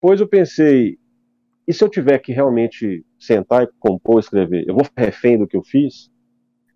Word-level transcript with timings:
depois 0.00 0.20
eu 0.20 0.28
pensei, 0.28 0.96
e 1.66 1.72
se 1.72 1.82
eu 1.82 1.88
tiver 1.88 2.18
que 2.18 2.32
realmente 2.32 3.04
sentar 3.18 3.64
e 3.64 3.68
compor, 3.78 4.20
escrever, 4.20 4.64
eu 4.66 4.74
vou 4.74 4.84
ficar 4.84 5.02
refém 5.02 5.36
do 5.36 5.46
que 5.46 5.56
eu 5.56 5.62
fiz? 5.62 6.10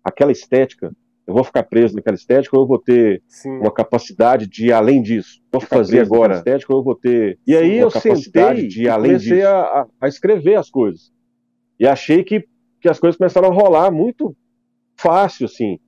Aquela 0.03 0.31
estética, 0.31 0.93
eu 1.25 1.33
vou 1.33 1.43
ficar 1.43 1.63
preso 1.63 1.95
naquela 1.95 2.15
estética 2.15 2.55
ou 2.57 2.63
eu 2.63 2.67
vou 2.67 2.77
ter 2.77 3.23
Sim. 3.27 3.59
uma 3.59 3.71
capacidade 3.71 4.45
de 4.45 4.67
ir 4.67 4.73
além 4.73 5.01
disso? 5.01 5.41
Vou 5.51 5.61
fazer 5.61 6.01
agora 6.01 6.35
estética 6.35 6.73
ou 6.73 6.79
eu 6.79 6.83
vou 6.83 6.95
ter. 6.95 7.39
E 7.47 7.55
aí 7.55 7.77
eu 7.77 7.89
sentei 7.89 8.67
de 8.67 8.83
ir 8.83 8.89
além 8.89 9.11
comecei 9.11 9.37
disso. 9.37 9.47
A, 9.47 9.87
a 10.01 10.07
escrever 10.07 10.55
as 10.55 10.69
coisas. 10.69 11.11
E 11.79 11.87
achei 11.87 12.23
que, 12.23 12.45
que 12.81 12.89
as 12.89 12.99
coisas 12.99 13.17
começaram 13.17 13.49
a 13.49 13.53
rolar 13.53 13.89
muito 13.89 14.35
fácil, 14.97 15.45
assim. 15.45 15.79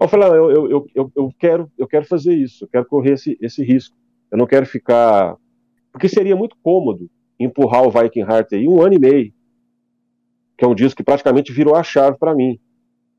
Eu 0.00 0.06
falei, 0.06 0.28
eu, 0.28 0.50
eu, 0.50 0.86
eu, 0.94 1.12
eu, 1.16 1.34
quero, 1.38 1.70
eu 1.76 1.88
quero 1.88 2.04
fazer 2.06 2.34
isso, 2.34 2.64
eu 2.64 2.68
quero 2.68 2.86
correr 2.86 3.14
esse, 3.14 3.36
esse 3.40 3.64
risco. 3.64 3.96
Eu 4.30 4.38
não 4.38 4.46
quero 4.46 4.64
ficar. 4.64 5.36
Porque 5.98 6.08
seria 6.08 6.36
muito 6.36 6.56
cômodo 6.62 7.10
empurrar 7.40 7.82
o 7.82 7.90
Viking 7.90 8.20
Heart 8.20 8.52
aí 8.52 8.68
um 8.68 8.80
ano 8.80 8.94
e 8.94 9.00
meio, 9.00 9.32
que 10.56 10.64
é 10.64 10.68
um 10.68 10.76
disco 10.76 10.98
que 10.98 11.02
praticamente 11.02 11.52
virou 11.52 11.74
a 11.74 11.82
chave 11.82 12.16
para 12.16 12.36
mim. 12.36 12.56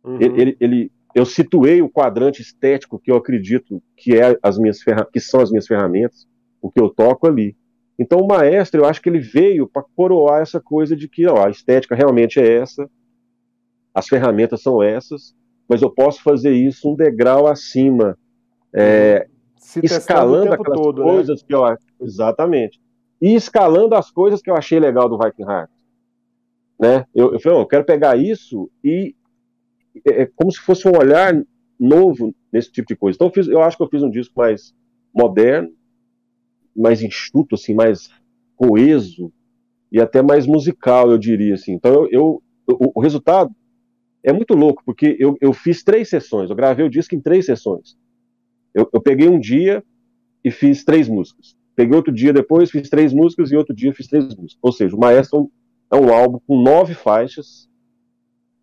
Uhum. 0.01 0.15
Ele, 0.15 0.41
ele, 0.41 0.57
ele, 0.61 0.91
eu 1.13 1.25
situei 1.25 1.81
o 1.81 1.89
quadrante 1.89 2.41
estético 2.41 2.97
que 2.97 3.11
eu 3.11 3.17
acredito 3.17 3.83
que, 3.97 4.15
é 4.15 4.39
as 4.41 4.57
minhas 4.57 4.79
que 5.11 5.19
são 5.19 5.41
as 5.41 5.51
minhas 5.51 5.67
ferramentas, 5.67 6.25
o 6.61 6.71
que 6.71 6.79
eu 6.79 6.89
toco 6.89 7.27
ali. 7.27 7.53
Então 7.99 8.19
o 8.19 8.27
maestro, 8.27 8.79
eu 8.79 8.85
acho 8.85 9.01
que 9.01 9.09
ele 9.09 9.19
veio 9.19 9.67
para 9.67 9.83
coroar 9.93 10.41
essa 10.41 10.61
coisa 10.61 10.95
de 10.95 11.09
que 11.09 11.27
ó, 11.27 11.47
a 11.47 11.49
estética 11.49 11.95
realmente 11.95 12.39
é 12.39 12.59
essa, 12.59 12.89
as 13.93 14.07
ferramentas 14.07 14.61
são 14.61 14.81
essas, 14.81 15.35
mas 15.67 15.81
eu 15.81 15.89
posso 15.89 16.23
fazer 16.23 16.53
isso 16.53 16.89
um 16.89 16.95
degrau 16.95 17.45
acima, 17.45 18.17
é, 18.73 19.27
escalando 19.83 20.53
aquelas 20.53 20.79
todo, 20.79 21.03
né? 21.03 21.11
coisas 21.11 21.41
né? 21.41 21.45
que 21.45 21.53
eu 21.53 21.65
exatamente 21.99 22.79
e 23.21 23.35
escalando 23.35 23.95
as 23.95 24.09
coisas 24.09 24.41
que 24.41 24.49
eu 24.49 24.55
achei 24.55 24.79
legal 24.79 25.09
do 25.09 25.17
Viking 25.17 25.43
Heart, 25.43 25.69
né? 26.79 27.05
Eu, 27.13 27.33
eu 27.33 27.39
falei, 27.39 27.59
eu 27.59 27.65
quero 27.65 27.83
pegar 27.83 28.17
isso 28.17 28.69
e 28.83 29.15
é, 30.07 30.21
é, 30.21 30.25
como 30.25 30.51
se 30.51 30.59
fosse 30.59 30.87
um 30.87 30.97
olhar 30.97 31.33
novo 31.79 32.33
nesse 32.51 32.71
tipo 32.71 32.87
de 32.87 32.95
coisa. 32.95 33.15
Então 33.15 33.27
eu, 33.27 33.33
fiz, 33.33 33.47
eu 33.47 33.61
acho 33.61 33.75
que 33.75 33.83
eu 33.83 33.89
fiz 33.89 34.01
um 34.01 34.09
disco 34.09 34.33
mais 34.37 34.73
moderno, 35.13 35.73
mais 36.75 37.01
enxuto, 37.01 37.55
assim, 37.55 37.73
mais 37.73 38.09
coeso 38.55 39.31
e 39.91 39.99
até 39.99 40.21
mais 40.21 40.45
musical, 40.45 41.11
eu 41.11 41.17
diria 41.17 41.55
assim. 41.55 41.73
Então 41.73 41.93
eu, 41.93 42.09
eu 42.11 42.43
o, 42.67 42.99
o 42.99 43.01
resultado 43.01 43.53
é 44.23 44.31
muito 44.31 44.53
louco, 44.53 44.81
porque 44.85 45.17
eu, 45.19 45.37
eu 45.41 45.51
fiz 45.51 45.83
três 45.83 46.09
sessões, 46.09 46.49
eu 46.49 46.55
gravei 46.55 46.85
o 46.85 46.89
disco 46.89 47.15
em 47.15 47.21
três 47.21 47.45
sessões. 47.45 47.97
Eu, 48.73 48.87
eu 48.93 49.01
peguei 49.01 49.27
um 49.27 49.39
dia 49.39 49.83
e 50.43 50.51
fiz 50.51 50.85
três 50.85 51.09
músicas. 51.09 51.58
Peguei 51.79 51.95
outro 51.95 52.11
dia 52.11 52.33
depois, 52.33 52.69
fiz 52.69 52.89
três 52.89 53.13
músicas 53.13 53.53
e 53.53 53.55
outro 53.55 53.73
dia 53.73 53.93
fiz 53.93 54.05
três 54.05 54.25
músicas. 54.35 54.57
Ou 54.61 54.69
seja, 54.73 54.93
o 54.93 54.99
Maestro 54.99 55.49
é 55.89 55.95
um 55.95 56.13
álbum 56.13 56.37
com 56.45 56.61
nove 56.61 56.93
faixas, 56.93 57.69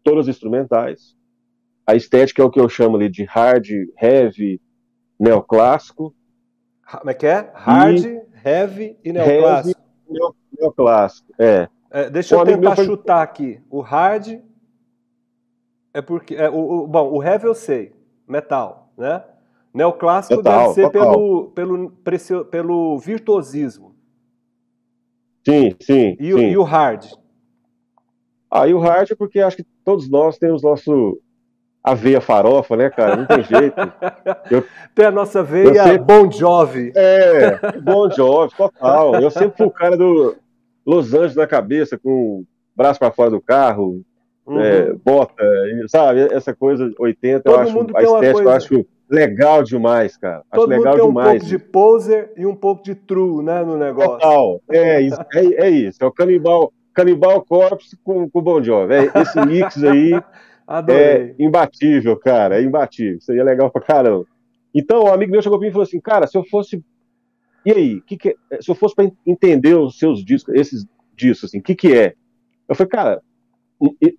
todas 0.04 0.28
instrumentais. 0.28 1.16
A 1.86 1.94
estética 1.94 2.42
é 2.42 2.44
o 2.44 2.50
que 2.50 2.60
eu 2.60 2.68
chamo 2.68 2.94
ali 2.94 3.08
de 3.08 3.24
hard, 3.24 3.68
heavy, 3.98 4.60
neoclássico. 5.18 6.14
Como 6.90 7.08
é 7.08 7.14
que 7.14 7.26
é? 7.26 7.50
Hard, 7.54 8.04
e 8.04 8.22
heavy 8.44 8.98
e 9.02 9.12
neoclássico. 9.14 9.80
Heavy, 10.10 10.34
neoclássico, 10.60 11.32
é. 11.38 11.68
é 11.90 12.10
deixa 12.10 12.34
eu 12.34 12.44
tentar 12.44 12.76
chutar 12.76 13.22
aqui. 13.22 13.62
O 13.70 13.80
hard 13.80 14.42
é 15.94 16.02
porque. 16.02 16.34
É, 16.34 16.50
o, 16.50 16.82
o, 16.82 16.86
bom, 16.86 17.10
o 17.12 17.24
heavy 17.24 17.46
eu 17.46 17.54
sei, 17.54 17.94
metal, 18.28 18.92
né? 18.94 19.24
Neoclássico 19.76 20.36
total, 20.36 20.60
deve 20.60 20.74
ser 20.74 20.90
pelo, 20.90 21.50
pelo, 21.50 21.90
pelo, 21.90 22.44
pelo 22.46 22.98
virtuosismo. 22.98 23.94
Sim, 25.44 25.76
sim 25.78 26.16
e, 26.18 26.32
sim. 26.32 26.50
e, 26.50 26.56
o 26.56 26.62
hard? 26.62 27.04
Ah, 28.50 28.66
e 28.66 28.72
o 28.72 28.78
hard 28.78 29.10
é 29.10 29.14
porque 29.14 29.38
acho 29.38 29.58
que 29.58 29.66
todos 29.84 30.08
nós 30.08 30.38
temos 30.38 30.62
nosso 30.62 31.20
a 31.84 31.92
veia 31.92 32.22
farofa, 32.22 32.74
né, 32.74 32.88
cara? 32.88 33.16
Não 33.16 33.26
tem 33.26 33.44
jeito. 33.44 33.76
Eu, 34.50 34.64
tem 34.94 35.04
a 35.04 35.10
nossa 35.10 35.42
veia 35.42 35.84
sempre, 35.84 35.98
Bon 35.98 36.30
Jovi. 36.30 36.92
É, 36.96 37.78
Bon 37.80 38.10
Jovi, 38.10 38.56
total. 38.56 39.20
Eu 39.20 39.30
sempre 39.30 39.58
fui 39.58 39.66
o 39.66 39.70
cara 39.70 39.94
do 39.94 40.36
Los 40.86 41.12
Angeles 41.12 41.36
na 41.36 41.46
cabeça, 41.46 41.98
com 41.98 42.40
o 42.40 42.46
braço 42.74 42.98
para 42.98 43.12
fora 43.12 43.30
do 43.30 43.42
carro, 43.42 44.00
uhum. 44.46 44.58
é, 44.58 44.94
bota, 44.94 45.44
sabe? 45.86 46.22
Essa 46.32 46.54
coisa 46.54 46.90
80, 46.98 47.42
Todo 47.42 47.54
eu 47.54 47.60
acho, 47.60 47.78
a 47.78 48.02
estética, 48.02 48.32
coisa... 48.32 48.42
eu 48.42 48.50
acho 48.50 48.86
legal 49.08 49.62
demais, 49.62 50.16
cara. 50.16 50.42
Todo 50.52 50.72
acho 50.72 50.80
legal 50.80 50.92
mundo 50.94 51.02
tem 51.02 51.08
demais. 51.08 51.28
um 51.28 51.38
pouco 51.38 51.46
de 51.46 51.58
poser 51.58 52.32
e 52.36 52.46
um 52.46 52.54
pouco 52.54 52.82
de 52.82 52.94
true, 52.94 53.42
né, 53.42 53.62
no 53.64 53.76
negócio. 53.76 54.12
Total, 54.12 54.60
é, 54.70 55.00
isso, 55.00 55.20
é, 55.34 55.66
é 55.66 55.70
isso, 55.70 56.02
é 56.02 56.06
o 56.06 56.12
canibal, 56.12 56.72
canibal 56.92 57.44
corpse 57.44 57.96
com, 58.02 58.28
com 58.28 58.38
o 58.38 58.42
Bon 58.42 58.62
Jovi, 58.62 58.94
é, 58.94 59.12
esse 59.20 59.40
mix 59.46 59.82
aí 59.82 60.12
é 60.88 61.34
imbatível, 61.38 62.16
cara, 62.16 62.60
é 62.60 62.62
imbatível, 62.62 63.20
seria 63.20 63.44
legal 63.44 63.70
pra 63.70 63.82
caramba. 63.82 64.26
Então, 64.74 65.04
um 65.04 65.12
amigo 65.12 65.32
meu 65.32 65.40
chegou 65.40 65.58
pra 65.58 65.64
mim 65.64 65.70
e 65.70 65.72
falou 65.72 65.84
assim, 65.84 66.00
cara, 66.00 66.26
se 66.26 66.36
eu 66.36 66.44
fosse, 66.44 66.84
e 67.64 67.72
aí, 67.72 68.00
que 68.02 68.16
que 68.16 68.36
é? 68.50 68.60
se 68.60 68.70
eu 68.70 68.74
fosse 68.74 68.94
para 68.94 69.10
entender 69.26 69.74
os 69.74 69.98
seus 69.98 70.24
discos, 70.24 70.54
esses 70.54 70.86
discos, 71.16 71.48
assim, 71.48 71.58
o 71.58 71.62
que 71.62 71.74
que 71.74 71.94
é? 71.94 72.14
Eu 72.68 72.74
falei, 72.74 72.90
cara, 72.90 73.22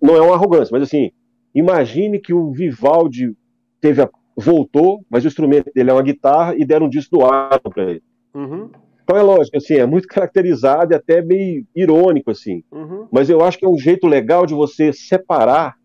não 0.00 0.16
é 0.16 0.20
uma 0.20 0.34
arrogância, 0.34 0.72
mas 0.72 0.82
assim, 0.82 1.12
imagine 1.54 2.18
que 2.18 2.32
o 2.32 2.50
Vivaldi 2.50 3.36
teve 3.80 4.02
a, 4.02 4.10
voltou, 4.38 5.04
mas 5.10 5.24
o 5.24 5.28
instrumento 5.28 5.70
dele 5.74 5.90
é 5.90 5.92
uma 5.92 6.02
guitarra 6.02 6.54
e 6.56 6.64
deram 6.64 6.86
um 6.86 6.88
disco 6.88 7.18
do 7.18 7.24
ar 7.24 7.58
para 7.60 7.90
ele. 7.90 8.02
Uhum. 8.32 8.70
Então 9.02 9.16
é 9.16 9.22
lógico, 9.22 9.56
assim, 9.56 9.74
é 9.74 9.86
muito 9.86 10.06
caracterizado 10.06 10.92
e 10.92 10.96
até 10.96 11.20
meio 11.20 11.66
irônico, 11.74 12.30
assim. 12.30 12.62
Uhum. 12.70 13.08
Mas 13.10 13.28
eu 13.28 13.42
acho 13.42 13.58
que 13.58 13.64
é 13.64 13.68
um 13.68 13.78
jeito 13.78 14.06
legal 14.06 14.46
de 14.46 14.54
você 14.54 14.92
separar 14.92 15.76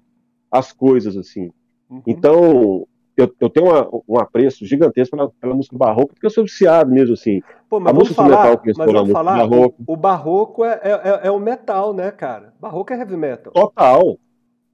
as 0.51 0.71
coisas, 0.71 1.17
assim. 1.17 1.49
Uhum. 1.89 2.01
Então, 2.05 2.87
eu, 3.17 3.33
eu 3.39 3.49
tenho 3.49 3.67
uma, 3.67 3.89
um 4.07 4.19
apreço 4.19 4.65
gigantesco 4.65 5.15
pela, 5.15 5.29
pela, 5.29 5.55
música 5.55 5.77
barroca, 5.77 6.13
porque 6.13 6.25
eu 6.25 6.29
sou 6.29 6.43
viciado 6.43 6.91
mesmo, 6.91 7.13
assim. 7.13 7.41
Pô, 7.69 7.79
mas 7.79 7.91
a 7.91 7.97
música 7.97 8.15
falar, 8.15 8.43
metal 8.43 8.57
que 8.59 8.73
mas 8.77 8.91
vamos 8.91 9.11
falar, 9.11 9.37
barroco. 9.37 9.83
O, 9.87 9.93
o 9.93 9.95
barroco 9.95 10.65
é, 10.65 10.79
é, 10.83 11.27
é, 11.27 11.31
o 11.31 11.39
metal, 11.39 11.93
né, 11.93 12.11
cara? 12.11 12.53
Barroco 12.59 12.93
é 12.93 12.99
heavy 12.99 13.17
metal. 13.17 13.53
Total. 13.53 14.19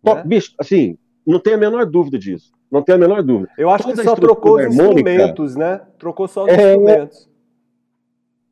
Né? 0.03 0.23
Bicho, 0.25 0.53
assim, 0.59 0.97
não 1.25 1.39
tem 1.39 1.53
a 1.53 1.57
menor 1.57 1.85
dúvida 1.85 2.17
disso. 2.17 2.51
Não 2.71 2.83
tem 2.83 2.95
a 2.95 2.97
menor 2.97 3.23
dúvida. 3.23 3.51
Eu 3.57 3.69
acho 3.69 3.83
toda 3.83 3.95
que 3.95 4.03
só 4.03 4.15
trocou 4.15 4.55
os 4.55 4.65
harmônica, 4.65 5.09
instrumentos, 5.09 5.55
né? 5.55 5.81
Trocou 5.97 6.27
só 6.27 6.43
os 6.43 6.49
é, 6.49 6.73
instrumentos. 6.73 7.29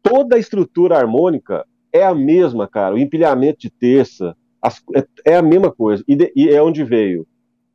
Toda 0.01 0.35
a 0.35 0.39
estrutura 0.39 0.97
harmônica 0.97 1.65
é 1.91 2.03
a 2.03 2.15
mesma, 2.15 2.67
cara. 2.67 2.95
O 2.95 2.97
empilhamento 2.97 3.59
de 3.59 3.69
terça 3.69 4.35
as, 4.61 4.81
é, 4.95 5.33
é, 5.33 5.35
a 5.37 5.41
mesma 5.41 5.71
coisa. 5.71 6.03
E, 6.07 6.15
de, 6.15 6.31
e 6.35 6.49
é 6.49 6.61
onde 6.61 6.83
veio 6.83 7.27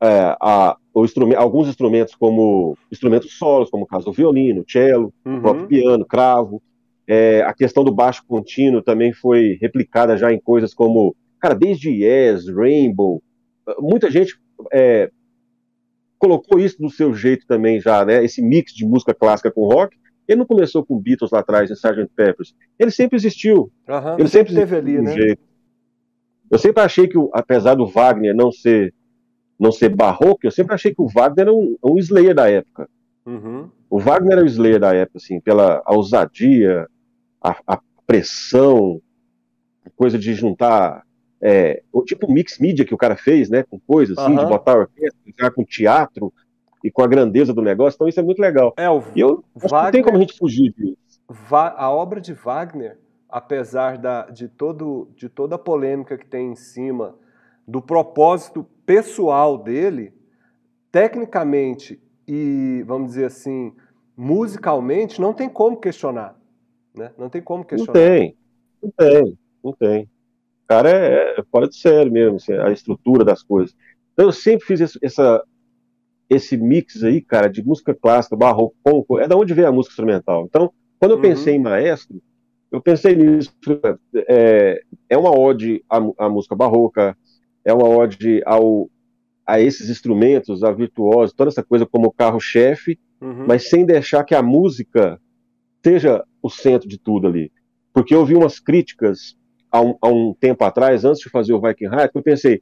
é, 0.02 0.36
a, 0.40 0.76
instrumento, 0.96 1.38
alguns 1.38 1.68
instrumentos, 1.68 2.14
como 2.14 2.76
instrumentos 2.90 3.38
solos, 3.38 3.70
como 3.70 3.84
o 3.84 3.86
caso 3.86 4.06
do 4.06 4.12
violino, 4.12 4.64
cello, 4.68 5.12
uhum. 5.24 5.38
o 5.38 5.40
próprio 5.40 5.66
piano, 5.66 6.04
cravo. 6.04 6.62
É, 7.06 7.42
a 7.42 7.52
questão 7.52 7.84
do 7.84 7.94
baixo 7.94 8.24
contínuo 8.26 8.82
também 8.82 9.12
foi 9.12 9.58
replicada 9.60 10.16
já 10.16 10.32
em 10.32 10.40
coisas 10.40 10.72
como, 10.74 11.16
cara, 11.40 11.54
desde 11.54 11.90
Yes, 11.90 12.48
Rainbow. 12.48 13.22
Muita 13.78 14.10
gente 14.10 14.38
é, 14.72 15.10
colocou 16.22 16.60
isso 16.60 16.80
do 16.80 16.88
seu 16.88 17.12
jeito 17.12 17.44
também 17.48 17.80
já, 17.80 18.04
né? 18.04 18.24
Esse 18.24 18.40
mix 18.40 18.72
de 18.72 18.86
música 18.86 19.12
clássica 19.12 19.50
com 19.50 19.66
rock. 19.66 19.96
Ele 20.28 20.38
não 20.38 20.46
começou 20.46 20.86
com 20.86 20.96
Beatles 20.96 21.32
lá 21.32 21.40
atrás, 21.40 21.68
em 21.68 21.74
Sgt. 21.74 22.08
Peppers. 22.14 22.54
Ele 22.78 22.92
sempre 22.92 23.16
existiu. 23.16 23.72
Uhum, 23.88 24.18
ele 24.20 24.28
sempre, 24.28 24.54
teve 24.54 24.76
ali, 24.76 25.02
né? 25.02 25.12
Jeito. 25.12 25.42
Eu 26.48 26.58
sempre 26.58 26.80
achei 26.80 27.08
que, 27.08 27.18
apesar 27.32 27.74
do 27.74 27.88
Wagner 27.88 28.36
não 28.36 28.52
ser 28.52 28.94
não 29.58 29.72
ser 29.72 29.88
barroco, 29.90 30.40
eu 30.44 30.50
sempre 30.50 30.74
achei 30.74 30.94
que 30.94 31.02
o 31.02 31.08
Wagner 31.08 31.46
era 31.46 31.52
um, 31.52 31.76
um 31.84 31.98
Slayer 31.98 32.34
da 32.34 32.48
época. 32.48 32.88
Uhum. 33.26 33.68
O 33.90 33.98
Wagner 33.98 34.38
era 34.38 34.42
o 34.42 34.46
Slayer 34.46 34.78
da 34.78 34.94
época, 34.94 35.18
assim, 35.18 35.40
pela 35.40 35.82
ousadia, 35.86 36.86
a, 37.40 37.56
a 37.66 37.80
pressão, 38.06 39.00
a 39.84 39.90
coisa 39.90 40.18
de 40.18 40.34
juntar 40.34 41.04
é, 41.42 41.82
o 41.92 42.04
tipo 42.04 42.32
mix 42.32 42.58
mídia 42.58 42.84
que 42.84 42.94
o 42.94 42.98
cara 42.98 43.16
fez, 43.16 43.50
né, 43.50 43.64
com 43.64 43.78
coisas 43.80 44.16
assim, 44.16 44.30
uhum. 44.30 44.38
de 44.38 44.46
botar 44.46 44.78
orquestra, 44.78 45.50
com 45.50 45.64
teatro 45.64 46.32
e 46.84 46.90
com 46.90 47.02
a 47.02 47.06
grandeza 47.08 47.52
do 47.52 47.60
negócio, 47.60 47.96
então 47.96 48.06
isso 48.06 48.20
é 48.20 48.22
muito 48.22 48.40
legal. 48.40 48.72
É, 48.76 48.88
o 48.88 49.02
e 49.14 49.20
eu 49.20 49.44
Wagner, 49.54 49.82
não 49.82 49.90
tem 49.90 50.02
como 50.02 50.16
a 50.16 50.20
gente 50.20 50.38
fugir 50.38 50.72
disso. 50.72 51.20
A 51.50 51.90
obra 51.90 52.20
de 52.20 52.32
Wagner, 52.32 52.96
apesar 53.28 53.98
da, 53.98 54.26
de, 54.26 54.46
todo, 54.46 55.10
de 55.16 55.28
toda 55.28 55.56
a 55.56 55.58
polêmica 55.58 56.16
que 56.16 56.26
tem 56.26 56.52
em 56.52 56.56
cima 56.56 57.16
do 57.66 57.82
propósito 57.82 58.64
pessoal 58.86 59.58
dele, 59.58 60.12
tecnicamente 60.92 62.00
e, 62.26 62.84
vamos 62.86 63.08
dizer 63.08 63.24
assim, 63.24 63.74
musicalmente, 64.16 65.20
não 65.20 65.32
tem 65.32 65.48
como 65.48 65.76
questionar. 65.76 66.36
Né? 66.94 67.10
Não 67.16 67.28
tem 67.28 67.42
como 67.42 67.64
questionar. 67.64 67.98
Não 67.98 68.06
tem, 68.08 68.36
não 68.82 68.90
tem, 68.90 69.38
não 69.64 69.72
tem 69.72 70.11
cara 70.72 70.90
é, 70.90 71.40
é 71.40 71.42
fora 71.50 71.68
de 71.68 71.76
série 71.76 72.10
mesmo, 72.10 72.36
assim, 72.36 72.54
a 72.54 72.70
estrutura 72.70 73.24
das 73.24 73.42
coisas. 73.42 73.74
Então 74.12 74.26
eu 74.26 74.32
sempre 74.32 74.66
fiz 74.66 74.80
esse, 74.80 74.98
essa, 75.02 75.42
esse 76.30 76.56
mix 76.56 77.02
aí, 77.02 77.20
cara, 77.20 77.48
de 77.48 77.62
música 77.62 77.94
clássica, 77.94 78.36
barroco, 78.36 78.74
punk, 78.82 79.20
é 79.20 79.28
da 79.28 79.36
onde 79.36 79.52
vem 79.52 79.66
a 79.66 79.72
música 79.72 79.92
instrumental. 79.92 80.46
Então, 80.48 80.72
quando 80.98 81.12
eu 81.12 81.16
uhum. 81.16 81.22
pensei 81.22 81.54
em 81.54 81.60
maestro, 81.60 82.22
eu 82.70 82.80
pensei 82.80 83.14
nisso. 83.14 83.52
É, 84.28 84.80
é 85.10 85.18
uma 85.18 85.38
ode 85.38 85.84
à, 85.90 85.98
à, 86.18 86.28
música 86.28 86.56
barroca, 86.56 87.16
é 87.64 87.72
uma 87.72 87.86
ode 87.86 88.42
ao, 88.46 88.88
a 89.46 89.60
esses 89.60 89.90
instrumentos, 89.90 90.64
a 90.64 90.72
virtuosos, 90.72 91.34
toda 91.34 91.50
essa 91.50 91.62
coisa 91.62 91.84
como 91.84 92.12
carro-chefe, 92.12 92.98
uhum. 93.20 93.46
mas 93.46 93.68
sem 93.68 93.84
deixar 93.84 94.24
que 94.24 94.34
a 94.34 94.42
música 94.42 95.20
seja 95.84 96.24
o 96.40 96.48
centro 96.48 96.88
de 96.88 96.98
tudo 96.98 97.26
ali. 97.26 97.52
Porque 97.92 98.14
eu 98.14 98.24
vi 98.24 98.34
umas 98.34 98.58
críticas 98.58 99.36
há 99.72 99.80
um, 99.80 99.96
há 100.00 100.08
um 100.08 100.34
tempo 100.34 100.62
atrás, 100.64 101.04
antes 101.04 101.22
de 101.22 101.30
fazer 101.30 101.54
o 101.54 101.60
Viking 101.60 101.88
Riot, 101.88 102.10
eu 102.14 102.22
pensei, 102.22 102.56
o 102.56 102.60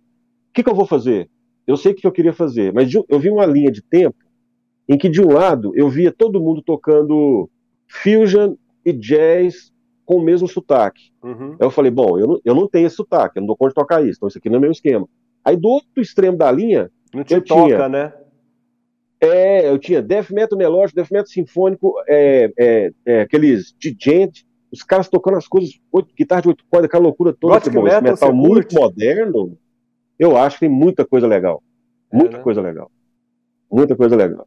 que, 0.55 0.63
que, 0.63 0.71
eu 0.71 0.75
vou 0.75 0.87
fazer? 0.87 1.29
Eu 1.67 1.77
sei 1.77 1.93
o 1.93 1.95
que 1.95 2.07
eu 2.07 2.13
queria 2.13 2.33
fazer, 2.33 2.73
mas 2.73 2.91
eu 2.95 3.19
vi 3.19 3.29
uma 3.29 3.45
linha 3.45 3.71
de 3.71 3.83
tempo 3.83 4.17
em 4.89 4.97
que, 4.97 5.09
de 5.09 5.21
um 5.21 5.33
lado, 5.33 5.73
eu 5.75 5.89
via 5.89 6.13
todo 6.13 6.41
mundo 6.41 6.63
tocando 6.63 7.51
fusion 7.89 8.55
e 8.85 8.93
jazz 8.93 9.73
com 10.05 10.17
o 10.17 10.23
mesmo 10.23 10.49
sotaque. 10.49 11.13
Uhum. 11.23 11.53
Aí 11.53 11.67
eu 11.67 11.71
falei, 11.71 11.91
bom, 11.91 12.19
eu 12.19 12.27
não, 12.27 12.41
eu 12.45 12.55
não 12.55 12.67
tenho 12.67 12.87
esse 12.87 12.97
sotaque, 12.97 13.39
eu 13.39 13.43
não 13.43 13.49
dou 13.49 13.57
conta 13.57 13.71
de 13.71 13.75
tocar 13.75 14.03
isso, 14.03 14.19
então 14.19 14.29
isso 14.29 14.39
aqui 14.39 14.49
não 14.49 14.57
é 14.57 14.61
meu 14.61 14.71
esquema. 14.71 15.09
Aí 15.45 15.57
do 15.57 15.69
outro 15.69 16.01
extremo 16.01 16.37
da 16.37 16.51
linha, 16.51 16.91
não 17.15 17.23
te 17.23 17.35
eu 17.35 17.45
toca, 17.45 17.65
tinha, 17.65 17.89
né? 17.89 18.13
É, 19.21 19.69
eu 19.69 19.79
tinha 19.79 20.01
death 20.01 20.31
metal 20.31 20.59
melódico, 20.59 20.97
death 20.97 21.11
metal 21.11 21.27
sinfônico, 21.27 21.95
é, 22.09 22.51
é, 22.59 22.91
é, 23.05 23.21
aqueles 23.21 23.75
de 23.79 23.95
gente, 23.99 24.47
os 24.73 24.83
caras 24.83 25.09
tocando 25.09 25.37
as 25.37 25.49
coisas, 25.49 25.73
oito, 25.93 26.15
guitarra 26.15 26.43
de 26.43 26.49
oito 26.49 26.65
cordas, 26.71 26.89
aquela 26.89 27.05
loucura 27.05 27.33
toda. 27.33 27.55
Gothic 27.55 27.75
bom, 27.75 27.83
metal, 27.83 28.03
metal 28.03 28.35
muito 28.35 28.75
moderno, 28.75 29.59
eu 30.19 30.37
acho 30.37 30.57
que 30.57 30.67
tem 30.67 30.69
muita 30.69 31.05
coisa 31.05 31.27
legal. 31.27 31.63
É, 32.13 32.17
muita 32.17 32.39
né? 32.39 32.43
coisa 32.43 32.61
legal. 32.61 32.91
Muita 33.71 33.97
coisa 33.97 34.17
legal. 34.17 34.47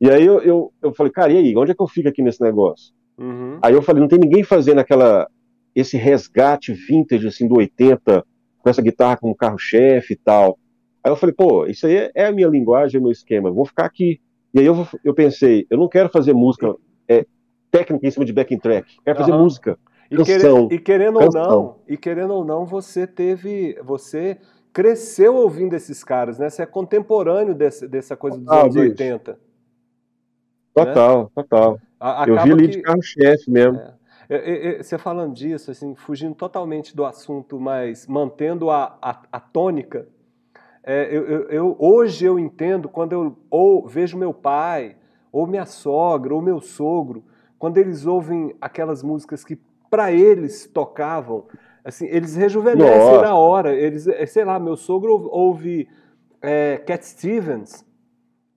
E 0.00 0.08
aí 0.10 0.24
eu, 0.24 0.40
eu, 0.40 0.72
eu 0.82 0.94
falei, 0.94 1.12
cara, 1.12 1.32
e 1.32 1.36
aí, 1.36 1.56
onde 1.56 1.72
é 1.72 1.74
que 1.74 1.82
eu 1.82 1.88
fico 1.88 2.08
aqui 2.08 2.22
nesse 2.22 2.40
negócio? 2.40 2.94
Uhum. 3.18 3.58
Aí 3.60 3.74
eu 3.74 3.82
falei, 3.82 4.00
não 4.00 4.08
tem 4.08 4.18
ninguém 4.18 4.42
fazendo 4.42 4.78
aquela, 4.78 5.28
esse 5.74 5.96
resgate 5.98 6.72
vintage, 6.72 7.26
assim, 7.26 7.46
do 7.46 7.56
80, 7.56 8.24
com 8.58 8.70
essa 8.70 8.80
guitarra 8.80 9.18
como 9.18 9.36
carro-chefe 9.36 10.14
e 10.14 10.16
tal. 10.16 10.58
Aí 11.04 11.10
eu 11.10 11.16
falei, 11.16 11.34
pô, 11.34 11.66
isso 11.66 11.86
aí 11.86 12.10
é 12.14 12.26
a 12.26 12.32
minha 12.32 12.48
linguagem, 12.48 12.96
é 12.96 13.00
o 13.00 13.02
meu 13.02 13.12
esquema, 13.12 13.48
eu 13.48 13.54
vou 13.54 13.66
ficar 13.66 13.84
aqui. 13.84 14.20
E 14.54 14.60
aí 14.60 14.66
eu, 14.66 14.86
eu 15.04 15.14
pensei, 15.14 15.66
eu 15.68 15.78
não 15.78 15.88
quero 15.88 16.08
fazer 16.08 16.32
música 16.32 16.66
é, 16.68 16.74
técnica 17.70 18.06
em 18.06 18.10
cima 18.10 18.24
de 18.24 18.32
backing 18.32 18.58
track, 18.58 18.98
quero 19.04 19.18
fazer 19.18 19.32
uhum. 19.32 19.42
música. 19.42 19.78
E, 20.10 20.24
querendo, 20.24 20.72
e 20.72 20.78
querendo 20.78 21.20
ou 21.20 21.30
não, 21.32 21.76
e 21.86 21.96
querendo 21.96 22.34
ou 22.34 22.44
não, 22.44 22.66
você 22.66 23.06
teve, 23.06 23.78
você 23.84 24.38
cresceu 24.72 25.36
ouvindo 25.36 25.74
esses 25.74 26.02
caras, 26.02 26.38
né? 26.38 26.50
Você 26.50 26.62
é 26.62 26.66
contemporâneo 26.66 27.54
desse, 27.54 27.86
dessa 27.86 28.16
coisa 28.16 28.38
dos 28.38 28.48
ah, 28.48 28.62
anos 28.62 28.74
bicho. 28.74 28.88
80. 28.88 29.38
Total, 30.74 31.22
né? 31.22 31.28
total. 31.34 31.80
A, 32.00 32.24
eu 32.26 32.42
vi 32.42 32.52
ali 32.52 32.68
que... 32.68 32.76
de 32.76 32.82
carro-chefe 32.82 33.50
mesmo. 33.50 33.78
É. 33.78 34.00
É, 34.32 34.78
é, 34.78 34.82
você 34.82 34.96
falando 34.96 35.34
disso, 35.34 35.72
assim, 35.72 35.92
fugindo 35.96 36.36
totalmente 36.36 36.94
do 36.94 37.04
assunto, 37.04 37.58
mas 37.58 38.06
mantendo 38.06 38.70
a, 38.70 38.96
a, 39.02 39.22
a 39.32 39.40
tônica, 39.40 40.06
é, 40.84 41.08
eu, 41.10 41.26
eu, 41.26 41.42
eu, 41.48 41.76
hoje 41.80 42.24
eu 42.24 42.38
entendo 42.38 42.88
quando 42.88 43.12
eu 43.12 43.36
ou 43.50 43.88
vejo 43.88 44.16
meu 44.16 44.32
pai, 44.32 44.96
ou 45.32 45.48
minha 45.48 45.66
sogra, 45.66 46.32
ou 46.32 46.40
meu 46.40 46.60
sogro, 46.60 47.24
quando 47.60 47.78
eles 47.78 48.06
ouvem 48.06 48.56
aquelas 48.60 49.04
músicas 49.04 49.44
que 49.44 49.56
para 49.88 50.10
eles 50.10 50.66
tocavam, 50.66 51.46
assim, 51.84 52.06
eles 52.06 52.34
rejuvenescem 52.34 52.98
Nossa. 52.98 53.22
na 53.22 53.36
hora. 53.36 53.72
Eles, 53.72 54.08
é, 54.08 54.26
sei 54.26 54.44
lá, 54.44 54.58
meu 54.58 54.76
sogro 54.76 55.28
ouve 55.30 55.88
é, 56.42 56.78
Cat 56.78 57.06
Stevens, 57.06 57.84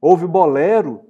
ouve 0.01 0.25
bolero, 0.25 1.01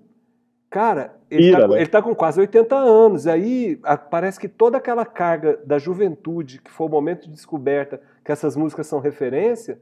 Cara, 0.73 1.13
ele, 1.29 1.49
Ira, 1.49 1.59
tá, 1.59 1.67
né? 1.67 1.77
ele 1.77 1.85
tá 1.85 2.01
com 2.01 2.15
quase 2.15 2.39
80 2.39 2.75
anos. 2.75 3.27
Aí 3.27 3.79
a, 3.83 3.95
parece 3.95 4.39
que 4.39 4.47
toda 4.47 4.79
aquela 4.79 5.05
carga 5.05 5.59
da 5.63 5.77
juventude, 5.77 6.59
que 6.59 6.71
foi 6.71 6.87
o 6.87 6.89
momento 6.89 7.27
de 7.27 7.29
descoberta 7.29 8.01
que 8.25 8.31
essas 8.31 8.57
músicas 8.57 8.87
são 8.87 8.99
referência, 8.99 9.79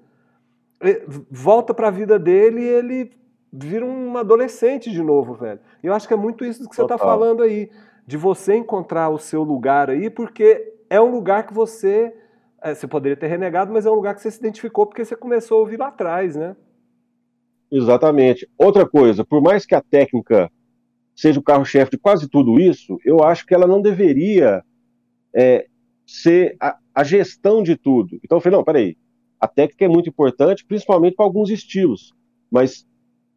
volta 1.30 1.74
para 1.74 1.88
a 1.88 1.92
vida 1.92 2.20
dele 2.20 2.60
e 2.60 2.68
ele 2.68 3.12
vira 3.54 3.86
um 3.86 4.18
adolescente 4.18 4.92
de 4.92 5.02
novo, 5.02 5.34
velho. 5.34 5.62
E 5.82 5.88
eu 5.88 5.94
acho 5.94 6.10
que 6.10 6.14
é 6.14 6.18
muito 6.18 6.44
isso 6.44 6.68
que 6.68 6.76
você 6.76 6.82
está 6.82 6.98
falando 6.98 7.42
aí, 7.42 7.72
de 8.12 8.18
você 8.18 8.58
encontrar 8.58 9.10
o 9.10 9.18
seu 9.18 9.42
lugar 9.42 9.90
aí, 9.90 10.10
porque 10.10 10.74
é 10.90 11.00
um 11.00 11.10
lugar 11.10 11.48
que 11.48 11.54
você, 11.54 12.14
é, 12.62 12.76
você 12.76 12.86
poderia 12.86 13.16
ter 13.16 13.28
renegado, 13.28 13.72
mas 13.72 13.86
é 13.86 13.90
um 13.90 13.96
lugar 13.96 14.14
que 14.14 14.20
você 14.20 14.30
se 14.30 14.38
identificou 14.38 14.86
porque 14.86 15.06
você 15.06 15.16
começou 15.16 15.56
a 15.56 15.62
ouvir 15.62 15.78
lá 15.78 15.88
atrás, 15.88 16.36
né? 16.36 16.54
Exatamente. 17.72 18.46
Outra 18.58 18.86
coisa, 18.86 19.24
por 19.24 19.42
mais 19.42 19.66
que 19.66 19.74
a 19.74 19.82
técnica 19.82 20.52
seja 21.16 21.40
o 21.40 21.44
carro-chefe 21.44 21.92
de 21.92 21.98
quase 21.98 22.28
tudo 22.28 22.60
isso, 22.60 22.98
eu 23.06 23.24
acho 23.24 23.46
que 23.46 23.56
ela 23.56 23.66
não 23.66 23.82
deveria 23.82 24.62
é, 25.34 25.68
ser 26.06 26.58
a, 26.60 26.78
a, 26.94 27.06
gestão 27.06 27.64
de 27.64 27.78
tudo. 27.78 28.20
Então 28.26 28.40
eu 28.40 28.42
falei, 28.42 28.58
não, 28.58 28.66
peraí, 28.66 28.98
a 29.40 29.48
técnica 29.48 29.86
é 29.86 29.88
muito 29.88 30.10
importante, 30.10 30.66
principalmente 30.66 31.16
para 31.16 31.24
alguns 31.24 31.50
estilos, 31.50 32.12
mas 32.52 32.86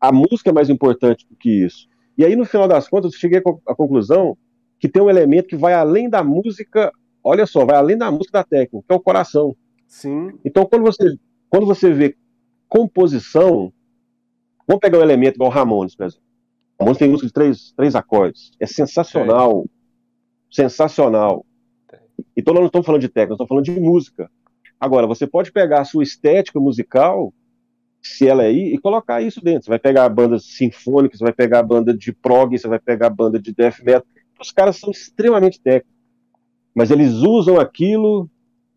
a 0.00 0.10
música 0.10 0.50
é 0.50 0.52
mais 0.52 0.68
importante 0.68 1.24
do 1.30 1.36
que 1.36 1.64
isso. 1.64 1.86
E 2.18 2.24
aí, 2.24 2.34
no 2.34 2.44
final 2.44 2.66
das 2.66 2.88
contas, 2.88 3.12
eu 3.12 3.20
cheguei 3.20 3.40
à 3.68 3.74
conclusão 3.76 4.36
que 4.78 4.88
tem 4.88 5.02
um 5.02 5.10
elemento 5.10 5.48
que 5.48 5.56
vai 5.56 5.74
além 5.74 6.08
da 6.08 6.22
música, 6.22 6.92
olha 7.22 7.46
só, 7.46 7.64
vai 7.64 7.76
além 7.76 7.96
da 7.96 8.10
música 8.10 8.38
da 8.38 8.44
técnica, 8.44 8.84
que 8.86 8.92
é 8.92 8.96
o 8.96 9.00
coração. 9.00 9.56
Sim. 9.86 10.32
Então, 10.44 10.66
quando 10.66 10.82
você, 10.82 11.16
quando 11.48 11.66
você 11.66 11.92
vê 11.92 12.16
composição, 12.68 13.72
vamos 14.66 14.80
pegar 14.80 14.98
um 14.98 15.02
elemento 15.02 15.36
igual 15.36 15.50
o 15.50 15.52
Ramones, 15.52 15.94
por 15.94 16.06
exemplo. 16.06 16.24
A 16.78 16.84
música 16.84 17.04
tem 17.04 17.10
música 17.10 17.28
de 17.28 17.32
três, 17.32 17.72
três 17.76 17.94
acordes. 17.94 18.52
É 18.58 18.66
sensacional. 18.66 19.64
Sensacional. 20.50 21.46
Então 22.36 22.52
nós 22.52 22.62
não 22.62 22.66
estamos 22.66 22.86
falando 22.86 23.00
de 23.00 23.08
técnica, 23.08 23.30
nós 23.30 23.36
estamos 23.36 23.48
falando 23.48 23.64
de 23.64 23.80
música. 23.80 24.30
Agora, 24.78 25.06
você 25.06 25.26
pode 25.26 25.52
pegar 25.52 25.80
a 25.80 25.84
sua 25.84 26.02
estética 26.02 26.60
musical, 26.60 27.32
se 28.02 28.28
ela 28.28 28.42
é 28.42 28.48
aí, 28.48 28.74
e 28.74 28.78
colocar 28.78 29.22
isso 29.22 29.42
dentro. 29.42 29.64
Você 29.64 29.70
vai 29.70 29.78
pegar 29.78 30.08
bandas 30.08 30.44
sinfônicas, 30.44 31.18
você 31.18 31.24
vai 31.24 31.32
pegar 31.32 31.60
a 31.60 31.62
banda 31.62 31.96
de 31.96 32.12
prog, 32.12 32.58
você 32.58 32.68
vai 32.68 32.78
pegar 32.78 33.06
a 33.06 33.10
banda 33.10 33.40
de 33.40 33.52
death 33.52 33.78
metal. 33.82 34.06
Os 34.40 34.50
caras 34.50 34.78
são 34.78 34.90
extremamente 34.90 35.60
técnicos. 35.60 35.94
Mas 36.74 36.90
eles 36.90 37.12
usam 37.14 37.58
aquilo 37.58 38.28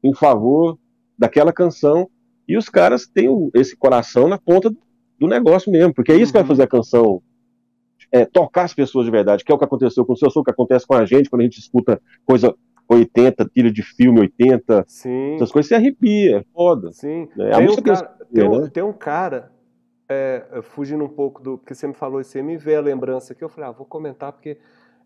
em 0.04 0.14
favor 0.14 0.78
daquela 1.18 1.52
canção 1.52 2.10
e 2.48 2.56
os 2.56 2.70
caras 2.70 3.08
têm 3.08 3.50
esse 3.54 3.76
coração 3.76 4.28
na 4.28 4.38
ponta 4.38 4.70
do 5.20 5.28
negócio 5.28 5.72
mesmo, 5.72 5.94
porque 5.94 6.12
é 6.12 6.16
isso 6.16 6.26
uhum. 6.26 6.28
que 6.28 6.34
vai 6.34 6.42
uhum. 6.44 6.48
fazer 6.48 6.64
a 6.64 6.68
canção 6.68 7.22
é, 8.12 8.26
tocar 8.26 8.64
as 8.64 8.74
pessoas 8.74 9.06
de 9.06 9.12
verdade, 9.12 9.44
que 9.44 9.52
é 9.52 9.56
o 9.56 9.58
que 9.58 9.66
aconteceu 9.66 10.06
com 10.06 10.14
o 10.14 10.16
seu, 10.16 10.30
o 10.34 10.44
que 10.44 10.52
acontece 10.52 10.86
com 10.86 10.94
a 10.94 11.06
gente 11.06 11.30
quando 11.30 11.42
a 11.42 11.44
gente 11.44 11.60
escuta 11.60 12.02
coisa 12.26 12.56
80, 12.88 13.50
trilha 13.50 13.72
de 13.72 13.82
filme 13.82 14.20
80, 14.22 14.86
Sim. 14.88 15.36
essas 15.36 15.52
coisas 15.52 15.68
se 15.68 15.76
arrepia, 15.76 16.38
é 16.38 16.44
foda. 16.54 16.92
Sim. 16.94 17.28
Né? 17.36 17.50
Tem, 17.52 17.70
um 17.70 17.76
cara, 17.76 18.18
tem, 18.34 18.48
um, 18.48 18.62
né? 18.62 18.70
tem, 18.74 18.84
um 18.84 18.94
cara, 18.94 19.52
é, 20.08 20.62
fugindo 20.62 21.04
um 21.04 21.10
pouco 21.10 21.42
do. 21.42 21.58
Porque 21.58 21.76
você 21.76 21.86
me 21.86 21.94
falou 21.94 22.22
isso, 22.22 22.32
você 22.32 22.42
me 22.42 22.56
vê 22.58 22.76
a 22.76 22.82
lembrança 22.82 23.34
aqui, 23.34 23.44
eu 23.44 23.50
falei, 23.50 23.70
ah, 23.70 23.74
vou 23.74 23.86
comentar, 23.86 24.32
porque 24.32 24.58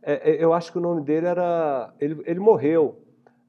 é, 0.03 0.31
é, 0.31 0.43
eu 0.43 0.53
acho 0.53 0.71
que 0.71 0.77
o 0.77 0.81
nome 0.81 1.01
dele 1.01 1.27
era. 1.27 1.93
Ele, 1.99 2.21
ele 2.25 2.39
morreu. 2.39 2.99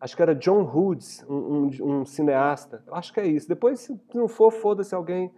Acho 0.01 0.17
que 0.17 0.23
era 0.23 0.35
John 0.35 0.63
Hughes, 0.63 1.25
um, 1.29 1.37
um, 1.37 1.71
um 2.01 2.05
cineasta. 2.05 2.83
Eu 2.87 2.95
acho 2.95 3.13
que 3.13 3.21
é 3.21 3.27
isso. 3.27 3.49
Depois, 3.49 3.81
se 3.81 4.01
não 4.13 4.27
for, 4.27 4.51
foda-se 4.51 4.95
alguém 4.95 5.31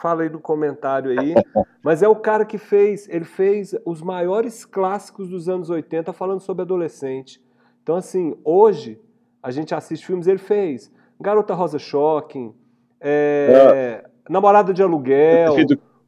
fala 0.00 0.22
aí 0.22 0.28
no 0.28 0.38
comentário 0.38 1.18
aí. 1.18 1.34
Mas 1.82 2.02
é 2.02 2.08
o 2.08 2.16
cara 2.16 2.44
que 2.44 2.58
fez, 2.58 3.08
ele 3.08 3.24
fez 3.24 3.74
os 3.84 4.02
maiores 4.02 4.64
clássicos 4.64 5.28
dos 5.28 5.48
anos 5.48 5.70
80 5.70 6.12
falando 6.12 6.40
sobre 6.40 6.62
adolescente. 6.62 7.42
Então, 7.82 7.96
assim, 7.96 8.36
hoje 8.44 9.00
a 9.42 9.50
gente 9.50 9.74
assiste 9.74 10.06
filmes, 10.06 10.26
ele 10.26 10.38
fez 10.38 10.92
Garota 11.18 11.54
Rosa 11.54 11.78
Shocking, 11.78 12.54
é, 13.00 14.02
é. 14.04 14.10
Namorada 14.28 14.74
de 14.74 14.82
Aluguel, 14.82 15.54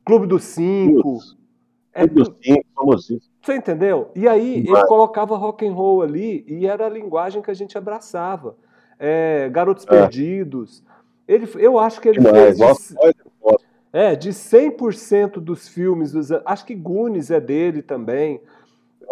Clube 0.04 0.26
dos 0.26 0.45
Cinco. 0.45 1.19
É, 1.95 2.07
Clube 2.07 2.14
dos 2.14 2.35
Cinco, 2.42 2.66
famosíssimo. 2.75 3.32
Você 3.42 3.56
entendeu? 3.56 4.11
E 4.14 4.28
aí 4.28 4.58
ele 4.58 4.87
colocava 4.87 5.37
rock 5.37 5.66
and 5.66 5.72
roll 5.72 6.02
ali 6.02 6.44
e 6.46 6.64
era 6.64 6.87
a 6.87 6.88
linguagem 6.88 7.42
que 7.42 7.50
a 7.50 7.54
gente 7.54 7.76
abraçava. 7.76 8.56
É, 8.99 9.49
Garotos 9.50 9.84
é. 9.84 9.90
Perdidos. 9.90 10.84
Ele, 11.26 11.49
eu 11.56 11.78
acho 11.78 12.00
que 12.00 12.08
ele 12.08 12.20
fez. 12.20 12.94
É, 13.92 14.14
de 14.16 14.30
100% 14.30 15.32
dos 15.32 15.68
filmes, 15.68 16.12
dos, 16.12 16.30
acho 16.46 16.64
que 16.64 16.75
Goonies 16.75 17.30
é 17.30 17.40
dele 17.40 17.82
também. 17.82 18.40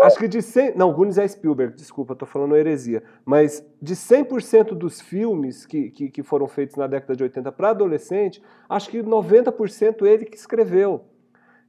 Acho 0.01 0.19
que 0.19 0.29
de 0.29 0.41
100, 0.41 0.77
não, 0.77 0.93
Goonies 0.93 1.19
é 1.19 1.29
Spielberg, 1.29 1.75
desculpa, 1.75 2.15
estou 2.15 2.27
falando 2.27 2.57
heresia. 2.57 3.03
Mas 3.25 3.63
de 3.83 3.95
100% 3.95 4.69
dos 4.75 5.01
filmes 5.01 5.67
que, 5.67 5.91
que, 5.91 6.09
que, 6.09 6.23
foram 6.23 6.49
feitos 6.49 6.77
na 6.77 6.87
década 6.87 7.15
de 7.15 7.23
80 7.23 7.53
para 7.53 7.71
adolescente, 7.71 8.43
acho 8.69 8.89
que 8.89 9.03
90% 9.03 10.07
ele 10.07 10.25
que 10.25 10.37
escreveu. 10.37 11.05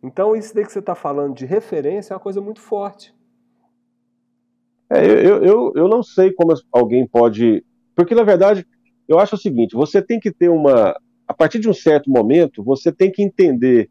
Então, 0.03 0.35
isso 0.35 0.53
daí 0.53 0.65
que 0.65 0.71
você 0.71 0.79
está 0.79 0.95
falando 0.95 1.35
de 1.35 1.45
referência 1.45 2.13
é 2.13 2.15
uma 2.15 2.21
coisa 2.21 2.41
muito 2.41 2.59
forte. 2.59 3.13
É, 4.89 5.05
eu, 5.05 5.43
eu, 5.43 5.71
eu 5.75 5.87
não 5.87 6.03
sei 6.03 6.33
como 6.33 6.53
alguém 6.71 7.07
pode. 7.07 7.63
Porque, 7.95 8.15
na 8.15 8.23
verdade, 8.23 8.65
eu 9.07 9.19
acho 9.19 9.35
o 9.35 9.37
seguinte: 9.37 9.75
você 9.75 10.01
tem 10.01 10.19
que 10.19 10.31
ter 10.31 10.49
uma, 10.49 10.95
a 11.27 11.33
partir 11.33 11.59
de 11.59 11.69
um 11.69 11.73
certo 11.73 12.09
momento, 12.09 12.63
você 12.63 12.91
tem 12.91 13.11
que 13.11 13.23
entender 13.23 13.89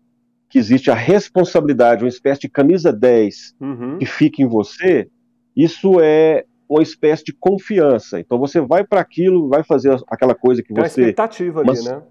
que 0.48 0.58
existe 0.58 0.90
a 0.90 0.94
responsabilidade, 0.94 2.04
uma 2.04 2.08
espécie 2.08 2.40
de 2.40 2.48
camisa 2.48 2.92
10 2.92 3.54
uhum. 3.60 3.98
que 3.98 4.04
fica 4.04 4.42
em 4.42 4.46
você. 4.46 5.08
Isso 5.56 6.00
é, 6.00 6.44
uma 6.68 6.82
espécie 6.82 7.24
de 7.24 7.32
confiança. 7.32 8.20
Então 8.20 8.38
você 8.38 8.60
vai 8.60 8.84
para 8.84 9.00
aquilo, 9.00 9.48
vai 9.48 9.64
fazer 9.64 9.96
aquela 10.08 10.34
coisa 10.34 10.62
que 10.62 10.74
Tem 10.74 10.82
você. 10.82 11.00
expectativa 11.00 11.60
ali, 11.60 11.68
mas, 11.68 11.84
né? 11.84 12.02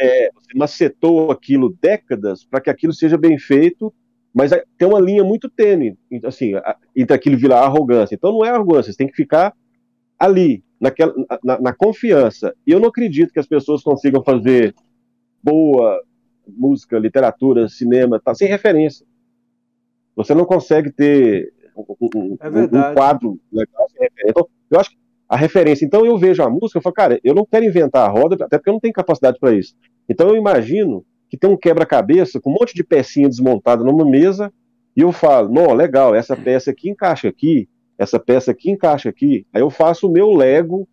É, 0.00 0.30
você 0.34 0.56
macetou 0.56 1.30
aquilo 1.30 1.76
décadas 1.80 2.44
para 2.44 2.60
que 2.60 2.70
aquilo 2.70 2.92
seja 2.92 3.18
bem 3.18 3.38
feito, 3.38 3.92
mas 4.32 4.50
tem 4.78 4.88
uma 4.88 5.00
linha 5.00 5.22
muito 5.22 5.50
tênue, 5.50 5.98
assim, 6.24 6.52
entre 6.96 7.14
aquilo 7.14 7.36
virar 7.36 7.60
arrogância. 7.60 8.14
Então 8.14 8.32
não 8.32 8.44
é 8.44 8.50
arrogância, 8.50 8.92
você 8.92 8.96
tem 8.96 9.08
que 9.08 9.16
ficar 9.16 9.52
ali, 10.18 10.62
naquela, 10.80 11.12
na, 11.44 11.60
na 11.60 11.72
confiança. 11.74 12.54
E 12.66 12.72
eu 12.72 12.80
não 12.80 12.88
acredito 12.88 13.32
que 13.32 13.38
as 13.38 13.46
pessoas 13.46 13.82
consigam 13.82 14.24
fazer 14.24 14.74
boa 15.42 16.02
música, 16.48 16.98
literatura, 16.98 17.68
cinema, 17.68 18.20
tá 18.20 18.34
sem 18.34 18.48
referência. 18.48 19.06
Você 20.16 20.34
não 20.34 20.44
consegue 20.44 20.90
ter 20.90 21.52
um, 21.76 22.36
é 22.40 22.48
um 22.48 22.94
quadro 22.94 23.38
legal 23.52 23.88
sem 23.90 24.02
referência. 24.02 24.30
Então, 24.30 24.48
eu 24.70 24.80
acho 24.80 24.90
que 24.90 24.96
a 25.30 25.36
referência. 25.36 25.84
Então 25.84 26.04
eu 26.04 26.18
vejo 26.18 26.42
a 26.42 26.50
música, 26.50 26.78
eu 26.78 26.82
falo, 26.82 26.94
cara, 26.94 27.20
eu 27.22 27.32
não 27.32 27.46
quero 27.46 27.64
inventar 27.64 28.04
a 28.04 28.12
roda, 28.12 28.34
até 28.44 28.58
porque 28.58 28.68
eu 28.68 28.72
não 28.72 28.80
tenho 28.80 28.92
capacidade 28.92 29.38
para 29.38 29.52
isso. 29.52 29.76
Então 30.08 30.28
eu 30.28 30.36
imagino 30.36 31.06
que 31.28 31.36
tem 31.36 31.48
um 31.48 31.56
quebra-cabeça 31.56 32.40
com 32.40 32.50
um 32.50 32.54
monte 32.54 32.74
de 32.74 32.82
pecinha 32.82 33.28
desmontada 33.28 33.84
numa 33.84 34.04
mesa, 34.04 34.52
e 34.96 35.02
eu 35.02 35.12
falo, 35.12 35.48
não, 35.48 35.72
legal, 35.72 36.16
essa 36.16 36.36
peça 36.36 36.72
aqui 36.72 36.90
encaixa 36.90 37.28
aqui, 37.28 37.68
essa 37.96 38.18
peça 38.18 38.50
aqui 38.50 38.72
encaixa 38.72 39.08
aqui. 39.08 39.46
Aí 39.54 39.62
eu 39.62 39.70
faço 39.70 40.08
o 40.08 40.10
meu 40.10 40.32
Lego 40.32 40.88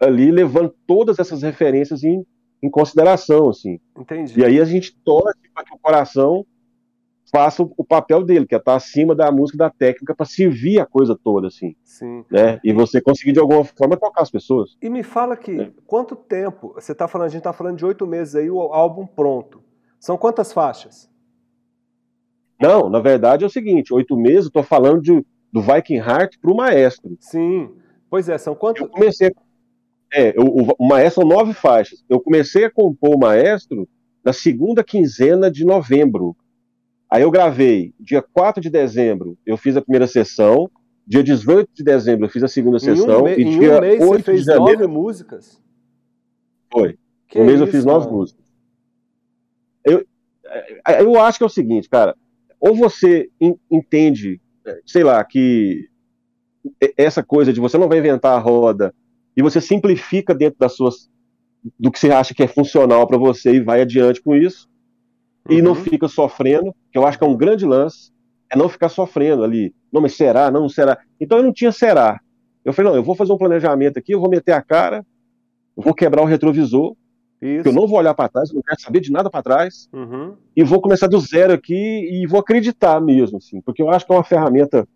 ali, 0.00 0.30
levando 0.30 0.74
todas 0.86 1.18
essas 1.18 1.42
referências 1.42 2.02
em, 2.02 2.24
em 2.62 2.70
consideração, 2.70 3.50
assim. 3.50 3.78
Entendi. 3.98 4.40
E 4.40 4.44
aí 4.46 4.58
a 4.58 4.64
gente 4.64 4.96
torce 5.04 5.38
para 5.52 5.62
que 5.62 5.74
o 5.74 5.78
coração 5.78 6.46
faça 7.30 7.62
o, 7.62 7.84
papel 7.84 8.22
dele, 8.24 8.46
que 8.46 8.54
é 8.54 8.58
estar 8.58 8.74
acima 8.74 9.14
da 9.14 9.30
música 9.30 9.56
da 9.56 9.70
técnica 9.70 10.14
para 10.14 10.26
servir 10.26 10.80
a 10.80 10.86
coisa 10.86 11.16
toda, 11.22 11.46
assim. 11.46 11.74
Sim. 11.84 12.24
Né? 12.30 12.60
E 12.64 12.72
você 12.72 13.00
conseguir 13.00 13.32
de 13.32 13.40
alguma 13.40 13.64
forma 13.64 13.96
tocar 13.96 14.22
as 14.22 14.30
pessoas. 14.30 14.76
E 14.82 14.90
me 14.90 15.02
fala 15.02 15.36
que 15.36 15.60
é. 15.60 15.70
quanto 15.86 16.16
tempo? 16.16 16.72
Você 16.74 16.92
está 16.92 17.06
falando, 17.06 17.26
a 17.26 17.30
gente 17.30 17.40
está 17.40 17.52
falando 17.52 17.76
de 17.76 17.86
oito 17.86 18.06
meses 18.06 18.34
aí, 18.34 18.50
o 18.50 18.60
álbum 18.60 19.06
pronto. 19.06 19.62
São 19.98 20.16
quantas 20.16 20.52
faixas? 20.52 21.08
Não, 22.60 22.90
na 22.90 23.00
verdade 23.00 23.44
é 23.44 23.46
o 23.46 23.50
seguinte, 23.50 23.94
oito 23.94 24.16
meses, 24.16 24.46
estou 24.46 24.62
falando 24.62 25.00
de, 25.00 25.24
do 25.52 25.62
Viking 25.62 25.96
Heart 25.96 26.38
para 26.40 26.50
o 26.50 26.56
Maestro. 26.56 27.16
Sim. 27.20 27.70
Pois 28.08 28.28
é, 28.28 28.36
são 28.36 28.54
quantos? 28.54 28.82
Eu 28.82 28.88
comecei. 28.88 29.32
É, 30.12 30.34
o, 30.36 30.74
o 30.78 30.88
Maestro 30.88 31.22
são 31.22 31.30
nove 31.30 31.54
faixas. 31.54 32.04
Eu 32.08 32.20
comecei 32.20 32.64
a 32.64 32.70
compor 32.70 33.14
o 33.14 33.18
Maestro 33.18 33.88
na 34.24 34.32
segunda 34.32 34.82
quinzena 34.82 35.50
de 35.50 35.64
novembro. 35.64 36.36
Aí 37.10 37.22
eu 37.22 37.30
gravei 37.30 37.92
dia 37.98 38.22
4 38.22 38.62
de 38.62 38.70
dezembro, 38.70 39.36
eu 39.44 39.56
fiz 39.56 39.76
a 39.76 39.82
primeira 39.82 40.06
sessão. 40.06 40.70
Dia 41.04 41.24
18 41.24 41.68
de 41.74 41.82
dezembro 41.82 42.26
eu 42.26 42.30
fiz 42.30 42.44
a 42.44 42.48
segunda 42.48 42.76
em 42.76 42.80
sessão. 42.80 43.24
Um 43.24 43.28
e 43.28 43.42
em 43.42 43.58
dia 43.58 43.78
um 43.78 43.80
mês 43.80 44.00
8 44.00 44.08
você 44.08 44.22
fez 44.22 44.40
de 44.40 44.46
janeiro, 44.46 44.82
nove 44.82 44.92
músicas? 44.92 45.60
Foi. 46.72 46.96
Que 47.26 47.40
um 47.40 47.44
mês 47.44 47.56
isso, 47.56 47.64
eu 47.64 47.66
fiz 47.66 47.84
nove 47.84 48.08
músicas. 48.08 48.44
Eu, 49.84 50.06
é, 50.86 51.02
eu 51.02 51.20
acho 51.20 51.38
que 51.38 51.42
é 51.42 51.46
o 51.46 51.50
seguinte, 51.50 51.88
cara. 51.88 52.16
Ou 52.60 52.76
você 52.76 53.28
entende, 53.68 54.40
sei 54.86 55.02
lá, 55.02 55.24
que 55.24 55.88
essa 56.96 57.24
coisa 57.24 57.52
de 57.52 57.58
você 57.58 57.76
não 57.76 57.88
vai 57.88 57.98
inventar 57.98 58.36
a 58.36 58.40
roda 58.40 58.94
e 59.36 59.42
você 59.42 59.60
simplifica 59.60 60.32
dentro 60.32 60.60
das 60.60 60.76
suas 60.76 61.10
do 61.78 61.90
que 61.90 61.98
você 61.98 62.10
acha 62.12 62.34
que 62.34 62.42
é 62.42 62.46
funcional 62.46 63.06
para 63.06 63.18
você 63.18 63.54
e 63.54 63.60
vai 63.60 63.80
adiante 63.80 64.22
com 64.22 64.36
isso 64.36 64.69
uhum. 65.50 65.58
e 65.58 65.62
não 65.62 65.72
uhum. 65.72 65.76
fica 65.76 66.08
sofrendo, 66.08 66.74
que 66.92 66.98
eu 66.98 67.06
acho 67.06 67.18
que 67.18 67.24
é 67.24 67.26
um 67.26 67.36
grande 67.36 67.64
lance, 67.64 68.10
é 68.50 68.56
não 68.56 68.68
ficar 68.68 68.88
sofrendo 68.88 69.44
ali. 69.44 69.74
Não, 69.92 70.00
mas 70.00 70.14
será? 70.14 70.50
Não, 70.50 70.68
será? 70.68 70.98
Então 71.20 71.38
eu 71.38 71.44
não 71.44 71.52
tinha 71.52 71.72
será. 71.72 72.20
Eu 72.64 72.72
falei, 72.72 72.90
não, 72.90 72.96
eu 72.96 73.02
vou 73.02 73.14
fazer 73.14 73.32
um 73.32 73.38
planejamento 73.38 73.98
aqui, 73.98 74.12
eu 74.12 74.20
vou 74.20 74.28
meter 74.28 74.52
a 74.52 74.62
cara, 74.62 75.04
eu 75.76 75.82
vou 75.82 75.94
quebrar 75.94 76.22
o 76.22 76.26
retrovisor, 76.26 76.94
eu 77.40 77.72
não 77.72 77.86
vou 77.86 77.98
olhar 77.98 78.12
para 78.12 78.28
trás, 78.28 78.50
eu 78.50 78.56
não 78.56 78.62
quero 78.62 78.80
saber 78.82 79.00
de 79.00 79.10
nada 79.10 79.30
para 79.30 79.42
trás, 79.42 79.88
uhum. 79.92 80.34
e 80.54 80.62
vou 80.62 80.80
começar 80.80 81.06
do 81.06 81.18
zero 81.18 81.54
aqui 81.54 81.74
e 81.74 82.26
vou 82.26 82.38
acreditar 82.38 83.00
mesmo, 83.00 83.38
assim, 83.38 83.62
porque 83.62 83.80
eu 83.80 83.88
acho 83.88 84.04
que 84.04 84.12
é 84.12 84.14
uma 84.14 84.24
ferramenta 84.24 84.86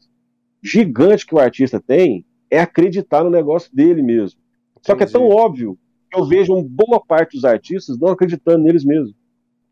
gigante 0.62 1.26
que 1.26 1.34
o 1.34 1.38
artista 1.38 1.80
tem, 1.80 2.24
é 2.50 2.60
acreditar 2.60 3.24
no 3.24 3.30
negócio 3.30 3.74
dele 3.74 4.02
mesmo. 4.02 4.38
Entendi. 4.72 4.86
Só 4.86 4.94
que 4.94 5.04
é 5.04 5.06
tão 5.06 5.28
óbvio 5.28 5.78
que 6.10 6.18
eu 6.18 6.26
vejo 6.26 6.54
uma 6.54 6.62
boa 6.62 7.02
parte 7.04 7.34
dos 7.34 7.44
artistas 7.44 7.98
não 7.98 8.08
acreditando 8.08 8.62
neles 8.62 8.84
mesmos. 8.84 9.14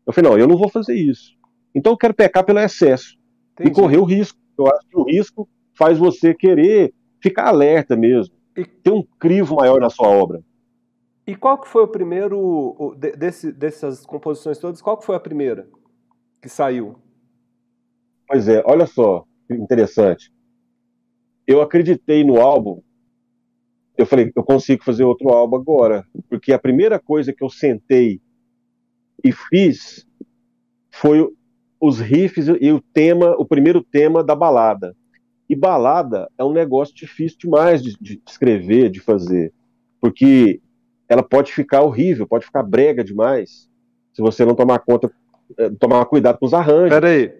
Eu 0.05 0.13
falei, 0.13 0.29
não, 0.29 0.37
eu 0.37 0.47
não 0.47 0.57
vou 0.57 0.69
fazer 0.69 0.95
isso. 0.95 1.37
Então 1.73 1.93
eu 1.93 1.97
quero 1.97 2.13
pecar 2.13 2.43
pelo 2.43 2.59
excesso 2.59 3.17
Entendi. 3.53 3.69
e 3.69 3.73
correr 3.73 3.97
o 3.97 4.03
risco. 4.03 4.37
Eu 4.57 4.67
acho 4.67 4.87
que 4.87 4.97
o 4.97 5.03
risco 5.03 5.49
faz 5.73 5.97
você 5.97 6.33
querer 6.33 6.93
ficar 7.19 7.47
alerta 7.47 7.95
mesmo, 7.95 8.35
e... 8.55 8.65
ter 8.65 8.91
um 8.91 9.03
crivo 9.17 9.55
maior 9.55 9.79
na 9.79 9.89
sua 9.89 10.07
obra. 10.07 10.43
E 11.25 11.35
qual 11.35 11.57
que 11.57 11.69
foi 11.69 11.83
o 11.83 11.87
primeiro, 11.87 12.95
desse, 13.17 13.51
dessas 13.51 14.05
composições 14.05 14.57
todas, 14.57 14.81
qual 14.81 14.97
que 14.97 15.05
foi 15.05 15.15
a 15.15 15.19
primeira 15.19 15.69
que 16.41 16.49
saiu? 16.49 16.97
Pois 18.27 18.47
é, 18.49 18.61
olha 18.65 18.85
só, 18.85 19.25
interessante. 19.49 20.31
Eu 21.47 21.61
acreditei 21.61 22.25
no 22.25 22.41
álbum, 22.41 22.81
eu 23.97 24.05
falei, 24.05 24.31
eu 24.35 24.43
consigo 24.43 24.83
fazer 24.83 25.05
outro 25.05 25.29
álbum 25.29 25.55
agora, 25.55 26.05
porque 26.29 26.51
a 26.51 26.59
primeira 26.59 26.99
coisa 26.99 27.31
que 27.31 27.43
eu 27.43 27.49
sentei 27.49 28.21
e 29.23 29.31
fiz 29.31 30.05
foi 30.91 31.27
os 31.81 31.99
riffs 31.99 32.47
e 32.47 32.71
o 32.71 32.79
tema, 32.79 33.35
o 33.37 33.45
primeiro 33.45 33.83
tema 33.83 34.23
da 34.23 34.35
balada. 34.35 34.95
E 35.49 35.55
balada 35.55 36.29
é 36.37 36.43
um 36.43 36.53
negócio 36.53 36.95
difícil 36.95 37.37
demais 37.39 37.81
de, 37.83 37.97
de 37.99 38.21
escrever, 38.25 38.89
de 38.89 39.01
fazer, 39.01 39.51
porque 39.99 40.61
ela 41.09 41.21
pode 41.21 41.51
ficar 41.51 41.81
horrível, 41.81 42.25
pode 42.25 42.45
ficar 42.45 42.63
brega 42.63 43.03
demais, 43.03 43.69
se 44.13 44.21
você 44.21 44.45
não 44.45 44.55
tomar 44.55 44.79
conta, 44.79 45.11
eh, 45.57 45.71
tomar 45.77 46.05
cuidado 46.05 46.37
com 46.37 46.45
os 46.45 46.53
arranjos. 46.53 46.89
Peraí, 46.89 47.33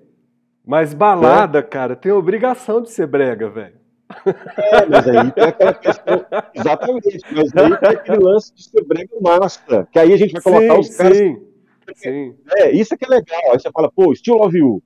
mas 0.66 0.94
balada, 0.94 1.62
né? 1.62 1.68
cara, 1.68 1.96
tem 1.96 2.12
obrigação 2.12 2.82
de 2.82 2.90
ser 2.90 3.08
brega, 3.08 3.50
velho. 3.50 3.82
É, 4.58 4.86
mas 4.86 5.08
aí 5.08 5.32
tem 5.32 5.44
aquela 5.46 5.74
questão. 5.74 6.26
Exatamente, 6.54 7.20
mas 7.32 7.56
aí 7.56 7.78
tem 7.78 7.90
aquele 7.90 8.20
lance 8.20 8.54
de 8.54 8.64
ser 8.64 8.84
brega 8.84 9.16
massa, 9.22 9.88
que 9.92 9.98
aí 9.98 10.12
a 10.12 10.18
gente 10.18 10.34
vai 10.34 10.42
colocar 10.42 10.74
sim, 10.74 10.80
os 10.80 10.98
caras. 10.98 11.18
Sim 11.18 11.53
Sim. 11.96 12.36
É, 12.58 12.72
isso 12.72 12.94
é 12.94 12.98
que 12.98 13.06
é 13.06 13.08
legal. 13.08 13.52
Aí 13.52 13.60
você 13.60 13.72
fala, 13.72 13.92
pô, 13.92 14.14
Still 14.16 14.36
Love 14.36 14.58
You. 14.58 14.84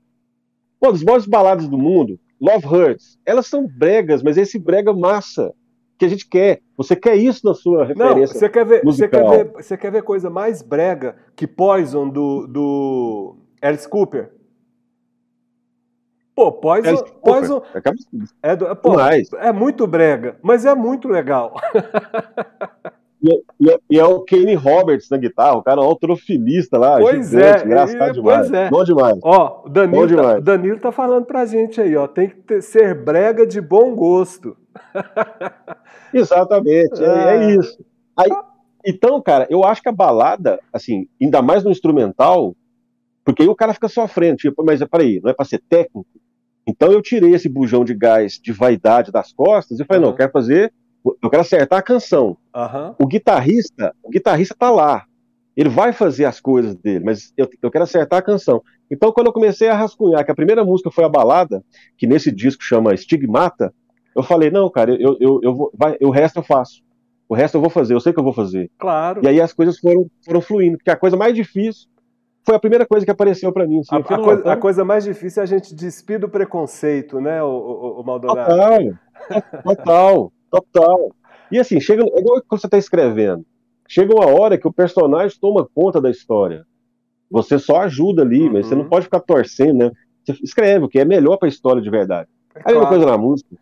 Pô, 0.79 0.89
as 0.89 1.03
maiores 1.03 1.25
baladas 1.25 1.67
do 1.67 1.77
mundo, 1.77 2.19
Love 2.39 2.67
Hurts, 2.67 3.17
elas 3.25 3.47
são 3.47 3.67
bregas, 3.67 4.21
mas 4.21 4.37
é 4.37 4.41
esse 4.41 4.59
brega 4.59 4.93
massa 4.93 5.53
que 5.97 6.05
a 6.05 6.07
gente 6.07 6.27
quer. 6.27 6.61
Você 6.77 6.95
quer 6.95 7.15
isso 7.15 7.45
na 7.45 7.53
sua 7.53 7.85
referência 7.85 8.15
Não, 8.15 8.27
você 8.27 8.49
quer 8.49 8.65
ver, 8.65 8.83
Você 8.83 9.07
quer 9.07 9.29
ver, 9.29 9.51
você 9.51 9.77
quer 9.77 9.91
ver 9.91 10.03
coisa 10.03 10.29
mais 10.29 10.61
brega 10.61 11.15
que 11.35 11.47
Poison 11.47 12.07
do, 12.07 12.45
do 12.45 13.35
Alice 13.61 13.89
Cooper? 13.89 14.31
Pô, 16.35 16.51
Poison, 16.51 16.89
Alice 16.89 17.03
Poison 17.19 17.63
é, 18.43 18.55
do, 18.55 18.75
pô, 18.75 18.93
é 19.39 19.51
muito 19.51 19.87
brega, 19.87 20.37
mas 20.43 20.65
é 20.65 20.75
muito 20.75 21.07
legal. 21.07 21.55
E, 23.21 23.43
e, 23.59 23.79
e, 23.91 23.99
é 23.99 24.05
o 24.05 24.21
Kenny 24.21 24.53
Roberts 24.53 25.09
na 25.09 25.17
guitarra, 25.17 25.57
o 25.57 25.63
cara 25.63 25.81
é 25.81 25.83
um 25.83 25.87
autrofilista 25.87 26.77
lá, 26.77 26.99
pois 26.99 27.29
gigante, 27.29 27.63
é, 27.63 27.65
engraçado 27.65 28.09
é, 28.09 28.13
demais. 28.13 28.51
É. 28.51 28.69
Bom 28.69 28.83
demais. 28.83 29.19
Ó, 29.23 29.63
o 29.65 29.69
Danilo, 29.69 30.01
bom 30.01 30.07
tá, 30.07 30.15
demais. 30.15 30.35
Tá, 30.35 30.39
Danilo 30.39 30.79
tá 30.79 30.91
falando 30.91 31.25
pra 31.25 31.45
gente 31.45 31.81
aí, 31.81 31.95
ó, 31.95 32.07
tem 32.07 32.29
que 32.29 32.35
ter, 32.35 32.61
ser 32.61 32.93
brega 32.93 33.45
de 33.45 33.59
bom 33.59 33.95
gosto. 33.95 34.55
Exatamente, 36.13 37.03
é, 37.03 37.07
é 37.07 37.29
ah. 37.29 37.55
isso. 37.55 37.83
Aí, 38.15 38.29
então, 38.85 39.19
cara, 39.21 39.47
eu 39.49 39.63
acho 39.63 39.81
que 39.81 39.89
a 39.89 39.93
balada, 39.93 40.59
assim, 40.71 41.07
ainda 41.19 41.41
mais 41.41 41.63
no 41.63 41.71
instrumental, 41.71 42.55
porque 43.25 43.41
aí 43.41 43.49
o 43.49 43.55
cara 43.55 43.73
fica 43.73 43.89
sofrendo, 43.89 44.37
tipo, 44.37 44.63
mas 44.63 44.83
peraí, 44.83 45.19
não 45.23 45.31
é 45.31 45.33
pra 45.33 45.43
ser 45.43 45.61
técnico? 45.67 46.05
Então 46.67 46.91
eu 46.91 47.01
tirei 47.01 47.33
esse 47.33 47.49
bujão 47.49 47.83
de 47.83 47.95
gás 47.95 48.33
de 48.33 48.51
vaidade 48.51 49.11
das 49.11 49.31
costas 49.33 49.79
e 49.79 49.85
falei, 49.85 50.01
uhum. 50.01 50.05
não, 50.07 50.13
eu 50.13 50.17
quero 50.17 50.31
fazer 50.31 50.71
eu 51.03 51.29
quero 51.29 51.41
acertar 51.41 51.79
a 51.79 51.83
canção. 51.83 52.37
Uhum. 52.55 52.95
O 52.99 53.07
guitarrista, 53.07 53.93
o 54.03 54.09
guitarrista 54.09 54.55
tá 54.57 54.69
lá. 54.69 55.05
Ele 55.55 55.69
vai 55.69 55.91
fazer 55.91 56.25
as 56.25 56.39
coisas 56.39 56.75
dele, 56.75 57.03
mas 57.03 57.33
eu, 57.35 57.49
eu 57.61 57.71
quero 57.71 57.83
acertar 57.83 58.19
a 58.19 58.21
canção. 58.21 58.61
Então, 58.91 59.11
quando 59.11 59.27
eu 59.27 59.33
comecei 59.33 59.67
a 59.67 59.75
rascunhar, 59.75 60.23
que 60.23 60.31
a 60.31 60.35
primeira 60.35 60.63
música 60.63 60.91
foi 60.91 61.03
a 61.03 61.09
balada, 61.09 61.63
que 61.97 62.05
nesse 62.05 62.31
disco 62.31 62.63
chama 62.63 62.93
Estigmata, 62.93 63.73
eu 64.15 64.23
falei, 64.23 64.49
não, 64.49 64.69
cara, 64.69 64.91
eu, 64.91 65.17
eu, 65.19 65.39
eu 65.43 65.55
vou, 65.55 65.71
vai, 65.73 65.97
o 66.01 66.09
resto 66.09 66.39
eu 66.39 66.43
faço. 66.43 66.81
O 67.29 67.35
resto 67.35 67.55
eu 67.55 67.61
vou 67.61 67.69
fazer, 67.69 67.93
eu 67.93 67.99
sei 67.99 68.13
que 68.13 68.19
eu 68.19 68.23
vou 68.23 68.33
fazer. 68.33 68.71
Claro. 68.77 69.21
E 69.23 69.27
aí 69.27 69.41
as 69.41 69.51
coisas 69.51 69.77
foram, 69.77 70.09
foram 70.23 70.41
fluindo, 70.41 70.77
porque 70.77 70.89
a 70.89 70.95
coisa 70.95 71.17
mais 71.17 71.35
difícil 71.35 71.87
foi 72.45 72.55
a 72.55 72.59
primeira 72.59 72.85
coisa 72.85 73.05
que 73.05 73.11
apareceu 73.11 73.51
para 73.51 73.67
mim. 73.67 73.79
Assim, 73.79 73.95
a, 73.95 73.97
a, 73.97 74.03
coisa, 74.03 74.53
a, 74.53 74.57
coisa, 74.57 74.85
mais 74.85 75.03
difícil 75.03 75.41
é 75.41 75.43
a 75.43 75.45
gente 75.45 75.75
despir 75.75 76.17
do 76.17 76.29
preconceito, 76.29 77.19
né, 77.19 77.43
o, 77.43 77.47
o, 77.47 78.01
o 78.01 78.03
Maldonado? 78.05 78.49
Total, 78.49 79.63
total. 79.63 80.31
Total. 80.61 81.11
E 81.51 81.59
assim, 81.59 81.79
chega, 81.79 82.03
é 82.03 82.19
igual 82.19 82.41
quando 82.47 82.61
você 82.61 82.67
está 82.67 82.77
escrevendo. 82.77 83.45
Chega 83.87 84.13
uma 84.13 84.27
hora 84.27 84.57
que 84.57 84.67
o 84.67 84.73
personagem 84.73 85.37
toma 85.39 85.67
conta 85.73 86.01
da 86.01 86.09
história. 86.09 86.65
Você 87.31 87.57
só 87.57 87.81
ajuda 87.81 88.21
ali, 88.21 88.43
uhum. 88.43 88.53
mas 88.53 88.67
você 88.67 88.75
não 88.75 88.83
uhum. 88.83 88.89
pode 88.89 89.05
ficar 89.05 89.19
torcendo, 89.19 89.77
né? 89.77 89.91
Você 90.25 90.33
escreve 90.43 90.85
o 90.85 90.89
que 90.89 90.99
é 90.99 91.05
melhor 91.05 91.37
para 91.37 91.47
a 91.47 91.49
história 91.49 91.81
de 91.81 91.89
verdade. 91.89 92.29
É 92.55 92.71
a 92.71 92.73
mesma 92.73 92.87
coisa 92.87 93.05
na 93.05 93.17
música. 93.17 93.55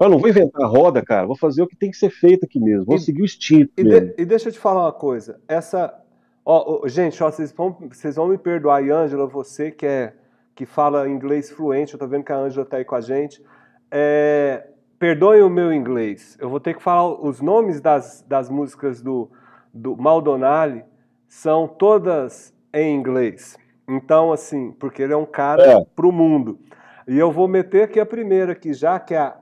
Eu 0.00 0.08
não 0.08 0.18
vou 0.18 0.28
inventar 0.28 0.68
roda, 0.68 1.02
cara. 1.02 1.26
Vou 1.26 1.36
fazer 1.36 1.62
o 1.62 1.66
que 1.66 1.76
tem 1.76 1.90
que 1.90 1.96
ser 1.96 2.10
feito 2.10 2.44
aqui 2.44 2.60
mesmo. 2.60 2.84
Vou 2.84 2.96
e, 2.96 3.00
seguir 3.00 3.22
o 3.22 3.24
instinto. 3.24 3.72
E, 3.76 3.84
de, 3.84 4.14
e, 4.18 4.24
deixa 4.24 4.48
eu 4.48 4.52
te 4.52 4.58
falar 4.58 4.82
uma 4.82 4.92
coisa. 4.92 5.40
Essa. 5.48 5.94
Ó, 6.44 6.82
ó, 6.82 6.88
gente, 6.88 7.22
ó, 7.22 7.30
vocês, 7.30 7.52
vão, 7.52 7.76
vocês 7.90 8.16
vão 8.16 8.28
me 8.28 8.36
perdoar, 8.36 8.84
e 8.84 8.90
Ângela, 8.90 9.26
você 9.26 9.70
que, 9.70 9.86
é, 9.86 10.12
que 10.54 10.66
fala 10.66 11.08
inglês 11.08 11.50
fluente, 11.50 11.94
eu 11.94 11.98
tô 11.98 12.06
vendo 12.06 12.24
que 12.24 12.32
a 12.32 12.36
Ângela 12.36 12.66
tá 12.66 12.76
aí 12.76 12.84
com 12.84 12.94
a 12.94 13.00
gente. 13.00 13.42
É, 13.90 14.66
perdoem 15.04 15.42
o 15.42 15.50
meu 15.50 15.70
inglês. 15.70 16.34
Eu 16.40 16.48
vou 16.48 16.58
ter 16.58 16.72
que 16.72 16.82
falar 16.82 17.06
os 17.06 17.38
nomes 17.38 17.78
das, 17.78 18.24
das 18.26 18.48
músicas 18.48 19.02
do, 19.02 19.30
do 19.70 19.94
Maldonali 19.94 20.82
são 21.28 21.68
todas 21.68 22.54
em 22.72 22.96
inglês. 22.96 23.54
Então, 23.86 24.32
assim, 24.32 24.72
porque 24.72 25.02
ele 25.02 25.12
é 25.12 25.16
um 25.16 25.26
cara 25.26 25.62
é. 25.62 25.84
pro 25.94 26.10
mundo. 26.10 26.58
E 27.06 27.18
eu 27.18 27.30
vou 27.30 27.46
meter 27.46 27.82
aqui 27.82 28.00
a 28.00 28.06
primeira, 28.06 28.52
aqui, 28.52 28.72
já 28.72 28.98
que 28.98 29.14
a, 29.14 29.36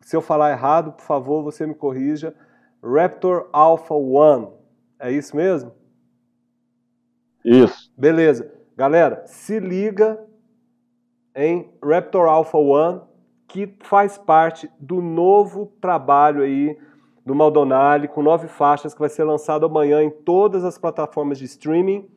se 0.00 0.16
eu 0.16 0.22
falar 0.22 0.50
errado, 0.50 0.92
por 0.92 1.04
favor, 1.04 1.42
você 1.42 1.66
me 1.66 1.74
corrija. 1.74 2.34
Raptor 2.82 3.50
Alpha 3.52 3.92
One. 3.94 4.48
É 4.98 5.12
isso 5.12 5.36
mesmo? 5.36 5.72
Isso. 7.44 7.92
Beleza. 7.98 8.50
Galera, 8.74 9.24
se 9.26 9.60
liga 9.60 10.18
em 11.36 11.70
Raptor 11.84 12.26
Alpha 12.28 12.56
One, 12.56 13.02
que 13.52 13.76
faz 13.80 14.16
parte 14.16 14.70
do 14.80 15.02
novo 15.02 15.66
trabalho 15.78 16.42
aí 16.42 16.74
do 17.24 17.34
Maldonali, 17.34 18.08
com 18.08 18.22
nove 18.22 18.48
faixas, 18.48 18.94
que 18.94 19.00
vai 19.00 19.10
ser 19.10 19.24
lançado 19.24 19.66
amanhã 19.66 20.02
em 20.02 20.08
todas 20.08 20.64
as 20.64 20.78
plataformas 20.78 21.38
de 21.38 21.44
streaming 21.44 22.08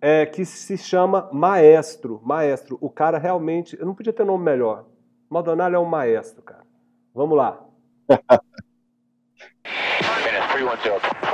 é, 0.00 0.24
que 0.24 0.46
se 0.46 0.78
chama 0.78 1.28
Maestro. 1.30 2.22
Maestro, 2.24 2.78
o 2.80 2.88
cara 2.88 3.18
realmente. 3.18 3.78
Eu 3.78 3.84
não 3.84 3.94
podia 3.94 4.14
ter 4.14 4.24
nome 4.24 4.44
melhor. 4.44 4.86
Maldonado 5.28 5.76
é 5.76 5.78
um 5.78 5.84
maestro, 5.84 6.42
cara. 6.42 6.64
Vamos 7.14 7.36
lá. 7.36 7.60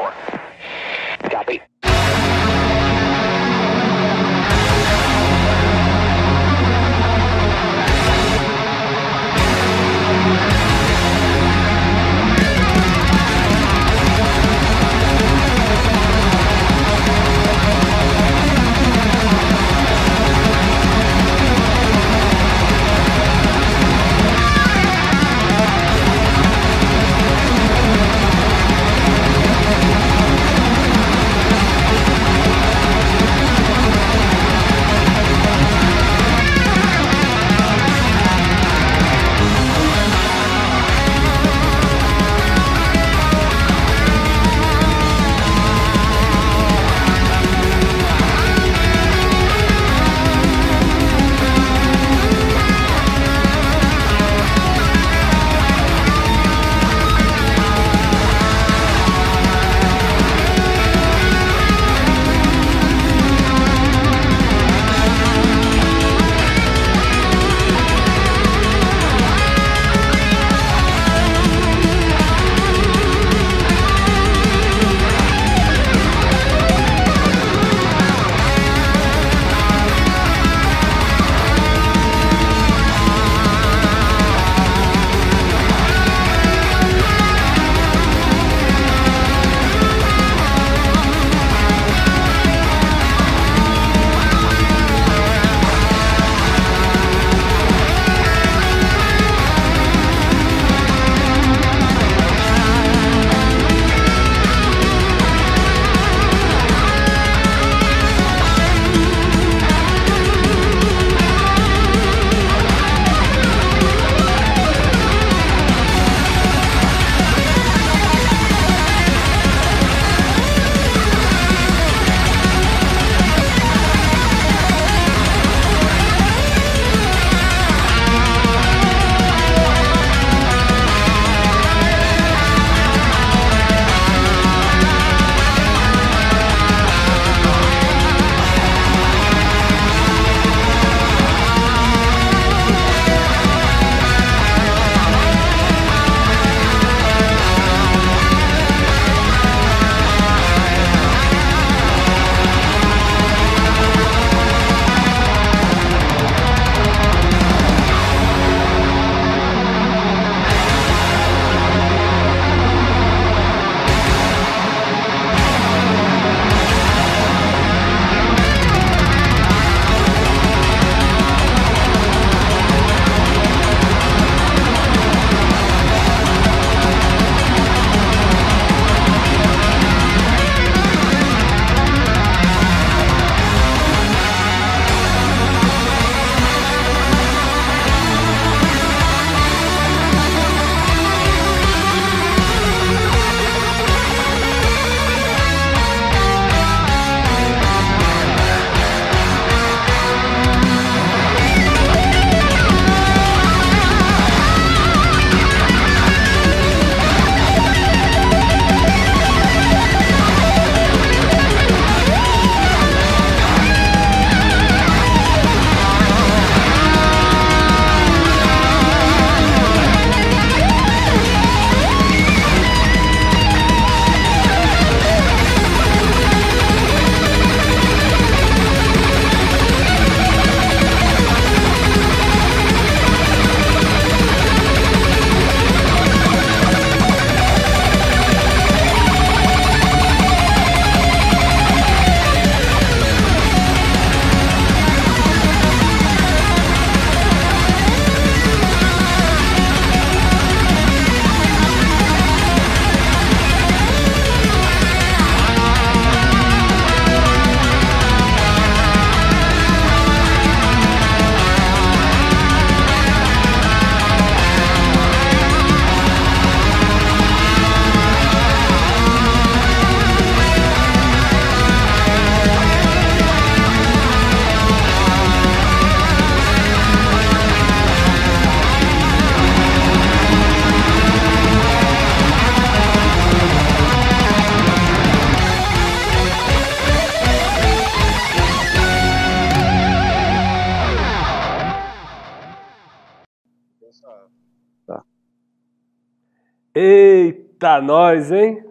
Eita, 297.58 297.80
nós, 297.80 298.30
hein? 298.30 298.64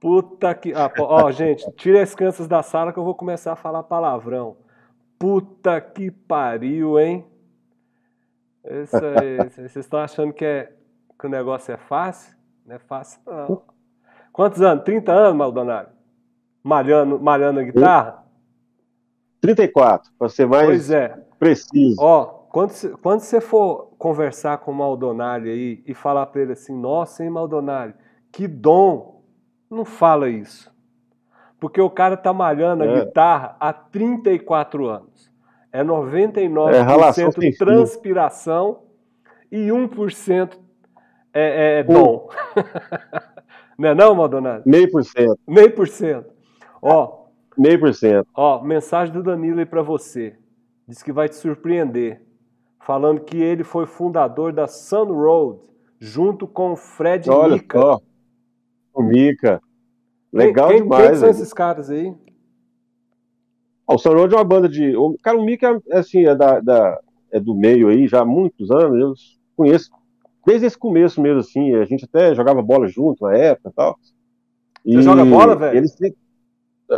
Puta 0.00 0.54
que. 0.54 0.72
Ah, 0.72 0.88
ó, 1.00 1.28
gente, 1.32 1.68
tira 1.72 2.00
as 2.00 2.14
crianças 2.14 2.46
da 2.46 2.62
sala 2.62 2.92
que 2.92 2.98
eu 2.98 3.02
vou 3.02 3.14
começar 3.14 3.52
a 3.52 3.56
falar 3.56 3.82
palavrão. 3.82 4.56
Puta 5.18 5.80
que 5.80 6.12
pariu, 6.12 6.96
hein? 7.00 7.26
Vocês 9.50 9.74
estão 9.74 9.98
achando 9.98 10.32
que, 10.32 10.44
é, 10.44 10.72
que 11.18 11.26
o 11.26 11.28
negócio 11.28 11.74
é 11.74 11.76
fácil? 11.76 12.36
Não 12.64 12.76
é 12.76 12.78
fácil, 12.78 13.20
não. 13.26 13.62
Quantos 14.32 14.62
anos? 14.62 14.84
30 14.84 15.12
anos, 15.12 15.36
Maldonado? 15.36 15.88
Malhando, 16.62 17.18
malhando 17.18 17.58
a 17.58 17.64
guitarra? 17.64 18.24
34, 19.40 20.12
para 20.16 20.28
ser 20.28 20.46
mais 20.46 20.66
pois 20.66 20.90
é. 20.90 21.18
preciso. 21.36 21.96
Ó, 21.98 22.26
quando 22.26 22.70
você 22.70 23.40
for 23.40 23.89
conversar 24.00 24.56
com 24.56 24.70
o 24.70 24.74
Maldonado 24.74 25.44
aí 25.44 25.82
e 25.86 25.92
falar 25.92 26.24
para 26.24 26.40
ele 26.40 26.52
assim, 26.52 26.74
nossa, 26.74 27.22
hein, 27.22 27.28
Maldonado, 27.28 27.92
que 28.32 28.48
dom 28.48 29.22
não 29.70 29.84
fala 29.84 30.30
isso. 30.30 30.74
Porque 31.60 31.78
o 31.82 31.90
cara 31.90 32.16
tá 32.16 32.32
malhando 32.32 32.82
é. 32.82 32.88
a 32.88 33.04
guitarra 33.04 33.56
há 33.60 33.74
34 33.74 34.88
anos. 34.88 35.30
É 35.70 35.84
99% 35.84 37.44
é, 37.44 37.52
transpiração 37.54 38.84
e 39.52 39.66
1% 39.68 40.58
é, 41.34 41.80
é 41.80 41.82
dom. 41.82 42.30
não 43.78 43.90
é 43.90 43.94
não, 43.94 44.14
Maldonado? 44.14 44.62
Meio 44.64 44.90
por 44.90 45.04
cento. 45.04 45.38
Meio 45.46 45.74
por 45.74 45.86
cento. 45.86 46.32
Ó. 46.80 47.26
Meio 47.56 47.78
por 47.78 47.92
cento. 47.92 48.26
Ó, 48.34 48.62
mensagem 48.62 49.12
do 49.12 49.22
Danilo 49.22 49.58
aí 49.58 49.66
pra 49.66 49.82
você. 49.82 50.38
Diz 50.88 51.02
que 51.02 51.12
vai 51.12 51.28
te 51.28 51.36
surpreender. 51.36 52.29
Falando 52.80 53.20
que 53.20 53.36
ele 53.36 53.62
foi 53.62 53.86
fundador 53.86 54.52
da 54.52 54.66
Sun 54.66 55.12
Road, 55.12 55.60
junto 55.98 56.46
com 56.46 56.72
o 56.72 56.76
Fred 56.76 57.30
Olha 57.30 57.54
Mika. 57.54 57.78
Só. 57.78 58.00
O 58.94 59.02
Mica. 59.02 59.62
Legal 60.32 60.68
quem, 60.68 60.82
demais. 60.82 61.10
Quem 61.10 61.16
são 61.16 61.28
esses 61.28 61.52
caras 61.52 61.90
aí? 61.90 62.14
o 63.86 63.98
Sunroad 63.98 64.32
é 64.32 64.36
uma 64.36 64.44
banda 64.44 64.68
de. 64.68 64.96
O, 64.96 65.16
cara, 65.22 65.36
o 65.36 65.44
Mica 65.44 65.80
é, 65.90 65.98
assim, 65.98 66.24
é, 66.24 66.34
da, 66.34 66.60
da, 66.60 67.00
é 67.30 67.40
do 67.40 67.54
meio 67.54 67.88
aí 67.88 68.06
já 68.06 68.20
há 68.20 68.24
muitos 68.24 68.70
anos. 68.70 68.98
Eu 68.98 69.14
conheço 69.56 69.90
desde 70.46 70.66
esse 70.66 70.78
começo 70.78 71.20
mesmo, 71.20 71.40
assim. 71.40 71.74
A 71.74 71.84
gente 71.84 72.04
até 72.04 72.34
jogava 72.34 72.62
bola 72.62 72.86
junto 72.86 73.24
na 73.24 73.36
época 73.36 73.70
e 73.70 73.72
tal. 73.72 73.98
Você 74.00 74.98
e 74.98 75.02
joga 75.02 75.24
bola, 75.24 75.56
velho? 75.56 75.76
Ele 75.76 75.88
sempre... 75.88 76.16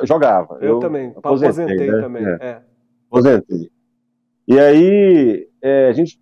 jogava. 0.05 0.59
Eu, 0.61 0.75
eu 0.75 0.79
também. 0.81 1.12
Aposentei, 1.16 1.64
aposentei 1.64 1.90
né? 1.90 2.01
também. 2.01 2.25
É. 2.27 2.38
É. 2.40 2.62
Aposentei. 3.11 3.71
E 4.47 4.61
aí 4.61 5.49
é, 5.62 5.88
a 5.88 5.92
gente 5.92 6.20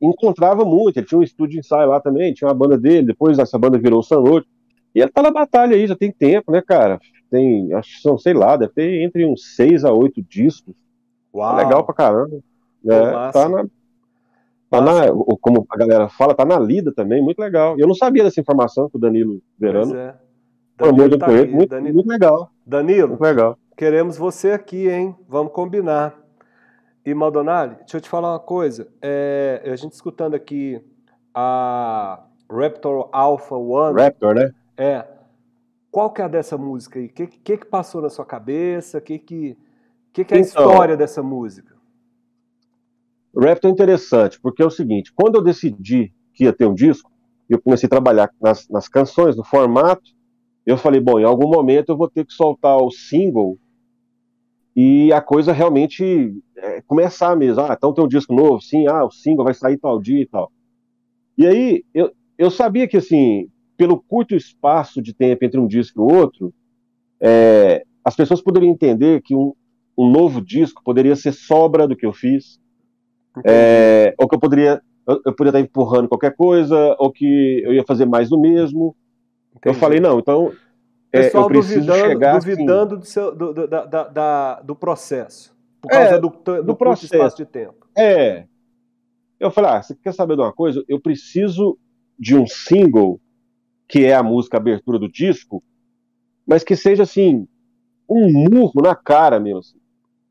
encontrava 0.00 0.64
muito. 0.64 0.98
Ele 0.98 1.06
tinha 1.06 1.18
um 1.18 1.22
estúdio 1.22 1.54
de 1.54 1.58
ensaio 1.58 1.88
lá 1.88 2.00
também, 2.00 2.32
tinha 2.32 2.48
uma 2.48 2.54
banda 2.54 2.78
dele. 2.78 3.08
Depois 3.08 3.38
essa 3.38 3.58
banda 3.58 3.78
virou 3.78 4.00
o 4.00 4.02
Sunroad. 4.02 4.46
E 4.94 5.00
ele 5.00 5.10
tá 5.10 5.22
na 5.22 5.30
batalha 5.30 5.76
aí, 5.76 5.86
já 5.86 5.96
tem 5.96 6.10
tempo, 6.10 6.50
né, 6.50 6.62
cara? 6.62 6.98
Tem, 7.30 7.72
acho 7.74 7.96
que 7.96 8.02
são, 8.02 8.16
sei 8.16 8.32
lá, 8.32 8.56
deve 8.56 8.72
ter 8.72 9.02
entre 9.02 9.26
uns 9.26 9.54
seis 9.54 9.84
a 9.84 9.92
oito 9.92 10.22
discos. 10.22 10.74
Uau. 11.34 11.56
legal 11.56 11.84
pra 11.84 11.94
caramba. 11.94 12.38
É, 12.86 13.30
tá 13.32 13.48
na, 13.48 13.66
tá 14.70 14.80
na, 14.80 15.12
como 15.40 15.66
a 15.68 15.76
galera 15.76 16.08
fala, 16.08 16.34
tá 16.34 16.44
na 16.44 16.58
lida 16.58 16.92
também, 16.92 17.22
muito 17.22 17.38
legal. 17.38 17.78
Eu 17.78 17.86
não 17.86 17.94
sabia 17.94 18.24
dessa 18.24 18.40
informação 18.40 18.88
que 18.88 18.96
o 18.96 19.00
Danilo 19.00 19.42
Verano. 19.58 19.92
Pois 19.92 20.00
é. 20.00 20.14
Danilo 20.78 21.18
tá 21.18 21.26
muito, 21.28 21.66
Danilo... 21.66 21.94
muito 21.94 22.08
legal. 22.08 22.50
Danilo, 22.64 23.08
muito 23.08 23.20
legal. 23.20 23.58
queremos 23.76 24.16
você 24.16 24.52
aqui, 24.52 24.88
hein? 24.88 25.14
Vamos 25.28 25.52
combinar. 25.52 26.27
E 27.08 27.14
Maldonado, 27.14 27.76
deixa 27.76 27.96
eu 27.96 28.00
te 28.02 28.08
falar 28.10 28.32
uma 28.34 28.38
coisa. 28.38 28.86
É, 29.00 29.62
a 29.64 29.76
gente 29.76 29.92
escutando 29.92 30.34
aqui 30.34 30.78
a 31.32 32.22
Raptor 32.50 33.08
Alpha 33.10 33.54
One. 33.56 33.98
Raptor, 33.98 34.34
né? 34.34 34.52
É. 34.76 35.06
Qual 35.90 36.10
que 36.12 36.20
é 36.20 36.26
a 36.26 36.28
dessa 36.28 36.58
música 36.58 36.98
aí? 36.98 37.06
O 37.06 37.08
que, 37.08 37.26
que, 37.26 37.56
que 37.56 37.64
passou 37.64 38.02
na 38.02 38.10
sua 38.10 38.26
cabeça? 38.26 38.98
O 38.98 39.00
que, 39.00 39.18
que, 39.18 39.56
que, 40.12 40.22
que 40.22 40.34
é 40.34 40.36
a 40.36 40.40
então, 40.40 40.70
história 40.70 40.98
dessa 40.98 41.22
música? 41.22 41.74
O 43.32 43.40
Raptor 43.40 43.70
é 43.70 43.72
interessante, 43.72 44.38
porque 44.38 44.62
é 44.62 44.66
o 44.66 44.70
seguinte, 44.70 45.10
quando 45.14 45.36
eu 45.36 45.42
decidi 45.42 46.12
que 46.34 46.44
ia 46.44 46.52
ter 46.52 46.66
um 46.66 46.74
disco, 46.74 47.10
eu 47.48 47.58
comecei 47.58 47.86
a 47.86 47.90
trabalhar 47.90 48.30
nas, 48.38 48.68
nas 48.68 48.86
canções, 48.86 49.34
no 49.34 49.44
formato, 49.44 50.10
eu 50.66 50.76
falei, 50.76 51.00
bom, 51.00 51.18
em 51.18 51.24
algum 51.24 51.48
momento 51.48 51.88
eu 51.88 51.96
vou 51.96 52.10
ter 52.10 52.26
que 52.26 52.34
soltar 52.34 52.76
o 52.76 52.90
single 52.90 53.58
e 54.80 55.12
a 55.12 55.20
coisa 55.20 55.52
realmente 55.52 56.32
é, 56.56 56.80
começar 56.82 57.34
mesmo. 57.34 57.60
Ah, 57.62 57.74
então 57.76 57.92
tem 57.92 58.04
um 58.04 58.08
disco 58.08 58.32
novo, 58.32 58.60
sim, 58.60 58.86
ah, 58.86 59.04
o 59.04 59.10
single 59.10 59.44
vai 59.44 59.52
sair 59.52 59.76
tal 59.76 60.00
dia 60.00 60.22
e 60.22 60.26
tal. 60.26 60.52
E 61.36 61.44
aí, 61.44 61.84
eu, 61.92 62.12
eu 62.38 62.48
sabia 62.48 62.86
que, 62.86 62.96
assim, 62.96 63.48
pelo 63.76 64.00
curto 64.00 64.36
espaço 64.36 65.02
de 65.02 65.12
tempo 65.12 65.44
entre 65.44 65.58
um 65.58 65.66
disco 65.66 66.00
e 66.00 66.14
outro, 66.14 66.54
é, 67.20 67.82
as 68.04 68.14
pessoas 68.14 68.40
poderiam 68.40 68.70
entender 68.70 69.20
que 69.20 69.34
um, 69.34 69.52
um, 69.98 70.08
novo 70.08 70.40
disco 70.40 70.80
poderia 70.84 71.16
ser 71.16 71.32
sobra 71.32 71.88
do 71.88 71.96
que 71.96 72.06
eu 72.06 72.12
fiz, 72.12 72.60
é, 73.44 74.14
ou 74.16 74.28
que 74.28 74.36
eu 74.36 74.40
poderia, 74.40 74.80
eu, 75.08 75.20
eu, 75.26 75.34
poderia 75.34 75.58
estar 75.58 75.60
empurrando 75.60 76.08
qualquer 76.08 76.36
coisa, 76.36 76.94
ou 77.00 77.10
que 77.10 77.62
eu 77.64 77.74
ia 77.74 77.82
fazer 77.84 78.06
mais 78.06 78.28
do 78.28 78.38
mesmo. 78.38 78.94
Entendi. 79.56 79.74
Eu 79.74 79.80
falei, 79.80 79.98
não, 79.98 80.20
então 80.20 80.52
Pessoal 81.10 81.44
eu 81.44 81.48
preciso 81.48 81.86
duvidando, 81.86 82.08
chegar 82.08 82.36
assim 82.36 82.50
duvidando 82.50 82.94
assim, 82.94 83.00
do, 83.00 83.06
seu, 83.06 83.34
do, 83.34 83.54
do, 83.54 83.66
da, 83.66 83.84
da, 83.84 84.60
do 84.60 84.76
processo, 84.76 85.56
por 85.80 85.88
causa 85.88 86.16
é, 86.16 86.18
do, 86.18 86.28
do, 86.28 86.62
do 86.62 86.76
processo. 86.76 87.14
espaço 87.14 87.36
de 87.36 87.46
tempo. 87.46 87.86
É. 87.96 88.44
Eu 89.40 89.50
falei, 89.50 89.70
ah, 89.70 89.82
você 89.82 89.94
quer 89.94 90.12
saber 90.12 90.34
de 90.34 90.42
uma 90.42 90.52
coisa? 90.52 90.84
Eu 90.88 91.00
preciso 91.00 91.78
de 92.18 92.36
um 92.36 92.46
single 92.46 93.20
que 93.88 94.04
é 94.04 94.14
a 94.14 94.22
música 94.22 94.58
abertura 94.58 94.98
do 94.98 95.08
disco, 95.08 95.62
mas 96.46 96.62
que 96.62 96.76
seja 96.76 97.04
assim, 97.04 97.46
um 98.08 98.30
murro 98.30 98.82
na 98.82 98.94
cara 98.94 99.40
mesmo. 99.40 99.60
Assim. 99.60 99.78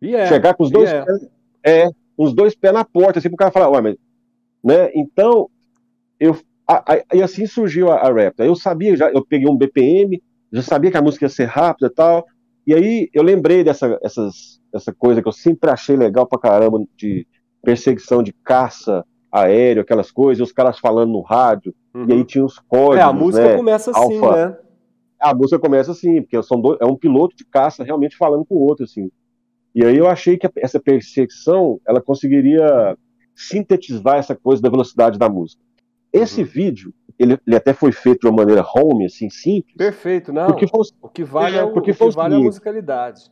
Yeah, 0.01 0.27
Chegar 0.27 0.53
com 0.53 0.63
os 0.63 0.71
dois 0.71 0.89
yeah. 0.89 1.05
pés, 1.05 1.29
é, 1.63 1.89
os 2.15 2.33
dois 2.33 2.53
pés 2.53 2.73
na 2.73 2.85
porta, 2.85 3.19
assim, 3.19 3.29
pro 3.29 3.37
cara 3.37 3.51
falar, 3.51 3.69
ué, 3.69 3.81
mas. 3.81 3.95
Né? 4.63 4.91
Então, 4.93 5.49
eu. 6.19 6.37
A, 6.67 6.93
a, 6.93 7.15
e 7.15 7.23
assim 7.23 7.47
surgiu 7.47 7.89
a, 7.89 7.95
a 7.95 8.11
Raptor. 8.11 8.45
Eu 8.45 8.55
sabia, 8.55 8.95
já, 8.95 9.09
eu 9.09 9.25
peguei 9.25 9.47
um 9.47 9.55
BPM, 9.55 10.21
já 10.51 10.61
sabia 10.61 10.91
que 10.91 10.97
a 10.97 11.01
música 11.01 11.25
ia 11.25 11.29
ser 11.29 11.45
rápida 11.45 11.87
e 11.87 11.93
tal. 11.93 12.25
E 12.65 12.73
aí 12.73 13.09
eu 13.13 13.23
lembrei 13.23 13.63
dessa, 13.63 13.97
essas, 14.03 14.59
essa 14.73 14.93
coisa 14.93 15.21
que 15.21 15.27
eu 15.27 15.33
sempre 15.33 15.69
achei 15.69 15.95
legal 15.95 16.27
pra 16.27 16.39
caramba 16.39 16.83
de 16.97 17.25
perseguição 17.63 18.21
de 18.21 18.33
caça 18.43 19.05
aéreo, 19.31 19.81
aquelas 19.81 20.11
coisas, 20.11 20.47
os 20.47 20.53
caras 20.53 20.79
falando 20.79 21.11
no 21.11 21.21
rádio, 21.21 21.73
uhum. 21.93 22.05
e 22.09 22.13
aí 22.13 22.23
tinha 22.23 22.43
os 22.43 22.59
códigos. 22.59 22.97
É, 22.97 23.01
a 23.01 23.13
música 23.13 23.47
né? 23.49 23.55
começa 23.55 23.91
assim, 23.91 24.19
Alpha. 24.19 24.47
né? 24.49 24.57
A 25.19 25.33
música 25.33 25.59
começa 25.59 25.91
assim, 25.91 26.21
porque 26.21 26.41
são 26.43 26.61
dois, 26.61 26.77
é 26.79 26.85
um 26.85 26.95
piloto 26.95 27.35
de 27.35 27.45
caça 27.45 27.83
realmente 27.83 28.15
falando 28.15 28.45
com 28.45 28.55
o 28.55 28.61
outro, 28.61 28.83
assim. 28.83 29.09
E 29.73 29.83
aí 29.83 29.97
eu 29.97 30.07
achei 30.07 30.37
que 30.37 30.49
essa 30.57 30.79
perseguição, 30.79 31.79
ela 31.87 32.01
conseguiria 32.01 32.97
sintetizar 33.35 34.17
essa 34.17 34.35
coisa 34.35 34.61
da 34.61 34.69
velocidade 34.69 35.19
da 35.19 35.29
música. 35.29 35.61
Esse 36.11 36.41
uhum. 36.41 36.47
vídeo, 36.47 36.93
ele, 37.19 37.37
ele, 37.45 37.55
até 37.55 37.73
foi 37.73 37.91
feito 37.91 38.21
de 38.21 38.27
uma 38.27 38.37
maneira 38.37 38.65
home, 38.75 39.05
assim, 39.05 39.29
simples. 39.29 39.75
Perfeito, 39.75 40.31
não. 40.31 40.47
Porque 40.47 40.67
foi, 40.67 40.81
o 41.01 41.09
que 41.09 41.23
vale 41.23 41.57
é, 41.57 41.63
o, 41.63 41.71
porque 41.71 41.91
o 41.91 41.95
que 41.95 42.09
vale 42.11 42.35
é 42.35 42.37
a 42.37 42.41
musicalidade. 42.41 43.31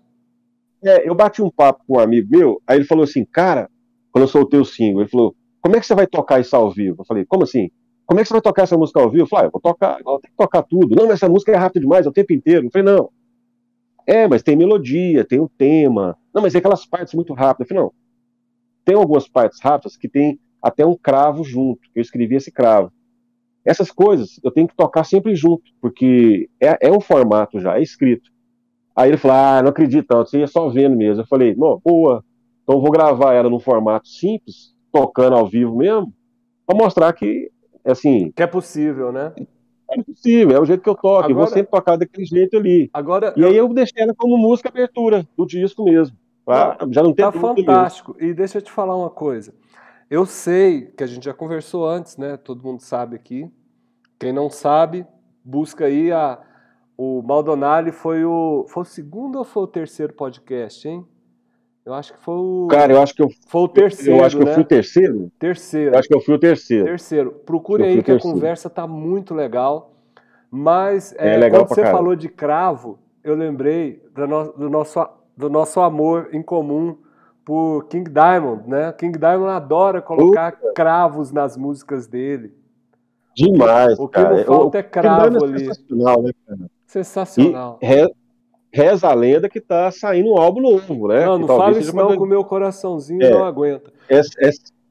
É, 0.83 1.07
eu 1.09 1.15
bati 1.15 1.41
um 1.41 1.49
papo 1.49 1.83
com 1.88 1.97
um 1.97 1.99
amigo 1.99 2.29
meu, 2.29 2.61
aí 2.67 2.77
ele 2.77 2.85
falou 2.85 3.03
assim, 3.03 3.25
cara, 3.25 3.69
quando 4.11 4.23
eu 4.23 4.27
soltei 4.27 4.59
o 4.59 4.65
single, 4.65 5.01
ele 5.01 5.09
falou, 5.09 5.35
como 5.61 5.75
é 5.75 5.79
que 5.79 5.85
você 5.85 5.95
vai 5.95 6.05
tocar 6.05 6.39
isso 6.39 6.55
ao 6.55 6.69
vivo? 6.69 7.01
Eu 7.01 7.05
falei, 7.05 7.25
como 7.25 7.43
assim? 7.43 7.71
Como 8.05 8.19
é 8.19 8.23
que 8.23 8.27
você 8.27 8.35
vai 8.35 8.41
tocar 8.41 8.63
essa 8.63 8.77
música 8.77 8.99
ao 8.99 9.09
vivo? 9.09 9.23
Eu 9.23 9.27
falei, 9.27 9.45
ah, 9.45 9.47
eu 9.47 9.51
vou 9.51 9.61
tocar, 9.61 9.99
eu 9.99 10.03
tenho 10.03 10.21
que 10.21 10.38
tocar 10.38 10.61
tudo. 10.61 10.95
Não, 10.95 11.07
mas 11.07 11.15
essa 11.15 11.27
música 11.27 11.51
é 11.51 11.55
rápida 11.55 11.79
demais, 11.79 12.05
é 12.05 12.09
o 12.09 12.13
tempo 12.13 12.33
inteiro. 12.33 12.67
Eu 12.67 12.71
falei, 12.71 12.93
não. 12.93 13.09
É, 14.05 14.27
mas 14.27 14.43
tem 14.43 14.55
melodia, 14.55 15.25
tem 15.25 15.39
o 15.39 15.45
um 15.45 15.49
tema. 15.57 16.15
Não, 16.31 16.41
mas 16.43 16.53
é 16.53 16.59
aquelas 16.59 16.85
partes 16.85 17.15
muito 17.15 17.33
rápidas. 17.33 17.61
Eu 17.61 17.75
falei, 17.75 17.83
não. 17.83 17.93
Tem 18.85 18.95
algumas 18.95 19.27
partes 19.27 19.59
rápidas 19.59 19.97
que 19.97 20.07
tem 20.07 20.39
até 20.65 20.84
um 20.84 20.97
cravo 20.97 21.43
junto, 21.43 21.82
eu 21.93 22.01
escrevi 22.01 22.34
esse 22.34 22.51
cravo. 22.51 22.91
Essas 23.63 23.91
coisas 23.91 24.39
eu 24.43 24.49
tenho 24.49 24.67
que 24.67 24.75
tocar 24.75 25.04
sempre 25.04 25.36
junto, 25.36 25.62
porque 25.80 26.49
é, 26.60 26.88
é 26.88 26.91
um 26.91 26.99
formato 26.99 27.60
já, 27.60 27.78
é 27.78 27.84
escrito. 27.84 28.32
Aí 28.95 29.12
ele 29.12 29.17
falou, 29.17 29.38
ah, 29.38 29.62
não 29.62 29.69
acredito, 29.69 30.08
não, 30.10 30.25
você 30.25 30.39
ia 30.39 30.47
só 30.47 30.67
vendo 30.67 30.97
mesmo. 30.97 31.21
Eu 31.21 31.28
falei, 31.28 31.54
não, 31.56 31.80
boa, 31.86 32.23
então 32.63 32.78
eu 32.78 32.82
vou 32.82 32.89
gravar 32.89 33.34
ela 33.34 33.47
num 33.47 33.60
formato 33.60 34.08
simples, 34.08 34.73
tocando 34.91 35.36
ao 35.36 35.47
vivo 35.47 35.78
mesmo, 35.78 36.12
para 36.65 36.75
mostrar 36.75 37.13
que, 37.13 37.51
assim. 37.86 38.32
Que 38.32 38.41
é 38.41 38.47
possível, 38.47 39.12
né? 39.12 39.34
É 39.91 40.01
possível, 40.01 40.58
é 40.58 40.60
o 40.60 40.65
jeito 40.65 40.82
que 40.82 40.89
eu 40.89 40.95
toco, 40.95 41.10
agora, 41.10 41.32
eu 41.32 41.36
vou 41.36 41.47
sempre 41.47 41.69
tocar 41.69 41.95
daquele 41.95 42.25
jeito 42.25 42.58
ali. 42.58 42.89
Agora, 42.91 43.36
e 43.38 43.41
eu... 43.41 43.49
aí 43.49 43.56
eu 43.56 43.71
deixei 43.71 44.01
ela 44.01 44.15
como 44.17 44.36
música 44.36 44.69
abertura 44.69 45.28
do 45.38 45.45
disco 45.45 45.84
mesmo. 45.84 46.17
Pra, 46.43 46.75
já 46.89 47.04
não 47.04 47.13
tem 47.13 47.23
Tá 47.23 47.32
fantástico. 47.32 48.15
Mesmo. 48.15 48.32
E 48.32 48.34
deixa 48.34 48.58
eu 48.58 48.62
te 48.63 48.71
falar 48.71 48.95
uma 48.95 49.12
coisa. 49.12 49.54
Eu 50.09 50.25
sei 50.25 50.87
que 50.95 51.03
a 51.03 51.07
gente 51.07 51.25
já 51.25 51.33
conversou 51.33 51.87
antes, 51.87 52.17
né? 52.17 52.37
Todo 52.37 52.63
mundo 52.63 52.81
sabe 52.81 53.15
aqui. 53.15 53.49
Quem 54.19 54.31
não 54.31 54.49
sabe, 54.49 55.05
busca 55.43 55.85
aí 55.85 56.11
a. 56.11 56.39
O 56.97 57.21
Maldonado 57.21 57.91
foi 57.91 58.23
o. 58.23 58.65
Foi 58.69 58.83
o 58.83 58.85
segundo 58.85 59.37
ou 59.37 59.43
foi 59.43 59.63
o 59.63 59.67
terceiro 59.67 60.13
podcast, 60.13 60.87
hein? 60.87 61.05
Eu 61.85 61.93
acho 61.93 62.13
que 62.13 62.19
foi 62.19 62.35
o. 62.35 62.67
Cara, 62.69 62.93
eu 62.93 63.01
acho 63.01 63.13
que 63.13 63.21
eu. 63.21 63.29
Foi 63.47 63.61
o 63.61 63.67
terceiro. 63.67 64.19
Eu 64.19 64.25
acho 64.25 64.37
que 64.37 64.43
né? 64.43 64.51
eu 64.51 64.55
fui 64.55 64.63
o 64.63 64.67
terceiro. 64.67 65.31
Terceiro. 65.37 65.93
Eu 65.93 65.99
acho 65.99 66.07
que 66.07 66.15
eu 66.15 66.21
fui 66.21 66.35
o 66.35 66.39
terceiro. 66.39 66.85
Terceiro. 66.85 67.31
Procure 67.45 67.83
aí 67.83 67.97
que 67.97 68.03
terceiro. 68.03 68.29
a 68.29 68.33
conversa 68.33 68.69
tá 68.69 68.87
muito 68.87 69.33
legal. 69.33 69.93
Mas 70.49 71.13
é, 71.17 71.33
é 71.33 71.37
legal 71.37 71.61
quando 71.61 71.75
você 71.75 71.81
cara. 71.81 71.95
falou 71.95 72.15
de 72.15 72.29
cravo, 72.29 72.97
eu 73.23 73.35
lembrei 73.35 74.01
do, 74.13 74.25
no, 74.25 74.53
do, 74.53 74.69
nosso, 74.69 75.05
do 75.35 75.49
nosso 75.49 75.81
amor 75.81 76.29
em 76.31 76.41
comum 76.41 76.97
por 77.45 77.84
King 77.88 78.10
Diamond, 78.10 78.67
né? 78.67 78.91
King 78.93 79.17
Diamond 79.17 79.51
adora 79.51 80.01
colocar 80.01 80.53
uh, 80.53 80.73
cravos 80.73 81.31
nas 81.31 81.55
músicas 81.55 82.08
dele. 82.08 82.51
Demais, 83.36 83.99
o 83.99 84.08
que 84.08 84.13
cara. 84.13 84.38
não 84.38 84.43
falta 84.43 84.77
o, 84.77 84.79
é 84.79 84.84
cravo 84.84 85.45
é 85.45 85.47
ali. 85.47 85.60
Sensacional, 85.60 86.23
né, 86.23 86.31
cara? 86.47 86.71
Sensacional. 86.88 87.79
E 87.81 87.86
re, 87.86 88.15
reza 88.73 89.08
a 89.08 89.13
lenda 89.13 89.47
que 89.47 89.62
tá 89.62 89.91
saindo 89.91 90.31
um 90.31 90.38
álbum 90.38 90.62
novo, 90.62 91.08
né? 91.08 91.25
Não, 91.25 91.38
não 91.38 91.47
fala 91.47 91.77
isso 91.77 91.95
não, 91.95 92.13
que 92.13 92.17
o 92.17 92.25
meu 92.25 92.43
coraçãozinho 92.43 93.21
é, 93.21 93.29
não 93.29 93.45
aguenta. 93.45 93.91
É, 94.10 94.19
é, 94.19 94.49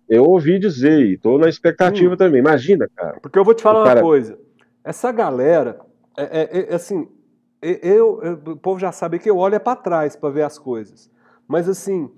eu 0.09 0.25
ouvi 0.25 0.59
dizer 0.59 1.01
e 1.01 1.19
tô 1.19 1.39
na 1.39 1.49
expectativa 1.49 2.15
hum. 2.15 2.17
também. 2.17 2.39
Imagina, 2.39 2.89
cara. 2.95 3.19
Porque 3.21 3.39
eu 3.39 3.45
vou 3.45 3.55
te 3.55 3.63
falar 3.63 3.83
uma 3.83 4.01
coisa. 4.01 4.39
Essa 4.85 5.11
galera, 5.11 5.81
é, 6.17 6.69
é 6.71 6.75
assim, 6.75 7.09
eu, 7.61 8.23
eu, 8.23 8.53
o 8.53 8.57
povo 8.57 8.79
já 8.79 8.93
sabe 8.93 9.19
que 9.19 9.29
eu 9.29 9.39
olho 9.39 9.55
é 9.55 9.59
para 9.59 9.75
trás 9.75 10.15
para 10.15 10.29
ver 10.29 10.43
as 10.43 10.59
coisas. 10.59 11.11
Mas 11.49 11.69
assim, 11.69 12.11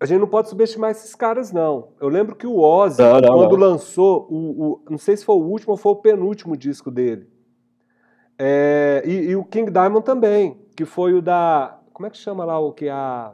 a 0.00 0.06
gente 0.06 0.18
não 0.18 0.26
pode 0.26 0.48
subestimar 0.48 0.90
esses 0.90 1.14
caras, 1.14 1.52
não. 1.52 1.88
Eu 2.00 2.08
lembro 2.08 2.34
que 2.34 2.46
o 2.46 2.58
Ozzy, 2.58 3.02
não, 3.02 3.20
não, 3.20 3.34
quando 3.34 3.58
não. 3.58 3.68
lançou, 3.68 4.26
o, 4.30 4.36
o, 4.36 4.82
não 4.88 4.96
sei 4.96 5.14
se 5.14 5.26
foi 5.26 5.34
o 5.34 5.46
último 5.46 5.72
ou 5.72 5.76
foi 5.76 5.92
o 5.92 5.96
penúltimo 5.96 6.56
disco 6.56 6.90
dele. 6.90 7.28
É, 8.38 9.02
e, 9.04 9.28
e, 9.28 9.36
o 9.36 9.44
King 9.44 9.70
Diamond 9.70 10.02
também, 10.02 10.58
que 10.74 10.86
foi 10.86 11.12
o 11.12 11.20
da. 11.20 11.78
Como 11.92 12.06
é 12.06 12.10
que 12.10 12.16
chama 12.16 12.46
lá 12.46 12.58
o 12.58 12.72
que 12.72 12.88
a. 12.88 13.32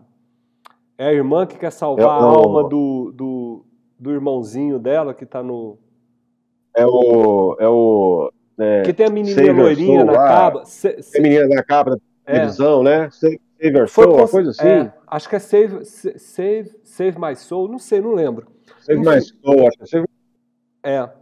É 0.98 1.06
a 1.06 1.12
irmã 1.12 1.46
que 1.46 1.56
quer 1.56 1.70
salvar 1.70 2.08
a 2.08 2.24
alma 2.24 2.64
do, 2.64 3.12
do, 3.14 3.64
do, 3.96 4.10
irmãozinho 4.10 4.80
dela 4.80 5.14
que 5.14 5.24
tá 5.24 5.44
no. 5.44 5.78
É 6.74 6.84
o. 6.84 7.56
É 7.60 7.68
o. 7.68 8.32
É, 8.58 8.82
que 8.82 8.92
tem 8.92 9.06
a 9.06 9.10
menininha 9.10 9.52
loirinha 9.52 10.04
na 10.04 10.14
capa. 10.14 10.64
Se, 10.64 11.00
se, 11.00 11.16
a 11.16 11.22
menina 11.22 11.46
na 11.46 11.62
capa 11.62 11.90
da 11.90 11.98
televisão, 12.24 12.80
é. 12.80 12.84
né? 12.84 13.10
Save 13.10 13.38
Foi 13.86 14.04
Soul, 14.04 14.16
uma 14.16 14.28
coisa 14.28 14.50
assim. 14.50 14.90
Acho 15.06 15.28
que 15.28 15.36
é 15.36 15.38
Save, 15.38 15.84
Save, 15.84 16.74
Save 16.82 17.18
My 17.18 17.36
Soul, 17.36 17.68
não 17.68 17.78
sei, 17.78 18.00
não 18.00 18.12
lembro. 18.12 18.48
Save 18.80 18.98
My 18.98 19.20
Soul, 19.20 19.68
acho 19.68 19.78
que 19.78 19.96
é. 19.96 20.04
É. 20.82 21.12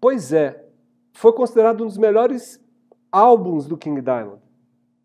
Pois 0.00 0.32
é. 0.32 0.64
Foi 1.12 1.32
considerado 1.32 1.82
um 1.82 1.86
dos 1.86 1.98
melhores 1.98 2.60
álbuns 3.10 3.66
do 3.66 3.76
King 3.76 4.00
Diamond. 4.00 4.40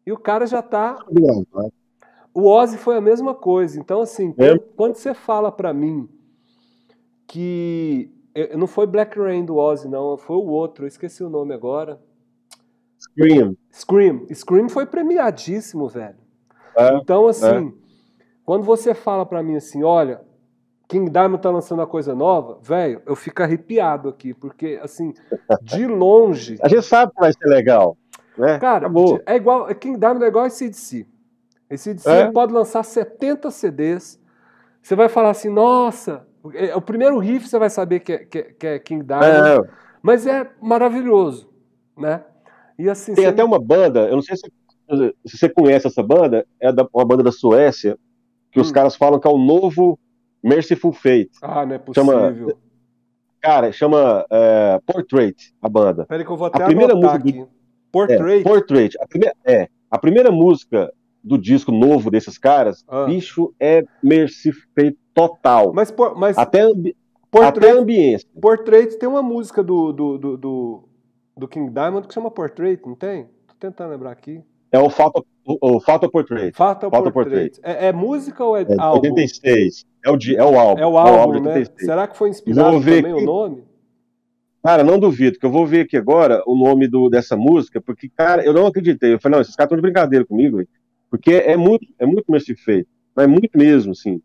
E 0.06 0.12
o 0.12 0.17
cara 0.17 0.45
já 0.45 0.62
tá. 0.62 0.97
O 2.34 2.47
Ozzy 2.47 2.78
foi 2.78 2.97
a 2.97 3.02
mesma 3.02 3.34
coisa. 3.34 3.80
Então, 3.80 4.02
assim, 4.02 4.34
é. 4.38 4.58
quando 4.76 4.95
você 4.95 5.13
fala 5.13 5.52
para 5.52 5.73
mim 5.73 6.08
que. 7.28 8.12
Não 8.58 8.65
foi 8.65 8.88
Black 8.88 9.17
Rain 9.19 9.45
do 9.45 9.58
Ozzy, 9.58 9.88
não, 9.88 10.17
foi 10.17 10.38
o 10.38 10.47
outro, 10.47 10.86
eu 10.86 10.88
esqueci 10.88 11.23
o 11.23 11.30
nome 11.30 11.54
agora. 11.54 12.02
Scream. 12.99 13.56
Scream. 13.71 14.26
Scream 14.34 14.69
foi 14.69 14.88
premiadíssimo, 14.88 15.88
velho. 15.88 16.17
É, 16.76 16.95
então, 16.95 17.28
assim, 17.28 17.67
é. 17.67 17.83
Quando 18.46 18.64
você 18.64 18.94
fala 18.94 19.26
para 19.26 19.42
mim 19.44 19.56
assim, 19.56 19.84
olha, 19.84 20.22
King 20.88 21.10
Diamond 21.10 21.42
tá 21.42 21.50
lançando 21.50 21.80
uma 21.80 21.88
coisa 21.88 22.14
nova, 22.14 22.60
velho, 22.62 23.02
eu 23.06 23.16
fico 23.16 23.42
arrepiado 23.42 24.10
aqui, 24.10 24.34
porque, 24.34 24.80
assim, 24.84 25.14
de 25.62 25.88
longe. 25.88 26.58
A 26.62 26.68
gente 26.68 26.84
sabe 26.84 27.12
que 27.14 27.20
vai 27.22 27.32
ser 27.34 27.48
legal. 27.48 27.98
Né? 28.38 28.60
Cara, 28.60 28.86
Acabou. 28.88 29.22
é 29.26 29.36
igual. 29.36 29.68
King 29.76 29.98
Diamond 29.98 30.24
é 30.24 30.28
igual 30.28 30.46
esse 30.46 30.58
CDC. 30.58 31.08
Esse 31.70 31.84
CDC 31.86 32.10
É? 32.10 32.32
pode 32.32 32.54
lançar 32.54 32.84
70 32.84 33.50
CDs. 33.50 34.20
Você 34.82 34.96
vai 34.96 35.08
falar 35.08 35.30
assim, 35.30 35.50
nossa, 35.50 36.28
é, 36.54 36.76
o 36.76 36.82
primeiro 36.82 37.18
riff 37.20 37.48
você 37.48 37.58
vai 37.58 37.70
saber 37.70 38.02
que 38.02 38.12
é, 38.14 38.18
que 38.20 38.38
é- 38.40 38.44
que 38.44 38.68
é 38.68 38.80
King 38.80 39.04
Diamond, 39.06 39.28
É, 39.66 39.70
mas 40.02 40.28
é 40.28 40.52
maravilhoso, 40.62 41.50
né? 41.98 42.24
E 42.78 42.90
assim, 42.90 43.14
tem 43.16 43.24
você- 43.24 43.30
até 43.30 43.44
uma 43.44 43.60
banda, 43.60 44.02
eu 44.10 44.16
não 44.16 44.22
sei 44.22 44.36
se, 44.36 44.44
se 45.26 45.38
você 45.38 45.48
conhece 45.50 45.88
essa 45.88 46.04
banda, 46.04 46.46
é 46.60 46.72
da- 46.72 46.88
uma 46.94 47.06
banda 47.06 47.24
da 47.24 47.32
Suécia, 47.32 47.98
que 48.54 48.60
os 48.62 48.70
Hum. 48.70 48.74
caras 48.74 48.96
falam 48.96 49.20
que 49.20 49.28
é 49.28 49.32
o 49.32 49.38
novo 49.38 50.00
Merciful 50.44 50.94
Fate. 50.94 51.32
Ah, 51.42 51.66
não 51.66 51.76
é 51.76 51.82
Chama- 51.94 52.13
possível. 52.30 52.58
Cara, 53.42 53.72
chama 53.74 54.26
é, 54.32 54.80
Portrait, 54.86 55.36
a 55.62 55.68
banda. 55.68 56.06
Peraí 56.06 56.24
que 56.26 56.32
eu 56.32 56.38
vou 56.38 56.48
até 56.48 56.63
primeira 56.66 56.94
anotar 56.94 57.20
música 57.20 57.30
aqui. 57.42 57.52
Portrait. 57.92 58.39
É, 58.39 58.44
Portrait. 58.44 58.96
A 59.02 59.08
primeira, 59.08 59.36
é, 59.46 59.68
a 59.92 59.98
primeira 60.00 60.32
música 60.32 60.92
do 61.24 61.38
disco 61.38 61.72
novo 61.72 62.10
desses 62.10 62.38
caras, 62.38 62.84
Ah. 62.88 63.06
bicho, 63.06 63.54
é 63.60 63.84
Merciful 64.02 64.62
Fate 64.76 64.98
total. 65.13 65.74
Mas, 65.74 65.92
por- 65.92 66.16
mas 66.18 66.38
até, 66.38 66.62
até 66.63 66.94
Portrait, 67.30 67.72
a 67.72 67.80
ambiência. 67.82 68.28
Portrait 68.42 68.98
tem 68.98 69.10
uma 69.10 69.22
música 69.22 69.62
do, 69.63 69.92
do, 69.92 70.18
do, 70.18 70.38
do, 70.38 70.84
do 71.38 71.48
King 71.48 71.70
Diamond 71.72 72.08
que 72.08 72.13
chama 72.13 72.32
Portrait, 72.32 72.80
não 72.86 72.96
tem? 72.96 73.26
Tô 73.48 73.56
tentando 73.60 73.92
lembrar 73.92 74.12
aqui. 74.12 74.42
É 74.74 74.80
o 74.80 74.90
Photo, 74.90 75.24
o, 75.46 75.76
o 75.76 75.80
Photo 75.80 76.10
Portrait. 76.10 76.52
Falta 76.56 76.90
Falta 76.90 77.12
Portrait. 77.12 77.60
É, 77.64 77.88
é 77.88 77.94
música 77.94 78.44
ou 78.44 78.58
é, 78.58 78.64
É 78.64 78.76
álbum? 78.78 79.08
86. 79.08 79.86
É 80.04 80.10
o, 80.10 80.18
di- 80.18 80.36
é 80.36 80.44
o 80.44 80.60
álbum. 80.60 80.82
É 80.82 80.86
o 80.88 80.98
álbum, 80.98 81.34
de 81.36 81.42
né? 81.42 81.50
86. 81.54 81.86
Será 81.86 82.08
que 82.08 82.18
foi 82.18 82.30
inspirado 82.30 82.72
Vou 82.72 82.80
ver 82.82 83.04
também 83.04 83.14
aqui. 83.14 83.22
o 83.24 83.26
nome? 83.26 83.64
Cara, 84.64 84.84
não 84.84 84.98
duvido, 84.98 85.38
que 85.38 85.46
eu 85.46 85.52
vou 85.52 85.66
ver 85.68 85.82
aqui 85.82 85.96
agora 85.96 86.42
o 86.48 86.56
nome 86.56 86.88
do, 86.88 87.10
dessa 87.10 87.36
música, 87.38 87.80
porque, 87.82 88.10
cara, 88.10 88.44
eu 88.44 88.54
não 88.54 88.66
acreditei. 88.66 89.14
Eu 89.14 89.20
falei, 89.20 89.36
não, 89.36 89.42
esses 89.42 89.56
caras 89.56 89.68
estão 89.68 89.76
de 89.78 89.82
brincadeira 89.82 90.26
comigo, 90.26 90.58
velho. 90.58 90.70
porque 91.10 91.34
é 91.34 91.56
muito, 91.56 91.86
é 92.00 92.06
muito 92.06 92.32
Mercy 92.32 92.56
Fate, 92.56 92.88
mas 93.16 93.26
é 93.26 93.28
muito 93.28 93.56
mesmo, 93.58 93.92
assim. 93.92 94.22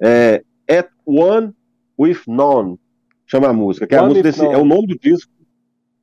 É, 0.00 0.42
At 0.68 0.88
One 1.06 1.52
With 1.98 2.18
None, 2.26 2.76
chama 3.26 3.48
a 3.48 3.52
música, 3.52 3.86
que 3.86 3.94
é, 3.94 3.98
a 3.98 4.02
música 4.02 4.24
desse, 4.24 4.44
é 4.44 4.58
o 4.58 4.64
nome 4.64 4.88
do 4.88 4.98
disco, 4.98 5.32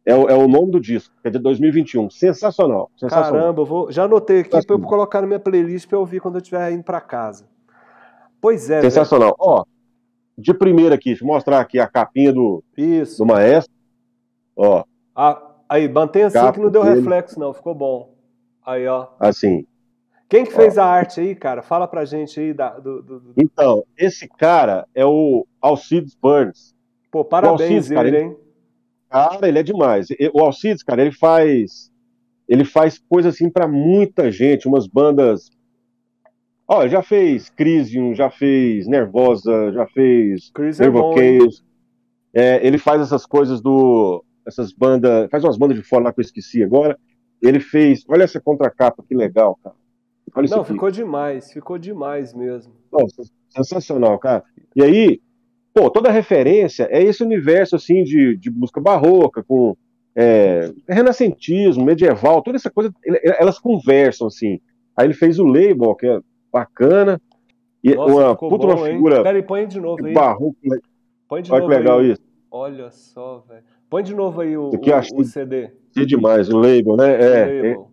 é 0.05 0.15
o, 0.15 0.27
é 0.29 0.35
o 0.35 0.47
nome 0.47 0.71
do 0.71 0.79
disco, 0.79 1.13
que 1.21 1.27
é 1.27 1.31
de 1.31 1.39
2021. 1.39 2.09
Sensacional, 2.09 2.89
sensacional. 2.97 3.31
Caramba, 3.33 3.63
vou, 3.63 3.91
já 3.91 4.03
anotei 4.05 4.39
aqui 4.41 4.65
para 4.65 4.75
eu 4.75 4.79
colocar 4.81 5.21
na 5.21 5.27
minha 5.27 5.39
playlist 5.39 5.87
para 5.87 5.95
eu 5.97 5.99
ouvir 6.01 6.19
quando 6.19 6.35
eu 6.35 6.41
estiver 6.41 6.71
indo 6.71 6.83
para 6.83 6.99
casa. 7.01 7.45
Pois 8.41 8.69
é, 8.69 8.79
velho. 8.79 8.89
Sensacional. 8.91 9.35
Ó, 9.39 9.63
de 10.37 10.53
primeira 10.53 10.95
aqui, 10.95 11.09
deixa 11.09 11.23
eu 11.23 11.27
mostrar 11.27 11.59
aqui 11.59 11.79
a 11.79 11.87
capinha 11.87 12.33
do, 12.33 12.63
Isso. 12.75 13.19
do 13.19 13.25
maestro. 13.25 13.71
Ó, 14.55 14.83
Ah, 15.15 15.41
aí, 15.69 15.87
mantém 15.87 16.23
assim 16.23 16.51
que 16.51 16.59
não 16.59 16.69
deu 16.71 16.83
dele. 16.83 16.95
reflexo, 16.97 17.39
não. 17.39 17.53
Ficou 17.53 17.75
bom. 17.75 18.15
Aí, 18.65 18.87
ó. 18.87 19.07
assim. 19.19 19.65
Quem 20.27 20.45
que 20.45 20.53
fez 20.53 20.77
a 20.77 20.85
arte 20.85 21.19
aí, 21.19 21.35
cara? 21.35 21.61
Fala 21.61 21.85
pra 21.87 22.05
gente 22.05 22.39
aí 22.39 22.53
da, 22.53 22.79
do, 22.79 23.01
do- 23.01 23.19
do- 23.19 23.33
Então, 23.35 23.83
esse 23.97 24.29
cara 24.29 24.87
é 24.95 25.05
o 25.05 25.45
Alcides 25.61 26.15
Burns. 26.15 26.73
Pô, 27.11 27.25
parabéns 27.25 27.61
Alcides, 27.61 27.89
cara, 27.89 28.07
ele, 28.07 28.17
ele- 28.17 28.25
hein? 28.27 28.37
Cara, 29.11 29.47
ele 29.47 29.59
é 29.59 29.63
demais. 29.63 30.07
O 30.33 30.39
Alcides, 30.39 30.83
cara, 30.83 31.01
ele 31.01 31.11
faz 31.11 31.91
ele 32.47 32.65
faz 32.65 32.97
coisa 33.09 33.29
assim 33.29 33.49
pra 33.49 33.67
muita 33.67 34.31
gente, 34.31 34.67
umas 34.67 34.87
bandas. 34.87 35.49
Ó, 36.67 36.87
já 36.87 37.01
fez 37.01 37.49
Crisium, 37.49 38.13
já 38.13 38.29
fez 38.29 38.87
Nervosa, 38.87 39.71
já 39.73 39.85
fez 39.87 40.49
Chris 40.53 40.79
é 40.79 40.89
bom. 40.89 41.13
É, 42.33 42.65
ele 42.65 42.77
faz 42.77 43.01
essas 43.01 43.25
coisas 43.25 43.61
do 43.61 44.23
essas 44.45 44.73
bandas, 44.73 45.29
faz 45.29 45.43
umas 45.43 45.57
bandas 45.57 45.77
de 45.77 45.83
fora 45.83 46.05
lá 46.05 46.13
que 46.13 46.19
eu 46.19 46.23
esqueci 46.23 46.63
agora. 46.63 46.97
Ele 47.41 47.59
fez, 47.59 48.03
olha 48.07 48.23
essa 48.23 48.39
contracapa 48.39 49.03
que 49.07 49.15
legal, 49.15 49.57
cara. 49.63 49.75
Olha 50.33 50.47
Não, 50.49 50.61
aqui. 50.61 50.73
ficou 50.73 50.91
demais. 50.91 51.51
Ficou 51.51 51.77
demais 51.77 52.33
mesmo. 52.33 52.73
Nossa, 52.91 53.23
sensacional, 53.49 54.17
cara. 54.19 54.43
E 54.75 54.83
aí, 54.83 55.21
pô, 55.73 55.89
toda 55.89 56.11
referência 56.11 56.87
é 56.91 57.01
esse 57.03 57.23
universo 57.23 57.75
assim 57.75 58.03
de, 58.03 58.35
de 58.37 58.49
música 58.51 58.79
barroca, 58.81 59.43
com 59.43 59.75
é, 60.15 60.71
renascentismo, 60.89 61.85
medieval, 61.85 62.41
toda 62.41 62.57
essa 62.57 62.69
coisa, 62.69 62.93
elas 63.23 63.59
conversam 63.59 64.27
assim. 64.27 64.59
Aí 64.95 65.07
ele 65.07 65.13
fez 65.13 65.39
o 65.39 65.45
label, 65.45 65.95
que 65.95 66.05
é 66.07 66.19
bacana, 66.51 67.19
e 67.83 67.95
Nossa, 67.95 68.13
uma 68.13 68.35
puta 68.35 68.67
bom, 68.67 68.75
uma 68.75 68.87
hein? 68.87 68.93
figura 68.95 69.23
Peraí, 69.23 69.41
põe 69.41 69.67
de 69.67 69.79
novo 69.79 70.05
aí. 70.05 70.13
barroca. 70.13 70.57
Põe 71.27 71.41
de 71.41 71.51
Olha 71.51 71.61
novo 71.61 71.71
que 71.71 71.77
legal 71.79 71.99
aí. 71.99 72.11
isso. 72.11 72.21
Olha 72.51 72.91
só, 72.91 73.43
velho. 73.47 73.63
Põe 73.89 74.03
de 74.03 74.13
novo 74.13 74.41
aí 74.41 74.55
o, 74.57 74.69
o- 74.69 75.19
o 75.19 75.23
CD. 75.23 75.69
Que 75.93 76.05
demais, 76.05 76.49
o 76.49 76.57
label, 76.57 76.95
né? 76.97 77.13
É, 77.13 77.25
é, 77.25 77.45
Label. 77.69 77.91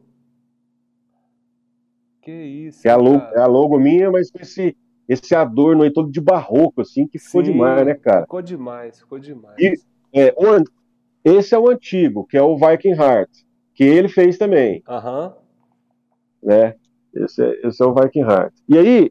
Que 2.21 2.33
isso, 2.33 2.87
é 2.87 2.91
a 2.91 2.97
logo, 2.97 3.23
é 3.35 3.41
a 3.41 3.47
logo 3.47 3.79
minha, 3.79 4.11
mas 4.11 4.31
com 4.31 4.39
esse, 4.41 4.77
esse 5.09 5.35
adorno 5.35 5.83
aí 5.83 5.91
todo 5.93 6.11
de 6.11 6.21
barroco, 6.21 6.83
assim, 6.83 7.07
que 7.07 7.19
ficou 7.19 7.45
Sim. 7.45 7.53
demais, 7.53 7.87
né, 7.87 7.95
cara? 7.95 8.23
Ficou 8.23 8.43
demais, 8.43 9.01
ficou 9.01 9.19
demais. 9.19 9.57
E- 9.59 9.75
É, 10.13 10.35
esse 11.25 11.55
é 11.55 11.59
o 11.59 11.69
antigo, 11.69 12.27
que 12.27 12.37
é 12.37 12.43
o 12.43 12.57
Viking 12.57 12.93
Heart, 12.95 13.29
que 13.75 13.85
ele 13.85 14.09
fez 14.09 14.39
também. 14.39 14.83
Aham. 14.89 15.35
né? 16.43 16.75
Esse 17.15 17.43
é, 17.43 17.67
esse 17.67 17.83
é 17.83 17.87
o 17.87 17.95
Viking 17.95 18.21
Heart. 18.23 18.55
E 18.69 18.79
aí, 18.79 19.11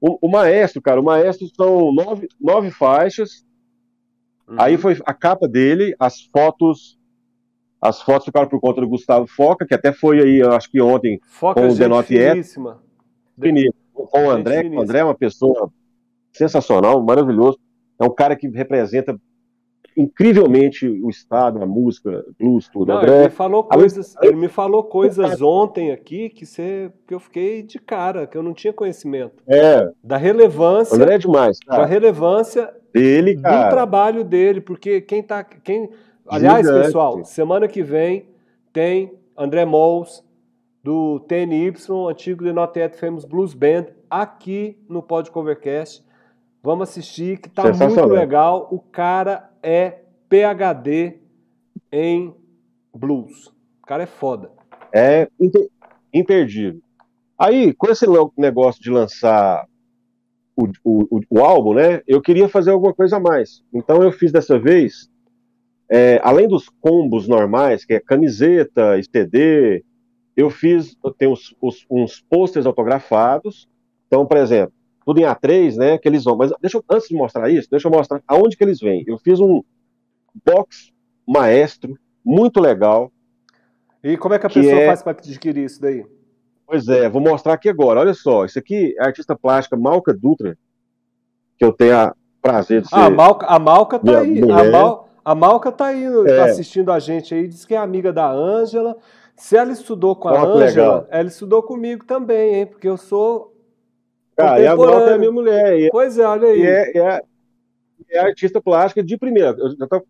o, 0.00 0.18
o 0.26 0.30
maestro, 0.30 0.82
cara, 0.82 1.00
o 1.00 1.04
maestro 1.04 1.46
são 1.54 1.92
nove, 1.92 2.28
nove 2.40 2.70
faixas. 2.70 3.46
Uhum. 4.48 4.56
Aí 4.58 4.76
foi 4.76 4.98
a 5.06 5.14
capa 5.14 5.48
dele, 5.48 5.94
as 5.98 6.20
fotos. 6.22 6.98
As 7.80 8.00
fotos 8.02 8.24
ficaram 8.24 8.48
por 8.48 8.60
conta 8.60 8.80
do 8.80 8.88
Gustavo 8.88 9.26
Foca, 9.26 9.66
que 9.66 9.74
até 9.74 9.92
foi 9.92 10.20
aí, 10.20 10.42
acho 10.42 10.70
que 10.70 10.80
ontem, 10.80 11.20
Foca 11.26 11.60
com 11.60 11.68
o 11.68 11.88
Not 11.88 12.12
Yet. 12.12 12.30
finíssima. 12.32 12.82
Com 14.10 14.26
o 14.26 14.30
André. 14.30 14.68
O 14.68 14.80
André 14.80 15.00
é 15.00 15.04
uma 15.04 15.14
pessoa 15.14 15.70
sensacional, 16.32 17.02
maravilhoso. 17.02 17.58
É 18.00 18.04
um 18.04 18.14
cara 18.14 18.36
que 18.36 18.48
representa 18.48 19.18
incrivelmente 19.96 20.88
o 20.88 21.08
estado, 21.08 21.62
a 21.62 21.66
música, 21.66 22.24
blues, 22.38 22.68
tudo. 22.68 22.88
Não, 22.88 22.98
André, 22.98 23.20
ele 23.20 23.30
falou 23.30 23.64
coisas, 23.64 24.14
ele 24.22 24.36
me 24.36 24.48
falou 24.48 24.82
coisas 24.84 25.40
ontem 25.40 25.92
aqui 25.92 26.28
que, 26.28 26.44
você, 26.44 26.90
que 27.06 27.14
eu 27.14 27.20
fiquei 27.20 27.62
de 27.62 27.78
cara, 27.78 28.26
que 28.26 28.36
eu 28.36 28.42
não 28.42 28.52
tinha 28.52 28.72
conhecimento. 28.72 29.42
É. 29.46 29.88
Da 30.02 30.16
relevância. 30.16 30.96
André 30.96 31.14
é 31.14 31.18
demais, 31.18 31.58
cara. 31.60 31.82
Da 31.82 31.86
relevância 31.86 32.74
dele, 32.92 33.40
cara. 33.40 33.64
do 33.64 33.70
trabalho 33.70 34.24
dele, 34.24 34.60
porque 34.60 35.00
quem 35.00 35.22
tá. 35.22 35.44
Quem, 35.44 35.88
aliás, 36.26 36.66
Gigante. 36.66 36.86
pessoal, 36.86 37.24
semana 37.24 37.68
que 37.68 37.82
vem 37.82 38.28
tem 38.72 39.12
André 39.38 39.64
Mols, 39.64 40.24
do 40.84 41.18
TNY, 41.20 41.72
antigo 42.10 42.44
The 42.44 42.52
Not 42.52 42.78
Yet 42.78 42.98
Famous 42.98 43.24
Blues 43.24 43.54
Band, 43.54 43.86
aqui 44.10 44.78
no 44.86 45.02
Pod 45.02 45.30
Covercast. 45.30 46.04
Vamos 46.62 46.90
assistir, 46.90 47.38
que 47.38 47.48
tá 47.48 47.72
muito 47.72 48.04
legal. 48.04 48.68
O 48.70 48.78
cara 48.78 49.50
é 49.62 50.02
PhD 50.28 51.20
em 51.90 52.34
blues. 52.94 53.46
O 53.82 53.86
cara 53.86 54.02
é 54.02 54.06
foda. 54.06 54.50
É 54.92 55.26
imperdível. 56.12 56.80
Aí, 57.38 57.72
com 57.72 57.90
esse 57.90 58.04
negócio 58.36 58.82
de 58.82 58.90
lançar 58.90 59.66
o, 60.54 60.68
o, 60.84 61.20
o, 61.30 61.38
álbum, 61.40 61.74
né? 61.74 62.02
Eu 62.06 62.20
queria 62.20 62.48
fazer 62.48 62.70
alguma 62.70 62.92
coisa 62.92 63.16
a 63.16 63.20
mais. 63.20 63.62
Então 63.72 64.02
eu 64.02 64.12
fiz 64.12 64.30
dessa 64.30 64.58
vez, 64.58 65.08
é, 65.90 66.20
além 66.22 66.46
dos 66.46 66.68
combos 66.80 67.26
normais, 67.26 67.84
que 67.84 67.94
é 67.94 68.00
camiseta, 68.00 69.00
CD, 69.10 69.82
eu 70.36 70.50
fiz, 70.50 70.96
eu 71.04 71.12
tenho 71.12 71.32
uns, 71.62 71.86
uns 71.90 72.20
posters 72.28 72.66
autografados. 72.66 73.68
Então, 74.06 74.26
por 74.26 74.36
exemplo, 74.36 74.72
tudo 75.04 75.20
em 75.20 75.24
A3, 75.24 75.76
né? 75.76 75.98
Que 75.98 76.08
eles 76.08 76.24
vão. 76.24 76.36
Mas 76.36 76.52
deixa 76.60 76.78
eu, 76.78 76.84
antes 76.90 77.08
de 77.08 77.14
mostrar 77.14 77.48
isso, 77.50 77.68
deixa 77.70 77.86
eu 77.86 77.92
mostrar 77.92 78.22
aonde 78.26 78.56
que 78.56 78.64
eles 78.64 78.80
vêm. 78.80 79.04
Eu 79.06 79.18
fiz 79.18 79.38
um 79.38 79.62
box 80.44 80.90
maestro, 81.26 81.96
muito 82.24 82.60
legal. 82.60 83.12
E 84.02 84.16
como 84.16 84.34
é 84.34 84.38
que 84.38 84.46
a 84.46 84.48
que 84.50 84.60
pessoa 84.60 84.80
é... 84.80 84.86
faz 84.86 85.02
para 85.02 85.12
adquirir 85.12 85.64
isso 85.64 85.80
daí? 85.80 86.04
Pois 86.66 86.88
é, 86.88 87.08
vou 87.08 87.20
mostrar 87.20 87.54
aqui 87.54 87.68
agora. 87.68 88.00
Olha 88.00 88.14
só, 88.14 88.44
isso 88.44 88.58
aqui 88.58 88.94
é 88.98 89.02
a 89.02 89.06
artista 89.06 89.36
plástica 89.36 89.76
Malca 89.76 90.14
Dutra, 90.14 90.56
que 91.58 91.64
eu 91.64 91.72
tenho 91.72 91.96
a 91.96 92.14
prazer 92.40 92.82
de 92.82 92.88
ser. 92.88 92.94
Ah, 92.94 93.06
a 93.06 93.10
Malca, 93.10 93.46
a 93.46 93.58
Malca 93.58 93.98
tá 93.98 94.20
aí. 94.20 94.40
A, 94.42 94.70
Mal, 94.70 95.08
a 95.24 95.34
Malca 95.34 95.70
tá 95.70 95.86
aí, 95.86 96.04
é. 96.04 96.36
tá 96.36 96.44
assistindo 96.46 96.90
a 96.90 96.98
gente 96.98 97.34
aí, 97.34 97.46
diz 97.46 97.64
que 97.64 97.74
é 97.74 97.78
amiga 97.78 98.12
da 98.12 98.30
Ângela. 98.30 98.96
Se 99.36 99.56
ela 99.56 99.72
estudou 99.72 100.14
com 100.14 100.28
a 100.28 100.42
Ângela, 100.42 101.06
ela 101.10 101.28
estudou 101.28 101.62
comigo 101.62 102.04
também, 102.04 102.54
hein? 102.54 102.66
Porque 102.66 102.88
eu 102.88 102.96
sou 102.96 103.54
Cara, 104.36 104.60
e 104.60 104.66
a 104.66 104.76
Malta 104.76 105.10
é 105.10 105.18
minha 105.18 105.32
mulher. 105.32 105.78
E, 105.78 105.90
pois 105.90 106.18
é, 106.18 106.26
olha 106.26 106.48
aí. 106.48 106.60
E 106.60 106.66
é, 106.66 106.98
é, 106.98 107.22
é 108.10 108.18
artista 108.18 108.60
plástica 108.60 109.02
de 109.02 109.16
primeira. 109.16 109.56
Eu 109.58 109.76
já 109.76 109.86
tô 109.86 110.04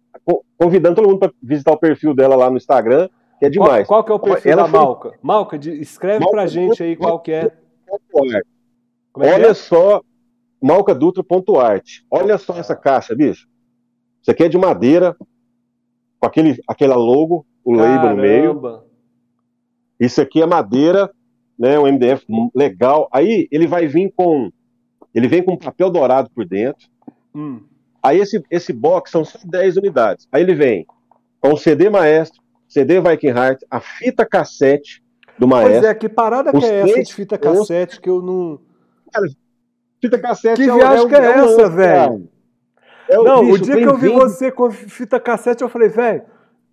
convidando 0.57 0.97
todo 0.97 1.09
mundo 1.09 1.19
para 1.19 1.33
visitar 1.43 1.73
o 1.73 1.79
perfil 1.79 2.15
dela 2.15 2.35
lá 2.35 2.51
no 2.51 2.57
Instagram, 2.57 3.09
que 3.39 3.47
é 3.47 3.51
demais. 3.51 3.87
Qual, 3.87 4.03
qual 4.03 4.05
que 4.05 4.13
é 4.13 4.15
o 4.15 4.35
perfil 4.35 4.53
ela 4.53 4.63
da 4.63 4.69
foi... 4.69 4.79
Malca? 4.79 5.13
Malca, 5.23 5.57
escreve 5.57 6.21
Malca 6.21 6.37
pra 6.37 6.47
gente 6.47 6.83
aí 6.83 6.97
qual 6.97 7.21
que 7.21 7.33
é. 7.33 7.45
é 7.45 8.41
Olha 9.15 9.49
é? 9.49 9.55
só, 9.55 10.01
malcadutra.art. 10.63 12.01
Olha 12.11 12.39
só 12.39 12.57
essa 12.57 12.75
caixa, 12.75 13.15
bicho. 13.15 13.47
Isso 14.23 14.31
aqui 14.31 14.45
é 14.45 14.49
de 14.49 14.57
madeira, 14.57 15.15
com 16.19 16.27
aquele, 16.27 16.59
aquela 16.67 16.97
logo, 16.97 17.45
o 17.63 17.77
Caramba. 17.77 17.97
label 17.97 18.17
no 18.17 18.23
meio. 18.23 18.85
Isso 19.99 20.21
aqui 20.21 20.43
é 20.43 20.47
madeira 20.47 21.11
né, 21.59 21.79
um 21.79 21.87
MDF 21.87 22.25
legal. 22.55 23.09
Aí 23.13 23.49
ele 23.51 23.67
vai 23.67 23.87
vir 23.87 24.13
com, 24.15 24.51
ele 25.15 25.29
vem 25.29 25.43
com 25.43 25.57
papel 25.57 25.91
dourado 25.91 26.31
por 26.35 26.45
dentro. 26.47 26.89
Hum. 27.35 27.61
Aí 28.03 28.19
esse, 28.19 28.43
esse 28.51 28.73
box 28.73 29.11
são 29.11 29.25
só 29.25 29.39
10 29.45 29.79
unidades. 29.79 30.29
Aí 30.31 30.43
ele 30.43 30.55
vem 30.55 30.87
com 31.41 31.53
o 31.53 31.57
CD 31.57 31.89
Maestro, 31.89 32.43
CD 32.69 33.01
Viking 33.01 33.29
Heart, 33.29 33.63
a 33.71 33.81
fita 33.81 34.27
cassete 34.27 35.03
do 35.39 35.49
Maestro. 35.49 35.81
Pois 35.81 35.85
é, 35.85 35.95
que 35.95 36.09
parada 36.09 36.53
que 36.53 36.65
é 36.65 36.81
essa 36.81 37.03
de 37.03 37.15
fita 37.15 37.39
cassete 37.39 38.01
que 38.01 38.11
eu 38.11 38.21
não... 38.21 38.61
Cara, 39.13 39.27
fita 40.01 40.19
cassete 40.19 40.63
que 40.63 40.71
é 40.71 40.75
viagem 40.75 41.07
é, 41.07 41.09
que 41.09 41.15
é, 41.15 41.19
é 41.19 41.31
essa, 41.31 41.69
velho? 41.71 42.29
É 43.09 43.19
o, 43.19 43.25
não, 43.25 43.41
bicho, 43.45 43.55
o 43.55 43.59
dia 43.59 43.77
que 43.77 43.85
eu 43.85 43.97
vi 43.97 44.09
você 44.09 44.51
com 44.51 44.71
fita 44.71 45.21
cassete, 45.21 45.63
eu 45.63 45.69
falei, 45.69 45.89
velho, 45.89 46.23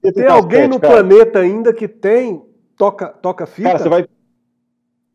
tem 0.02 0.14
cassete, 0.14 0.32
alguém 0.32 0.68
no 0.68 0.80
cara. 0.80 0.94
planeta 0.94 1.40
ainda 1.40 1.74
que 1.74 1.88
tem 1.88 2.42
toca, 2.82 3.10
toca 3.10 3.46
fita? 3.46 3.70
Cara, 3.70 3.80
você 3.80 3.90
vai, 3.90 4.08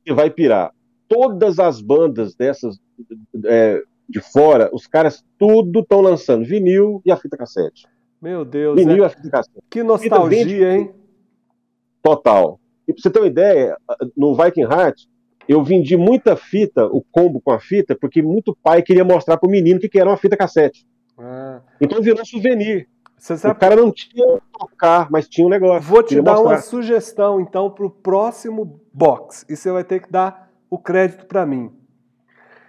você 0.07 0.15
vai 0.15 0.31
pirar. 0.31 0.73
Todas 1.09 1.59
as 1.59 1.81
bandas 1.81 2.37
dessas 2.37 2.79
é, 3.45 3.83
de 4.09 4.21
fora, 4.21 4.71
os 4.73 4.87
caras 4.87 5.25
tudo 5.37 5.81
estão 5.81 6.01
lançando 6.01 6.45
vinil 6.45 7.03
e 7.05 7.11
a 7.11 7.17
fita 7.17 7.37
cassete. 7.37 7.85
Meu 8.23 8.45
Deus. 8.45 8.77
Vinil 8.77 8.99
é... 8.99 9.01
e 9.01 9.05
a 9.05 9.09
fita 9.09 9.31
cassete. 9.31 9.59
Que 9.69 9.83
nostalgia, 9.83 10.77
hein? 10.77 10.95
Total. 12.01 12.61
E 12.87 12.93
pra 12.93 13.03
você 13.03 13.11
ter 13.11 13.19
uma 13.19 13.27
ideia, 13.27 13.77
no 14.17 14.37
Viking 14.37 14.63
Heart, 14.63 15.07
eu 15.49 15.65
vendi 15.65 15.97
muita 15.97 16.37
fita, 16.37 16.87
o 16.87 17.03
combo 17.11 17.41
com 17.41 17.51
a 17.51 17.59
fita, 17.59 17.97
porque 18.01 18.23
muito 18.23 18.57
pai 18.63 18.81
queria 18.81 19.05
mostrar 19.05 19.39
pro 19.39 19.51
menino 19.51 19.81
que, 19.81 19.89
que 19.89 19.99
era 19.99 20.09
uma 20.09 20.17
fita 20.17 20.37
cassete. 20.37 20.87
Ah. 21.19 21.63
Então 21.81 22.01
virou 22.01 22.25
souvenir. 22.25 22.89
Sabe... 23.19 23.57
O 23.57 23.59
cara 23.59 23.77
não 23.77 23.91
tinha 23.91 24.39
tocar, 24.59 25.11
mas 25.11 25.29
tinha 25.29 25.47
um 25.47 25.51
negócio. 25.51 25.83
Vou 25.83 26.03
te 26.03 26.21
dar 26.21 26.33
mostrar. 26.33 26.51
uma 26.51 26.59
sugestão, 26.59 27.41
então, 27.41 27.71
para 27.71 27.87
o 27.87 27.91
próximo 27.91 28.81
box. 28.93 29.45
E 29.49 29.57
você 29.57 29.71
vai 29.73 29.83
ter 29.83 30.01
que 30.01 30.11
dar 30.11 30.51
o 30.71 30.79
crédito 30.79 31.27
para 31.27 31.45
mim. 31.47 31.73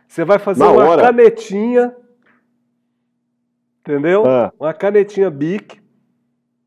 Você 0.07 0.23
vai 0.23 0.39
fazer 0.39 0.63
Na 0.63 0.71
uma 0.71 0.86
hora. 0.86 1.01
canetinha, 1.01 1.93
entendeu? 3.81 4.25
Ah. 4.25 4.51
Uma 4.57 4.73
canetinha 4.73 5.29
Bic, 5.29 5.81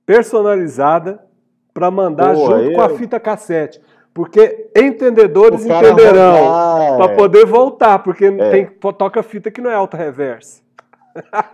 personalizada, 0.05 1.25
para 1.73 1.91
mandar 1.91 2.35
Pô, 2.35 2.47
junto 2.47 2.75
com 2.75 2.83
a 2.83 2.91
fita 2.91 3.19
cassete. 3.19 3.81
Porque 4.13 4.71
entendedores 4.77 5.65
entenderão. 5.65 6.97
Para 6.99 7.13
é. 7.13 7.17
poder 7.17 7.47
voltar, 7.47 8.01
porque 8.01 8.27
é. 8.27 8.51
tem 8.51 8.67
toca 8.67 9.23
fita 9.23 9.51
que 9.51 9.61
não 9.61 9.71
é 9.71 9.75
alta 9.75 9.97
reversa. 9.97 10.63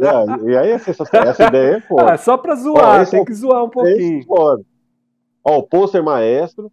É, 0.00 0.50
e 0.50 0.56
aí 0.56 0.70
essa, 0.70 0.90
essa 0.90 1.46
ideia 1.46 1.76
é 1.76 1.80
foda. 1.80 2.12
Ah, 2.12 2.18
só 2.18 2.36
pra 2.36 2.54
zoar, 2.54 3.02
Ó, 3.02 3.04
tem 3.04 3.20
é, 3.20 3.24
que 3.24 3.34
zoar 3.34 3.64
um 3.64 3.70
pouquinho. 3.70 4.24
Ó, 4.28 5.58
o 5.58 5.62
pôster 5.62 6.02
maestro, 6.02 6.70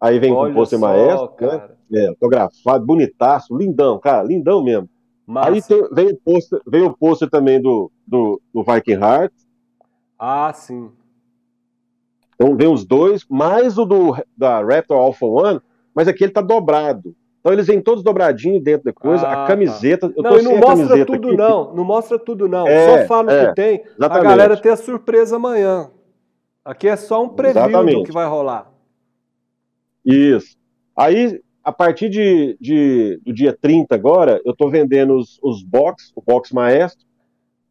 aí 0.00 0.18
vem 0.18 0.32
Olha 0.32 0.52
o 0.52 0.54
pôster 0.54 0.78
maestro, 0.78 1.32
né? 1.40 1.68
É, 1.94 2.08
autografado, 2.08 2.86
bonitaço, 2.86 3.56
lindão, 3.56 3.98
cara, 3.98 4.22
lindão 4.22 4.62
mesmo. 4.62 4.88
Massa. 5.26 5.50
Aí 5.50 5.62
tem, 5.62 5.88
vem, 5.92 6.12
o 6.12 6.16
pôster, 6.16 6.60
vem 6.66 6.82
o 6.82 6.96
pôster 6.96 7.30
também 7.30 7.60
do, 7.60 7.90
do, 8.06 8.40
do 8.52 8.62
Viking 8.62 9.00
Heart. 9.00 9.32
Ah, 10.18 10.52
sim. 10.52 10.90
Então 12.34 12.56
vem 12.56 12.68
os 12.68 12.84
dois, 12.84 13.24
mais 13.28 13.78
o 13.78 13.84
do, 13.84 14.16
da 14.36 14.62
Raptor 14.62 14.98
Alpha 14.98 15.26
One, 15.26 15.60
mas 15.94 16.08
aqui 16.08 16.24
ele 16.24 16.32
tá 16.32 16.40
dobrado. 16.40 17.14
Então 17.42 17.52
eles 17.52 17.66
vêm 17.66 17.80
todos 17.80 18.04
dobradinhos 18.04 18.62
dentro 18.62 18.84
da 18.84 18.92
coisa, 18.92 19.26
ah, 19.26 19.32
a 19.32 19.36
tá. 19.38 19.46
camiseta. 19.48 20.08
Tá. 20.08 20.22
não, 20.22 20.38
e 20.38 20.42
não 20.42 20.56
mostra 20.58 21.04
tudo, 21.04 21.28
aqui. 21.28 21.36
não. 21.36 21.74
Não 21.74 21.84
mostra 21.84 22.18
tudo, 22.18 22.48
não. 22.48 22.68
É, 22.68 23.00
só 23.00 23.06
fala 23.08 23.32
é, 23.32 23.48
que 23.48 23.54
tem. 23.56 23.82
Exatamente. 23.98 24.26
A 24.26 24.30
galera 24.30 24.56
tem 24.56 24.70
a 24.70 24.76
surpresa 24.76 25.34
amanhã. 25.34 25.90
Aqui 26.64 26.86
é 26.86 26.94
só 26.94 27.20
um 27.20 27.28
preview 27.28 27.60
exatamente. 27.60 27.98
do 27.98 28.04
que 28.04 28.12
vai 28.12 28.28
rolar. 28.28 28.72
Isso. 30.04 30.56
Aí, 30.96 31.42
a 31.64 31.72
partir 31.72 32.08
de, 32.08 32.56
de, 32.60 33.20
do 33.24 33.32
dia 33.32 33.52
30 33.60 33.92
agora, 33.92 34.40
eu 34.44 34.52
estou 34.52 34.70
vendendo 34.70 35.16
os, 35.16 35.40
os 35.42 35.64
box, 35.64 36.12
o 36.14 36.22
box 36.22 36.52
maestro. 36.52 37.04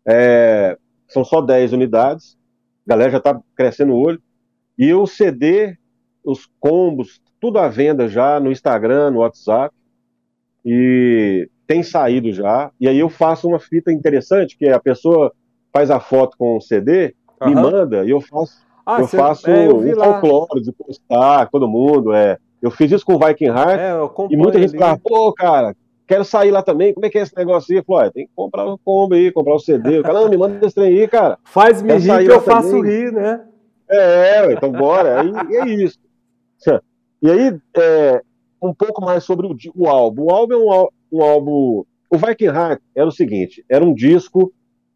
É, 0.06 0.78
são 1.08 1.24
só 1.24 1.40
10 1.40 1.72
unidades. 1.72 2.38
A 2.86 2.90
galera 2.90 3.12
já 3.12 3.20
está 3.20 3.40
crescendo 3.56 3.94
o 3.94 4.00
olho. 4.06 4.22
E 4.78 4.94
o 4.94 5.08
CD, 5.08 5.78
os 6.26 6.46
combos, 6.60 7.22
tudo 7.42 7.58
à 7.58 7.68
venda 7.68 8.08
já 8.08 8.40
no 8.40 8.52
Instagram, 8.52 9.12
no 9.12 9.20
WhatsApp. 9.20 9.76
E 10.64 11.50
tem 11.68 11.82
saído 11.82 12.32
já. 12.32 12.72
E 12.80 12.88
aí 12.88 13.00
eu 13.00 13.10
faço 13.10 13.48
uma 13.48 13.60
fita 13.60 13.92
interessante, 13.92 14.56
que 14.56 14.70
a 14.70 14.80
pessoa 14.80 15.34
faz 15.74 15.90
a 15.90 16.00
foto 16.00 16.38
com 16.38 16.58
o 16.58 16.62
CD, 16.62 17.16
uhum. 17.42 17.50
me 17.50 17.56
manda, 17.56 18.06
e 18.06 18.12
eu 18.12 18.22
faço, 18.22 18.62
ah, 18.86 19.00
eu 19.00 19.08
faço 19.08 19.50
é, 19.50 19.68
eu 19.68 19.78
um 19.78 19.96
folclore 19.96 20.62
de 20.62 20.72
postar, 20.72 21.50
todo 21.50 21.68
mundo. 21.68 22.14
É. 22.14 22.38
Eu 22.62 22.70
fiz 22.70 22.92
isso 22.92 23.06
com 23.06 23.16
o 23.16 23.20
Viking 23.20 23.46
Heart, 23.46 23.80
é, 23.80 23.92
e 24.30 24.38
muita 24.38 24.60
gente 24.60 24.78
fala, 24.78 25.00
pô, 25.02 25.34
cara, 25.34 25.76
quero 26.06 26.24
sair 26.24 26.52
lá 26.52 26.62
também, 26.62 26.94
como 26.94 27.06
é 27.06 27.10
que 27.10 27.18
é 27.18 27.22
esse 27.22 27.36
negócio 27.36 27.72
aí? 27.72 27.80
Eu 27.80 27.84
falei, 27.84 28.12
tem 28.12 28.28
que 28.28 28.32
comprar 28.36 28.66
o 28.66 28.78
combo 28.78 29.16
aí, 29.16 29.32
comprar 29.32 29.56
o 29.56 29.60
CD. 29.60 30.00
O 30.00 30.04
cara, 30.04 30.20
não, 30.20 30.30
me 30.30 30.38
manda 30.38 30.64
esse 30.64 30.76
trem 30.76 30.90
aí, 30.90 31.08
cara. 31.08 31.40
Faz 31.44 31.82
me 31.82 31.94
rir 31.98 32.26
que 32.26 32.32
eu 32.32 32.42
faço 32.42 32.82
rir, 32.82 33.12
né? 33.12 33.42
É, 33.90 34.54
então 34.54 34.72
bora. 34.72 35.22
Aí 35.22 35.56
é 35.56 35.68
isso. 35.70 35.98
E 37.22 37.30
aí, 37.30 37.60
é, 37.78 38.22
um 38.62 38.74
pouco 38.74 39.04
mais 39.04 39.24
sobre 39.24 39.48
o, 39.48 39.56
o, 39.76 39.88
álbum. 39.88 40.24
O 40.24 40.32
álbum 40.32 40.54
é 40.54 40.58
um, 40.58 40.88
um 41.12 41.24
álbum. 41.24 41.86
O 42.10 42.18
Viking 42.18 42.46
Heart 42.46 42.82
era 42.96 43.08
o 43.08 43.12
seguinte: 43.12 43.64
era 43.70 43.84
um 43.84 43.94
disco. 43.94 44.54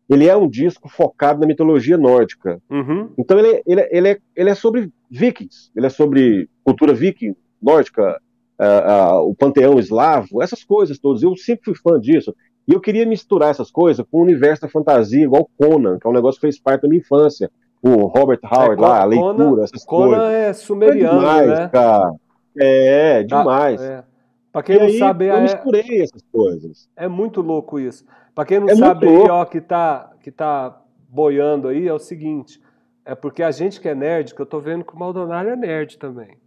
Ele 0.08 0.28
é 0.28 0.38
um 0.38 0.48
disco 0.48 0.88
focado 0.88 1.40
na 1.40 1.48
mitologia 1.48 1.98
nórdica. 1.98 2.62
Uhum. 2.70 3.10
Então 3.18 3.40
ele, 3.40 3.64
ele, 3.66 3.90
ele, 3.92 4.10
é, 4.10 4.18
ele 4.36 4.50
é 4.52 4.56
sobre 4.56 4.92
vikings, 5.10 5.72
ele 5.76 5.88
é 5.88 5.90
sobre 5.90 6.48
cultura 6.64 6.94
viking, 6.94 7.36
nórdica, 7.60 8.22
uh, 8.60 9.16
uh, 9.16 9.28
o 9.28 9.34
panteão 9.34 9.80
eslavo, 9.80 10.44
essas 10.44 10.64
coisas 10.64 11.00
todas. 11.00 11.24
Eu 11.24 11.36
sempre 11.36 11.66
fui 11.66 11.76
fã 11.76 12.00
disso. 12.00 12.36
E 12.68 12.74
eu 12.74 12.80
queria 12.80 13.06
misturar 13.06 13.50
essas 13.50 13.72
coisas 13.72 14.06
com 14.10 14.20
o 14.20 14.24
universo 14.24 14.64
da 14.64 14.70
fantasia, 14.70 15.24
igual 15.24 15.50
Conan, 15.58 15.98
que 16.00 16.06
é 16.06 16.10
um 16.10 16.14
negócio 16.14 16.40
que 16.40 16.48
fez 16.48 16.60
parte 16.60 16.84
da 16.84 16.88
minha 16.88 17.00
infância. 17.00 17.52
O 17.88 18.08
Robert 18.08 18.40
é, 18.42 18.48
Howard 18.48 18.82
é, 18.82 18.88
lá, 18.88 19.02
a 19.02 19.06
leitura, 19.06 19.64
essas 19.64 19.86
Conan 19.86 20.08
coisas. 20.08 20.26
Conan 20.26 20.32
é 20.32 20.54
sumeriano, 20.54 21.18
é 21.18 21.20
demais, 21.20 21.48
né? 21.48 21.70
Cara. 21.72 22.14
É, 22.58 23.24
demais. 23.24 23.80
Tá, 23.80 23.86
é. 23.86 24.04
Pra 24.52 24.64
quem 24.64 24.76
e 24.76 24.80
não 24.80 24.86
aí, 24.86 24.98
sabe, 24.98 25.26
eu 25.28 25.36
é... 25.36 25.42
misturei 25.42 26.02
essas 26.02 26.24
coisas. 26.32 26.90
É 26.96 27.08
muito 27.08 27.42
louco 27.42 27.80
isso. 27.80 28.04
Pra 28.34 28.44
quem 28.44 28.60
não 28.60 28.70
é 28.70 28.76
sabe 28.76 29.08
aí, 29.08 29.30
ó, 29.30 29.46
que 29.46 29.62
tá, 29.62 30.12
que 30.20 30.32
tá 30.32 30.82
boiando 31.08 31.68
aí, 31.68 31.88
é 31.88 31.94
o 31.94 32.00
seguinte. 32.00 32.60
É 33.06 33.14
porque 33.14 33.44
a 33.44 33.52
gente 33.52 33.80
que 33.80 33.88
é 33.88 33.94
nerd, 33.94 34.34
que 34.34 34.42
eu 34.42 34.48
tô 34.48 34.60
vendo 34.60 34.84
que 34.84 34.96
o 34.96 34.98
Maldonado 34.98 35.50
é 35.50 35.56
nerd 35.56 36.00
também. 36.00 36.40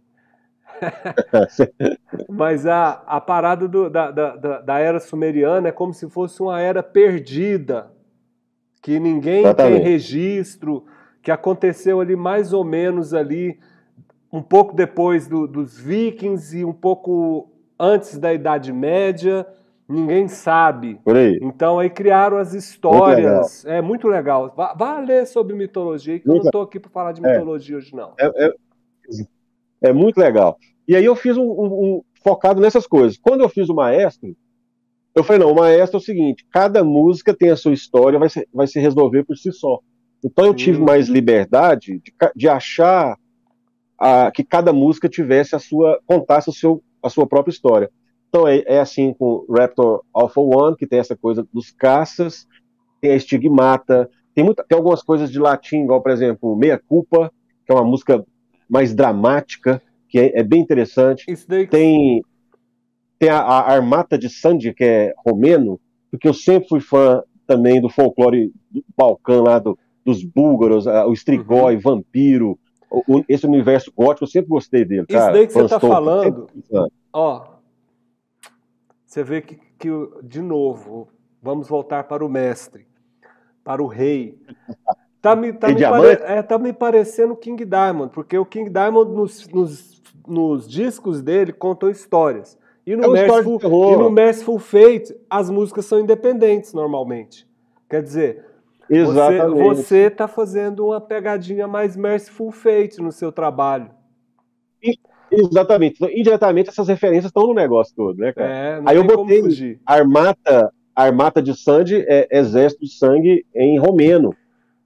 Mas 2.27 2.65
a, 2.65 3.01
a 3.07 3.21
parada 3.21 3.65
do, 3.65 3.89
da, 3.89 4.11
da, 4.11 4.61
da, 4.61 4.79
era 4.79 4.99
sumeriana 4.99 5.69
é 5.69 5.71
como 5.71 5.93
se 5.93 6.09
fosse 6.09 6.41
uma 6.41 6.59
era 6.59 6.83
perdida, 6.83 7.91
que 8.81 8.99
ninguém 8.99 9.41
Exatamente. 9.41 9.75
tem 9.75 9.83
registro, 9.83 10.85
que 11.21 11.31
aconteceu 11.31 11.99
ali 11.99 12.15
mais 12.15 12.53
ou 12.53 12.63
menos 12.63 13.13
ali, 13.13 13.59
um 14.31 14.41
pouco 14.41 14.75
depois 14.75 15.27
do, 15.27 15.47
dos 15.47 15.77
vikings 15.77 16.57
e 16.57 16.65
um 16.65 16.73
pouco 16.73 17.49
antes 17.79 18.17
da 18.17 18.33
Idade 18.33 18.71
Média, 18.71 19.45
ninguém 19.87 20.27
sabe. 20.27 20.99
Por 21.03 21.17
aí. 21.17 21.39
Então 21.41 21.79
aí 21.79 21.89
criaram 21.89 22.37
as 22.37 22.53
histórias. 22.53 23.63
Muito 23.63 23.75
é 23.75 23.81
muito 23.81 24.07
legal. 24.07 24.53
Vá, 24.55 24.73
vá 24.73 24.99
ler 24.99 25.25
sobre 25.25 25.55
mitologia, 25.55 26.19
que 26.19 26.27
muito 26.27 26.41
eu 26.41 26.43
não 26.43 26.49
estou 26.49 26.61
aqui 26.61 26.79
para 26.79 26.91
falar 26.91 27.11
de 27.11 27.25
é. 27.25 27.31
mitologia 27.31 27.77
hoje, 27.77 27.95
não. 27.95 28.13
É, 28.19 28.45
é, 28.45 28.53
é, 29.81 29.93
muito 29.93 30.17
legal. 30.17 30.57
E 30.87 30.95
aí 30.95 31.05
eu 31.05 31.15
fiz 31.15 31.37
um, 31.37 31.43
um, 31.43 31.65
um, 31.65 32.01
focado 32.23 32.61
nessas 32.61 32.85
coisas. 32.85 33.17
Quando 33.17 33.41
eu 33.41 33.49
fiz 33.49 33.69
o 33.69 33.75
maestro, 33.75 34.35
eu 35.15 35.23
falei, 35.23 35.41
não, 35.41 35.51
o 35.51 35.55
maestro 35.55 35.97
é 35.97 36.01
o 36.01 36.03
seguinte, 36.03 36.45
cada 36.51 36.83
música 36.83 37.33
tem 37.33 37.49
a 37.49 37.55
sua 37.55 37.73
história, 37.73 38.19
vai 38.19 38.29
se, 38.29 38.47
vai 38.53 38.67
se 38.67 38.79
resolver 38.79 39.23
por 39.23 39.35
si 39.35 39.51
só. 39.51 39.79
Então 40.23 40.45
eu 40.45 40.53
tive 40.53 40.81
hum. 40.81 40.85
mais 40.85 41.07
liberdade 41.07 42.01
de, 42.03 42.13
de 42.35 42.49
achar 42.49 43.17
a, 43.97 44.31
que 44.31 44.43
cada 44.43 44.73
música 44.73 45.09
tivesse 45.09 45.55
a 45.55 45.59
sua, 45.59 45.99
contasse 46.05 46.49
o 46.49 46.53
seu, 46.53 46.83
a 47.03 47.09
sua 47.09 47.27
própria 47.27 47.51
história. 47.51 47.89
Então 48.29 48.47
é, 48.47 48.63
é 48.65 48.79
assim 48.79 49.13
com 49.13 49.45
Raptor 49.49 50.03
Alpha 50.13 50.39
One, 50.39 50.75
que 50.75 50.87
tem 50.87 50.99
essa 50.99 51.15
coisa 51.15 51.45
dos 51.51 51.71
caças, 51.71 52.47
tem 53.01 53.11
a 53.11 53.15
estigmata, 53.15 54.09
tem, 54.35 54.43
muita, 54.43 54.63
tem 54.63 54.77
algumas 54.77 55.01
coisas 55.01 55.31
de 55.31 55.39
latim, 55.39 55.83
igual, 55.83 56.01
por 56.01 56.11
exemplo, 56.11 56.55
Meia 56.55 56.77
Culpa, 56.77 57.31
que 57.65 57.71
é 57.71 57.75
uma 57.75 57.83
música 57.83 58.23
mais 58.69 58.93
dramática, 58.93 59.81
que 60.07 60.19
é, 60.19 60.39
é 60.39 60.43
bem 60.43 60.61
interessante. 60.61 61.25
Tem, 61.71 62.21
tem 63.17 63.29
a, 63.29 63.39
a, 63.39 63.71
Armata 63.73 64.17
de 64.17 64.29
Sandy, 64.29 64.73
que 64.73 64.83
é 64.83 65.13
romeno, 65.25 65.79
porque 66.11 66.27
eu 66.27 66.33
sempre 66.33 66.69
fui 66.69 66.79
fã 66.79 67.23
também 67.47 67.81
do 67.81 67.89
folclore 67.89 68.51
do 68.69 68.83
Balcão 68.95 69.43
lá, 69.43 69.57
do, 69.57 69.77
dos 70.05 70.23
búlgaros, 70.23 70.85
o 70.85 71.13
Strigoi, 71.13 71.75
uhum. 71.75 71.81
Vampiro, 71.81 72.59
o, 72.89 73.23
esse 73.27 73.45
universo 73.45 73.91
gótico, 73.95 74.23
eu 74.23 74.27
sempre 74.29 74.49
gostei 74.49 74.83
dele. 74.83 75.05
Isso 75.07 75.17
cara, 75.17 75.33
daí 75.33 75.47
que 75.47 75.53
você 75.53 75.65
está 75.65 75.79
falando, 75.79 76.47
ó, 77.13 77.59
você 79.05 79.23
vê 79.23 79.41
que, 79.41 79.59
que, 79.77 79.89
de 80.23 80.41
novo, 80.41 81.07
vamos 81.41 81.67
voltar 81.67 82.03
para 82.05 82.25
o 82.25 82.29
mestre, 82.29 82.87
para 83.63 83.81
o 83.81 83.87
rei. 83.87 84.39
Tá 85.21 85.35
me, 85.35 85.51
tá 85.51 85.67
me, 85.67 85.81
pare... 85.81 86.07
é, 86.23 86.41
tá 86.41 86.57
me 86.57 86.71
parecendo 86.71 87.35
King 87.35 87.65
Diamond, 87.65 88.11
porque 88.13 88.37
o 88.37 88.45
King 88.45 88.69
Diamond 88.69 89.11
nos, 89.11 89.47
nos, 89.49 90.01
nos 90.27 90.67
discos 90.67 91.21
dele 91.21 91.51
contou 91.51 91.89
histórias. 91.89 92.57
E 92.85 92.95
no, 92.95 93.15
é 93.15 93.27
Merciful, 93.27 93.59
e 93.63 93.97
no 93.97 94.09
Merciful 94.09 94.57
Fate, 94.57 95.15
as 95.29 95.49
músicas 95.49 95.85
são 95.85 95.99
independentes 95.99 96.73
normalmente. 96.73 97.47
Quer 97.89 98.01
dizer, 98.01 98.45
Exatamente. 98.89 99.75
você 99.75 99.97
está 100.07 100.27
fazendo 100.27 100.87
uma 100.87 100.99
pegadinha 100.99 101.67
mais 101.67 101.95
Merciful 101.95 102.51
Fate 102.51 102.99
no 102.99 103.11
seu 103.11 103.31
trabalho. 103.31 103.91
Exatamente. 105.31 105.95
Então, 105.97 106.09
indiretamente, 106.09 106.69
essas 106.69 106.87
referências 106.87 107.25
estão 107.25 107.47
no 107.47 107.53
negócio 107.53 107.93
todo, 107.95 108.17
né, 108.17 108.33
cara? 108.33 108.49
É, 108.49 108.81
Aí 108.85 108.97
eu 108.97 109.03
botei 109.03 109.79
Armata, 109.85 110.73
Armata 110.95 111.41
de 111.41 111.55
Sangue, 111.55 112.03
é, 112.07 112.27
Exército 112.31 112.83
de 112.83 112.91
Sangue 112.91 113.45
em 113.55 113.77
romeno. 113.77 114.35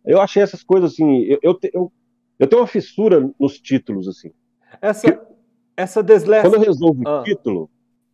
Eu 0.05 0.19
achei 0.19 0.43
essas 0.43 0.63
coisas 0.63 0.91
assim. 0.91 1.21
Eu, 1.21 1.39
eu, 1.41 1.59
eu, 1.73 1.91
eu 2.39 2.47
tenho 2.47 2.61
uma 2.61 2.67
fissura 2.67 3.29
nos 3.39 3.59
títulos, 3.59 4.07
assim. 4.07 4.31
Essa, 4.81 5.21
essa 5.77 6.03
deslece... 6.03 6.47
Quando 6.47 6.55
eu 6.55 6.67
resolvo 6.67 7.01
ah. 7.05 7.21
o 7.21 7.23
título, 7.23 7.69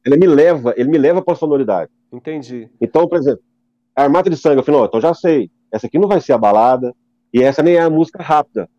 ele 0.06 0.18
me 0.18 0.28
leva, 0.28 0.74
ele 0.78 0.90
me 0.90 0.98
leva 0.98 1.22
para 1.22 1.34
a 1.34 1.38
sonoridade. 1.38 1.92
Entendi. 2.12 2.70
Então, 2.80 3.08
por 3.08 3.18
exemplo, 3.18 3.42
Armata 3.96 4.30
de 4.30 4.38
Sangue, 4.38 4.60
eu 4.60 4.64
falei, 4.64 4.80
não, 4.80 4.88
então 4.88 5.02
já 5.02 5.14
sei. 5.14 5.50
Essa 5.72 5.88
aqui 5.88 5.98
não 6.00 6.08
vai 6.08 6.22
ser 6.22 6.34
a 6.34 6.38
balada, 6.38 6.96
e 7.34 7.42
essa 7.42 7.62
nem 7.62 7.76
é 7.76 7.82
a 7.82 7.90
música 7.90 8.22
rápida. 8.22 8.70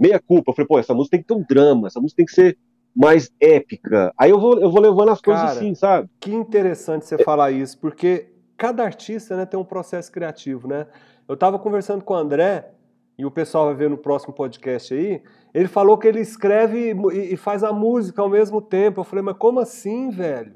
Meia 0.00 0.18
culpa. 0.18 0.50
Eu 0.50 0.54
falei, 0.54 0.66
pô, 0.66 0.78
essa 0.78 0.94
música 0.94 1.16
tem 1.16 1.22
que 1.22 1.28
ter 1.28 1.34
um 1.34 1.44
drama, 1.48 1.86
essa 1.86 2.00
música 2.00 2.16
tem 2.16 2.26
que 2.26 2.32
ser 2.32 2.58
mais 2.94 3.30
épica. 3.40 4.12
Aí 4.18 4.30
eu 4.30 4.40
vou, 4.40 4.60
eu 4.60 4.70
vou 4.70 4.80
levando 4.80 5.10
as 5.10 5.20
coisas 5.20 5.42
Cara, 5.42 5.58
assim, 5.58 5.74
sabe? 5.74 6.08
Que 6.18 6.32
interessante 6.32 7.06
você 7.06 7.14
é. 7.14 7.24
falar 7.24 7.50
isso, 7.50 7.78
porque 7.78 8.32
cada 8.56 8.82
artista 8.82 9.36
né, 9.36 9.46
tem 9.46 9.58
um 9.58 9.64
processo 9.64 10.10
criativo, 10.10 10.66
né? 10.66 10.86
Eu 11.28 11.34
estava 11.34 11.58
conversando 11.58 12.02
com 12.02 12.14
o 12.14 12.16
André, 12.16 12.72
e 13.20 13.24
o 13.26 13.30
pessoal 13.30 13.66
vai 13.66 13.74
ver 13.74 13.90
no 13.90 13.98
próximo 13.98 14.32
podcast 14.32 14.94
aí, 14.94 15.22
ele 15.52 15.68
falou 15.68 15.98
que 15.98 16.08
ele 16.08 16.20
escreve 16.20 16.96
e 17.12 17.36
faz 17.36 17.62
a 17.62 17.70
música 17.70 18.22
ao 18.22 18.30
mesmo 18.30 18.62
tempo. 18.62 19.00
Eu 19.00 19.04
falei, 19.04 19.22
mas 19.22 19.36
como 19.36 19.60
assim, 19.60 20.08
velho? 20.08 20.54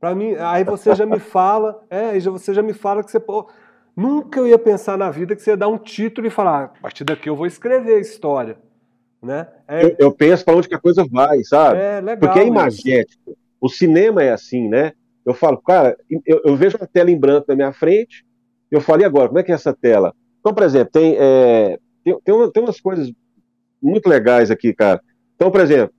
Para 0.00 0.14
mim, 0.14 0.34
aí 0.34 0.64
você 0.64 0.94
já 0.94 1.04
me 1.04 1.18
fala, 1.20 1.84
é, 1.90 2.06
aí 2.06 2.20
você 2.20 2.54
já 2.54 2.62
me 2.62 2.72
fala 2.72 3.04
que 3.04 3.10
você, 3.10 3.20
pô, 3.20 3.50
nunca 3.96 4.40
eu 4.40 4.48
ia 4.48 4.58
pensar 4.58 4.98
na 4.98 5.10
vida 5.10 5.34
que 5.34 5.42
você 5.42 5.50
ia 5.50 5.56
dar 5.56 5.68
um 5.68 5.78
título 5.78 6.26
e 6.26 6.30
falar, 6.30 6.58
ah, 6.58 6.64
a 6.64 6.82
partir 6.82 7.04
daqui 7.04 7.28
eu 7.28 7.36
vou 7.36 7.46
escrever 7.46 7.96
a 7.96 8.00
história. 8.00 8.56
Né? 9.22 9.48
É... 9.66 9.84
Eu, 9.84 9.96
eu, 9.98 10.12
penso 10.12 10.44
para 10.44 10.54
onde 10.54 10.68
que 10.68 10.74
a 10.74 10.80
coisa 10.80 11.04
vai, 11.10 11.42
sabe? 11.44 11.78
É 11.78 12.00
legal. 12.00 12.18
Porque 12.18 12.40
é 12.40 12.46
imagético. 12.46 13.36
O 13.60 13.68
cinema 13.68 14.22
é 14.22 14.30
assim, 14.30 14.68
né? 14.68 14.92
Eu 15.24 15.32
falo, 15.32 15.56
cara, 15.56 15.96
eu, 16.26 16.42
eu, 16.44 16.54
vejo 16.54 16.76
uma 16.76 16.86
tela 16.86 17.10
em 17.10 17.18
branco 17.18 17.46
na 17.48 17.56
minha 17.56 17.72
frente, 17.72 18.26
eu 18.70 18.80
falo, 18.80 19.00
e 19.00 19.04
agora, 19.04 19.28
como 19.28 19.38
é 19.38 19.42
que 19.42 19.50
é 19.50 19.54
essa 19.54 19.72
tela? 19.72 20.14
Então, 20.38 20.52
por 20.52 20.62
exemplo, 20.62 20.90
tem, 20.92 21.16
é, 21.18 21.78
tem, 22.04 22.18
tem, 22.22 22.34
uma, 22.34 22.52
tem 22.52 22.62
umas 22.62 22.78
coisas 22.78 23.10
muito 23.80 24.06
legais 24.06 24.50
aqui, 24.50 24.74
cara. 24.74 25.00
Então, 25.34 25.50
por 25.50 25.60
exemplo, 25.62 25.94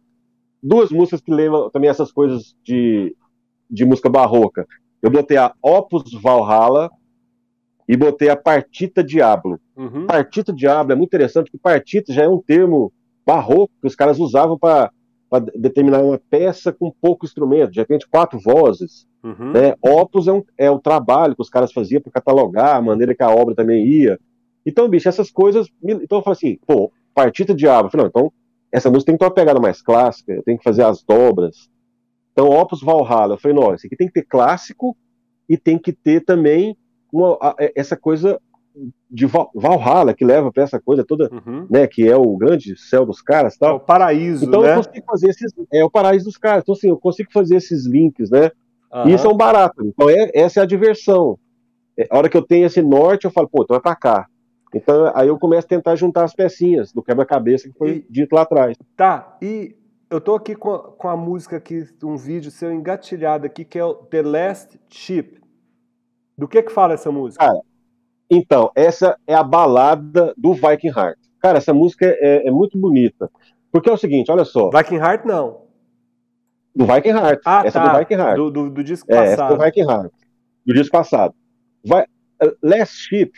duas 0.61 0.91
músicas 0.91 1.21
que 1.21 1.31
lembram 1.31 1.71
também 1.71 1.89
essas 1.89 2.11
coisas 2.11 2.55
de, 2.63 3.15
de 3.69 3.85
música 3.85 4.09
barroca. 4.09 4.67
Eu 5.01 5.09
botei 5.09 5.37
a 5.37 5.53
Opus 5.61 6.11
Valhalla 6.21 6.91
e 7.87 7.95
botei 7.95 8.29
a 8.29 8.35
Partita 8.35 9.03
Diablo. 9.03 9.59
Uhum. 9.75 10.07
Partita 10.07 10.51
Diablo 10.51 10.93
é 10.93 10.95
muito 10.95 11.09
interessante, 11.09 11.45
porque 11.45 11.61
partita 11.61 12.11
já 12.11 12.23
é 12.23 12.29
um 12.29 12.41
termo 12.41 12.91
barroco 13.25 13.71
que 13.81 13.87
os 13.87 13.95
caras 13.95 14.19
usavam 14.19 14.57
para 14.57 14.91
determinar 15.55 16.01
uma 16.01 16.19
peça 16.29 16.71
com 16.71 16.93
pouco 17.01 17.25
instrumento, 17.25 17.71
de 17.71 17.79
repente 17.79 18.07
quatro 18.07 18.39
vozes. 18.39 19.05
Uhum. 19.23 19.51
Né? 19.51 19.75
Opus 19.81 20.27
é, 20.27 20.33
um, 20.33 20.43
é 20.57 20.69
o 20.69 20.79
trabalho 20.79 21.35
que 21.35 21.41
os 21.41 21.49
caras 21.49 21.73
faziam 21.73 22.01
para 22.01 22.11
catalogar, 22.11 22.75
a 22.75 22.81
maneira 22.81 23.15
que 23.15 23.23
a 23.23 23.29
obra 23.29 23.55
também 23.55 23.85
ia. 23.85 24.19
Então, 24.65 24.87
bicho, 24.87 25.09
essas 25.09 25.31
coisas. 25.31 25.67
Então 25.83 26.19
eu 26.19 26.23
falo 26.23 26.33
assim, 26.33 26.57
pô, 26.65 26.91
partita 27.13 27.53
diabo. 27.53 27.87
Eu 27.87 27.91
falei, 27.91 28.03
não, 28.03 28.09
então 28.09 28.33
essa 28.71 28.89
música 28.89 29.07
tem 29.07 29.15
que 29.15 29.19
ter 29.19 29.25
uma 29.25 29.33
pegada 29.33 29.59
mais 29.59 29.81
clássica, 29.81 30.33
eu 30.33 30.43
tenho 30.43 30.57
que 30.57 30.63
fazer 30.63 30.83
as 30.83 31.03
dobras. 31.03 31.69
Então, 32.31 32.49
Opus 32.49 32.81
Valhalla, 32.81 33.35
eu 33.35 33.37
falei, 33.37 33.57
não, 33.57 33.73
esse 33.73 33.87
aqui 33.87 33.95
tem 33.95 34.07
que 34.07 34.13
ter 34.13 34.23
clássico 34.23 34.97
e 35.47 35.57
tem 35.57 35.77
que 35.77 35.93
ter 35.93 36.21
também 36.25 36.75
uma, 37.15 37.37
a, 37.41 37.55
essa 37.75 37.95
coisa 37.95 38.39
de 39.09 39.25
Valhalla, 39.25 40.13
que 40.13 40.25
leva 40.25 40.51
para 40.51 40.63
essa 40.63 40.79
coisa 40.79 41.03
toda, 41.03 41.29
uhum. 41.31 41.65
né, 41.69 41.87
que 41.87 42.07
é 42.07 42.15
o 42.15 42.35
grande 42.35 42.77
céu 42.77 43.05
dos 43.05 43.21
caras 43.21 43.57
tal. 43.57 43.69
É 43.69 43.73
o 43.73 43.79
paraíso, 43.79 44.45
então 44.45 44.61
né? 44.61 44.71
eu 44.71 44.83
consigo 44.83 45.05
fazer 45.05 45.29
esses, 45.29 45.53
é 45.71 45.83
o 45.83 45.89
paraíso 45.89 46.25
dos 46.25 46.37
caras. 46.37 46.63
Então 46.63 46.73
assim, 46.73 46.89
eu 46.89 46.97
consigo 46.97 47.29
fazer 47.31 47.55
esses 47.55 47.85
links, 47.85 48.29
né? 48.29 48.51
Uhum. 48.93 49.07
E 49.09 49.13
isso 49.13 49.27
é 49.27 49.29
um 49.29 49.37
barato. 49.37 49.85
Então 49.85 50.09
é, 50.09 50.29
essa 50.33 50.59
é 50.59 50.63
a 50.63 50.65
diversão. 50.65 51.39
É, 51.97 52.07
a 52.09 52.17
hora 52.17 52.29
que 52.29 52.35
eu 52.35 52.41
tenho 52.41 52.65
esse 52.65 52.81
norte, 52.81 53.25
eu 53.25 53.31
falo, 53.31 53.47
pô, 53.47 53.63
então 53.63 53.77
é 53.77 53.79
para 53.79 53.95
cá. 53.95 54.27
Então 54.73 55.11
aí 55.15 55.29
eu 55.29 55.39
começo 55.39 55.65
a 55.65 55.69
tentar 55.69 55.95
juntar 55.95 56.25
as 56.25 56.33
pecinhas 56.33 56.91
do 56.91 57.01
quebra-cabeça 57.01 57.69
que 57.69 57.77
foi 57.77 57.89
e, 57.89 58.05
dito 58.09 58.35
lá 58.35 58.41
atrás. 58.41 58.77
Tá, 58.97 59.37
e 59.41 59.75
eu 60.09 60.19
tô 60.19 60.35
aqui 60.35 60.53
com 60.53 60.73
a, 60.73 60.79
com 60.79 61.07
a 61.07 61.15
música 61.15 61.57
aqui, 61.57 61.87
um 62.03 62.17
vídeo 62.17 62.51
seu 62.51 62.73
engatilhado 62.73 63.45
aqui, 63.45 63.63
que 63.63 63.79
é 63.79 63.85
o 63.85 63.93
The 63.93 64.21
Last 64.21 64.79
Ship. 64.89 65.44
Do 66.37 66.47
que 66.47 66.61
que 66.61 66.71
fala 66.71 66.93
essa 66.93 67.11
música? 67.11 67.45
Cara, 67.45 67.59
então, 68.29 68.71
essa 68.75 69.17
é 69.27 69.33
a 69.33 69.43
balada 69.43 70.33
do 70.37 70.53
Viking 70.53 70.89
Heart. 70.89 71.17
Cara, 71.39 71.57
essa 71.57 71.73
música 71.73 72.05
é, 72.05 72.47
é 72.47 72.51
muito 72.51 72.77
bonita. 72.77 73.29
Porque 73.71 73.89
é 73.89 73.93
o 73.93 73.97
seguinte, 73.97 74.31
olha 74.31 74.45
só. 74.45 74.69
Viking 74.69 74.95
Heart 74.95 75.25
não. 75.25 75.65
Do 76.75 76.85
Viking 76.85 77.09
Heart. 77.09 77.41
Ah, 77.45 77.63
essa 77.65 77.79
tá. 77.79 77.93
do 77.93 77.99
Viking 77.99 78.15
Heart. 78.15 78.35
Do, 78.35 78.51
do, 78.51 78.69
do 78.69 78.83
disco 78.83 79.07
passado. 79.07 79.27
É, 79.27 79.33
essa 79.33 79.47
do 79.47 79.63
Viking 79.63 79.89
Heart. 79.89 80.11
Do 80.65 80.73
disco 80.73 80.91
passado. 80.91 81.35
Vai, 81.85 82.03
uh, 82.03 82.57
Last 82.63 82.95
Ship, 82.95 83.31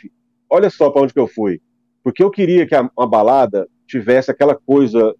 olha 0.48 0.70
só 0.70 0.90
para 0.90 1.02
onde 1.02 1.12
que 1.12 1.20
eu 1.20 1.28
fui. 1.28 1.60
Porque 2.02 2.22
eu 2.22 2.30
queria 2.30 2.66
que 2.66 2.74
a, 2.74 2.90
uma 2.96 3.06
balada 3.06 3.68
tivesse 3.86 4.30
aquela 4.30 4.54
coisa 4.54 5.14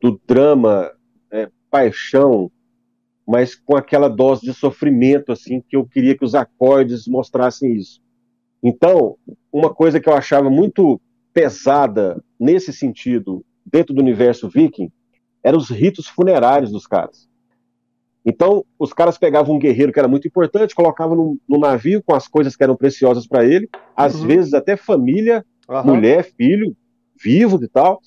do 0.00 0.20
drama, 0.26 0.92
é, 1.30 1.48
paixão, 1.70 2.50
mas 3.26 3.54
com 3.54 3.76
aquela 3.76 4.08
dose 4.08 4.42
de 4.42 4.52
sofrimento, 4.52 5.32
assim, 5.32 5.62
que 5.68 5.76
eu 5.76 5.86
queria 5.86 6.16
que 6.16 6.24
os 6.24 6.34
acordes 6.34 7.06
mostrassem 7.06 7.74
isso. 7.74 8.00
Então, 8.62 9.16
uma 9.52 9.72
coisa 9.72 10.00
que 10.00 10.08
eu 10.08 10.14
achava 10.14 10.50
muito 10.50 11.00
pesada 11.32 12.22
nesse 12.38 12.72
sentido, 12.72 13.44
dentro 13.64 13.94
do 13.94 14.02
universo 14.02 14.48
viking, 14.48 14.90
eram 15.42 15.58
os 15.58 15.70
ritos 15.70 16.06
funerários 16.06 16.70
dos 16.70 16.86
caras. 16.86 17.28
Então, 18.24 18.64
os 18.78 18.92
caras 18.92 19.16
pegavam 19.16 19.56
um 19.56 19.58
guerreiro 19.58 19.92
que 19.92 19.98
era 19.98 20.08
muito 20.08 20.28
importante, 20.28 20.74
colocavam 20.74 21.16
no, 21.16 21.38
no 21.48 21.58
navio 21.58 22.02
com 22.02 22.14
as 22.14 22.28
coisas 22.28 22.54
que 22.54 22.62
eram 22.62 22.76
preciosas 22.76 23.26
para 23.26 23.44
ele, 23.44 23.68
às 23.96 24.16
uhum. 24.16 24.26
vezes 24.26 24.52
até 24.52 24.76
família, 24.76 25.44
uhum. 25.68 25.84
mulher, 25.84 26.24
filho, 26.36 26.76
vivo 27.22 27.58
e 27.62 27.68
tal, 27.68 28.00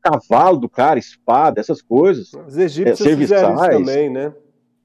cavalo 0.00 0.58
do 0.58 0.68
cara, 0.68 0.98
espada, 0.98 1.60
essas 1.60 1.82
coisas. 1.82 2.32
Os 2.46 2.56
egípcios 2.56 3.32
é, 3.32 3.70
também, 3.70 4.10
né? 4.10 4.32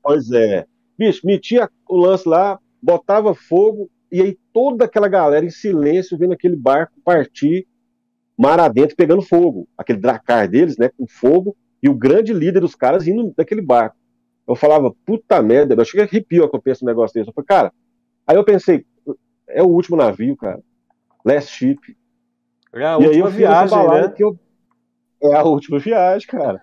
Pois 0.03 0.29
é. 0.31 0.65
Bicho, 0.97 1.25
metia 1.25 1.69
o 1.87 1.97
lance 1.97 2.27
lá, 2.27 2.59
botava 2.81 3.33
fogo, 3.33 3.89
e 4.11 4.21
aí 4.21 4.37
toda 4.51 4.85
aquela 4.85 5.07
galera 5.07 5.45
em 5.45 5.49
silêncio 5.49 6.17
vendo 6.17 6.33
aquele 6.33 6.55
barco 6.55 6.93
partir 7.03 7.65
mar 8.37 8.59
adentro 8.59 8.95
pegando 8.95 9.21
fogo. 9.21 9.67
Aquele 9.77 9.99
dracar 9.99 10.47
deles, 10.47 10.77
né, 10.77 10.89
com 10.89 11.07
fogo, 11.07 11.55
e 11.81 11.89
o 11.89 11.95
grande 11.95 12.33
líder 12.33 12.59
dos 12.59 12.75
caras 12.75 13.07
indo 13.07 13.33
daquele 13.35 13.61
barco. 13.61 13.95
Eu 14.47 14.55
falava, 14.55 14.93
puta 15.05 15.41
merda, 15.41 15.73
eu 15.73 15.85
cheguei 15.85 16.05
arrepio 16.05 16.43
quando 16.43 16.55
eu 16.55 16.61
penso 16.61 16.83
um 16.83 16.87
negócio 16.87 17.13
desse. 17.13 17.29
Eu 17.29 17.33
falei, 17.33 17.47
cara, 17.47 17.73
aí 18.27 18.35
eu 18.35 18.43
pensei, 18.43 18.85
é 19.47 19.63
o 19.63 19.67
último 19.67 19.95
navio, 19.95 20.35
cara. 20.35 20.59
Last 21.25 21.51
Ship. 21.51 21.79
É 22.73 22.85
a 22.85 22.97
e 22.99 23.05
última 23.05 23.29
viagem, 23.29 23.87
né? 23.87 24.09
Que 24.09 24.23
eu... 24.23 24.37
É 25.21 25.35
a 25.35 25.43
última 25.43 25.79
viagem, 25.79 26.27
cara. 26.27 26.61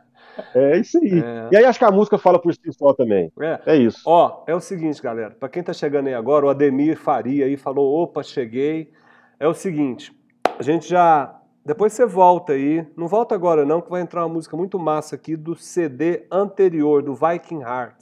É 0.55 0.79
isso 0.79 0.99
aí. 0.99 1.21
É. 1.21 1.49
E 1.53 1.57
aí 1.57 1.65
acho 1.65 1.79
que 1.79 1.85
a 1.85 1.91
música 1.91 2.19
fala 2.19 2.39
por 2.39 2.53
si 2.55 2.73
só 2.73 2.93
também. 2.93 3.33
É, 3.41 3.61
é 3.67 3.77
isso. 3.77 4.03
Ó, 4.07 4.45
é 4.47 4.55
o 4.55 4.61
seguinte, 4.61 5.03
galera. 5.03 5.31
Para 5.31 5.49
quem 5.49 5.63
tá 5.63 5.73
chegando 5.73 6.07
aí 6.07 6.15
agora, 6.15 6.47
o 6.47 6.49
Ademir 6.49 6.97
Faria 6.97 7.47
aí 7.47 7.57
falou: 7.57 8.03
opa, 8.03 8.23
cheguei. 8.23 8.93
É 9.39 9.49
o 9.49 9.55
seguinte, 9.55 10.15
a 10.59 10.63
gente 10.63 10.89
já. 10.89 11.37
Depois 11.65 11.93
você 11.93 12.05
volta 12.05 12.53
aí. 12.53 12.87
Não 12.97 13.09
volta 13.09 13.35
agora, 13.35 13.65
não, 13.65 13.81
que 13.81 13.91
vai 13.91 14.03
entrar 14.03 14.25
uma 14.25 14.35
música 14.35 14.57
muito 14.57 14.79
massa 14.79 15.15
aqui 15.15 15.37
do 15.37 15.55
CD 15.55 16.27
anterior, 16.31 17.03
do 17.03 17.15
Viking 17.15 17.61
Heart. 17.61 17.97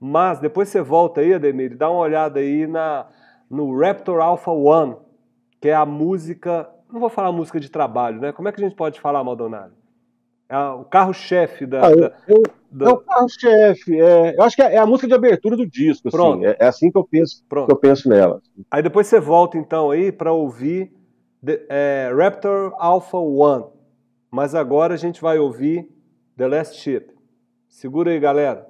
Mas 0.00 0.40
depois 0.40 0.68
você 0.68 0.80
volta 0.80 1.20
aí, 1.20 1.32
Ademir, 1.34 1.72
e 1.72 1.76
dá 1.76 1.90
uma 1.90 2.00
olhada 2.00 2.40
aí 2.40 2.66
na, 2.66 3.06
no 3.48 3.78
Raptor 3.78 4.20
Alpha 4.20 4.50
One, 4.50 4.96
que 5.60 5.68
é 5.68 5.74
a 5.74 5.86
música. 5.86 6.68
Não 6.90 6.98
vou 7.00 7.08
falar 7.08 7.30
música 7.32 7.60
de 7.60 7.70
trabalho, 7.70 8.20
né? 8.20 8.32
Como 8.32 8.48
é 8.48 8.52
que 8.52 8.60
a 8.60 8.64
gente 8.64 8.76
pode 8.76 9.00
falar, 9.00 9.22
Maldonado? 9.22 9.81
É 10.52 10.58
o 10.58 10.84
carro-chefe 10.84 11.64
da, 11.64 11.86
ah, 11.86 11.96
da, 11.96 12.12
eu, 12.28 12.42
da, 12.70 12.84
É 12.84 12.88
o 12.90 12.98
carro-chefe. 12.98 13.98
É, 13.98 14.36
eu 14.36 14.42
acho 14.42 14.54
que 14.54 14.60
é, 14.60 14.74
é, 14.74 14.76
a 14.76 14.84
música 14.84 15.08
de 15.08 15.14
abertura 15.14 15.56
do 15.56 15.66
disco. 15.66 16.08
Assim, 16.08 16.16
Pronto. 16.16 16.44
Assim, 16.44 16.46
é, 16.46 16.56
é, 16.60 16.66
assim 16.66 16.90
que 16.90 16.98
eu 16.98 17.04
penso, 17.04 17.42
Pronto. 17.48 17.66
que 17.68 17.72
eu 17.72 17.78
penso 17.78 18.06
nela. 18.06 18.38
Aí 18.70 18.82
depois 18.82 19.06
você 19.06 19.18
volta 19.18 19.56
então 19.56 19.90
aí 19.90 20.12
para 20.12 20.30
ouvir 20.30 20.92
The, 21.42 21.64
é, 21.70 22.12
Raptor 22.14 22.74
Alpha 22.76 23.16
One. 23.16 23.64
Mas 24.30 24.54
agora 24.54 24.92
a 24.92 24.98
gente 24.98 25.22
vai 25.22 25.38
ouvir 25.38 25.88
The 26.36 26.46
Last 26.46 26.78
Ship. 26.78 27.10
Segura 27.66 28.10
aí, 28.10 28.20
galera. 28.20 28.66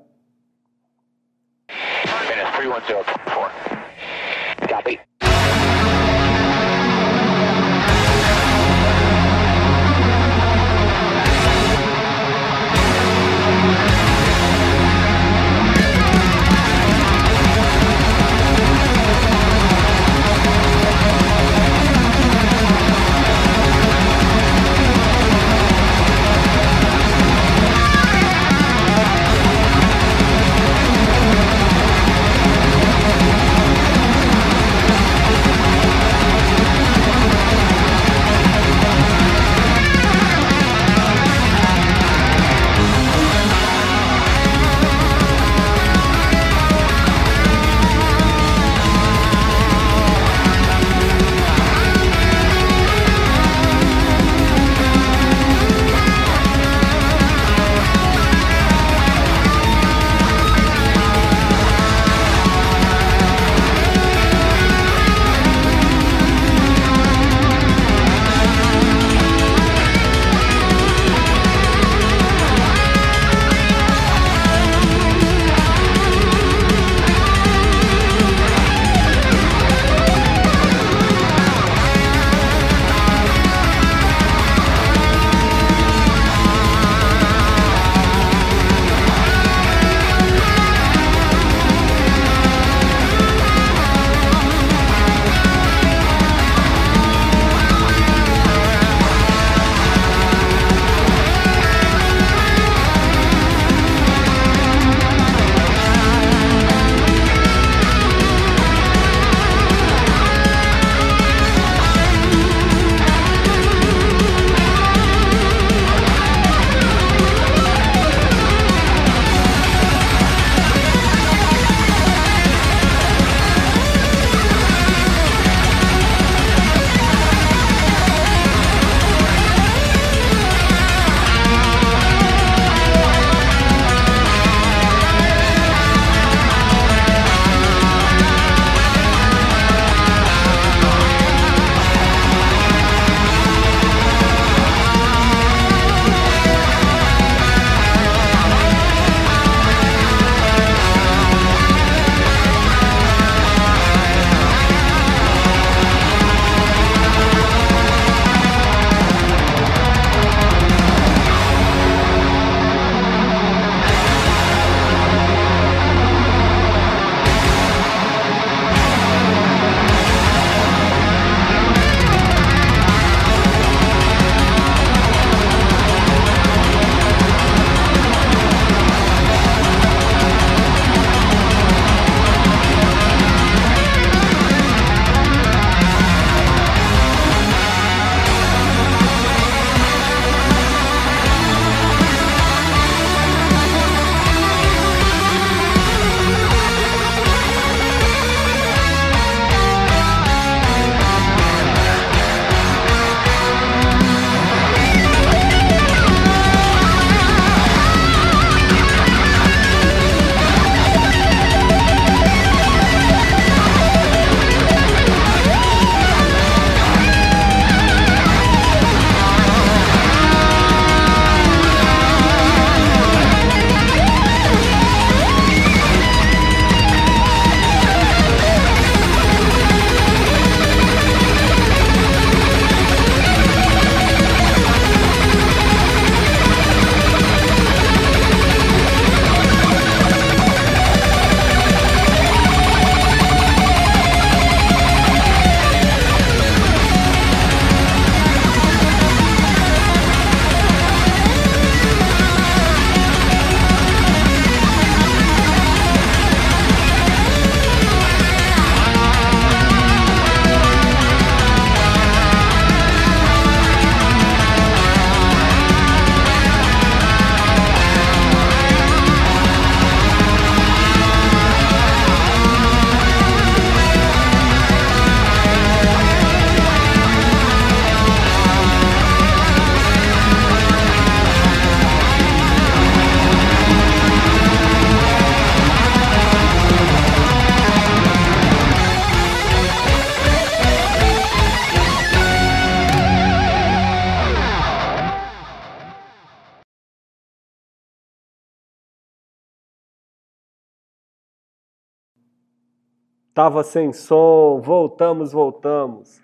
Tava 303.43 303.65
sem 303.65 303.93
som, 303.93 304.61
voltamos, 304.61 305.33
voltamos. 305.33 306.23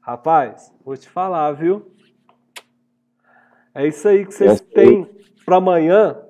Rapaz, 0.00 0.72
vou 0.84 0.96
te 0.96 1.08
falar, 1.08 1.50
viu? 1.50 1.90
É 3.74 3.84
isso 3.84 4.06
aí 4.06 4.24
que 4.24 4.32
vocês 4.32 4.60
têm 4.60 5.10
para 5.44 5.56
amanhã. 5.56 6.22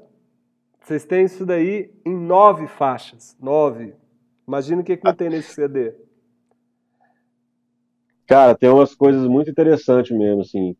Vocês 0.80 1.05
têm 1.05 1.26
isso 1.26 1.45
daí 1.45 1.93
em 2.03 2.16
nove 2.16 2.66
faixas. 2.66 3.37
Nove. 3.39 3.95
Imagina 4.49 4.80
o 4.80 4.85
que, 4.85 4.97
que 4.97 5.05
não 5.05 5.14
tem 5.14 5.28
nesse 5.28 5.53
CD. 5.53 5.93
Cara, 8.26 8.55
tem 8.55 8.70
umas 8.70 8.95
coisas 8.95 9.28
muito 9.28 9.51
interessantes 9.51 10.16
mesmo, 10.16 10.41
assim. 10.41 10.74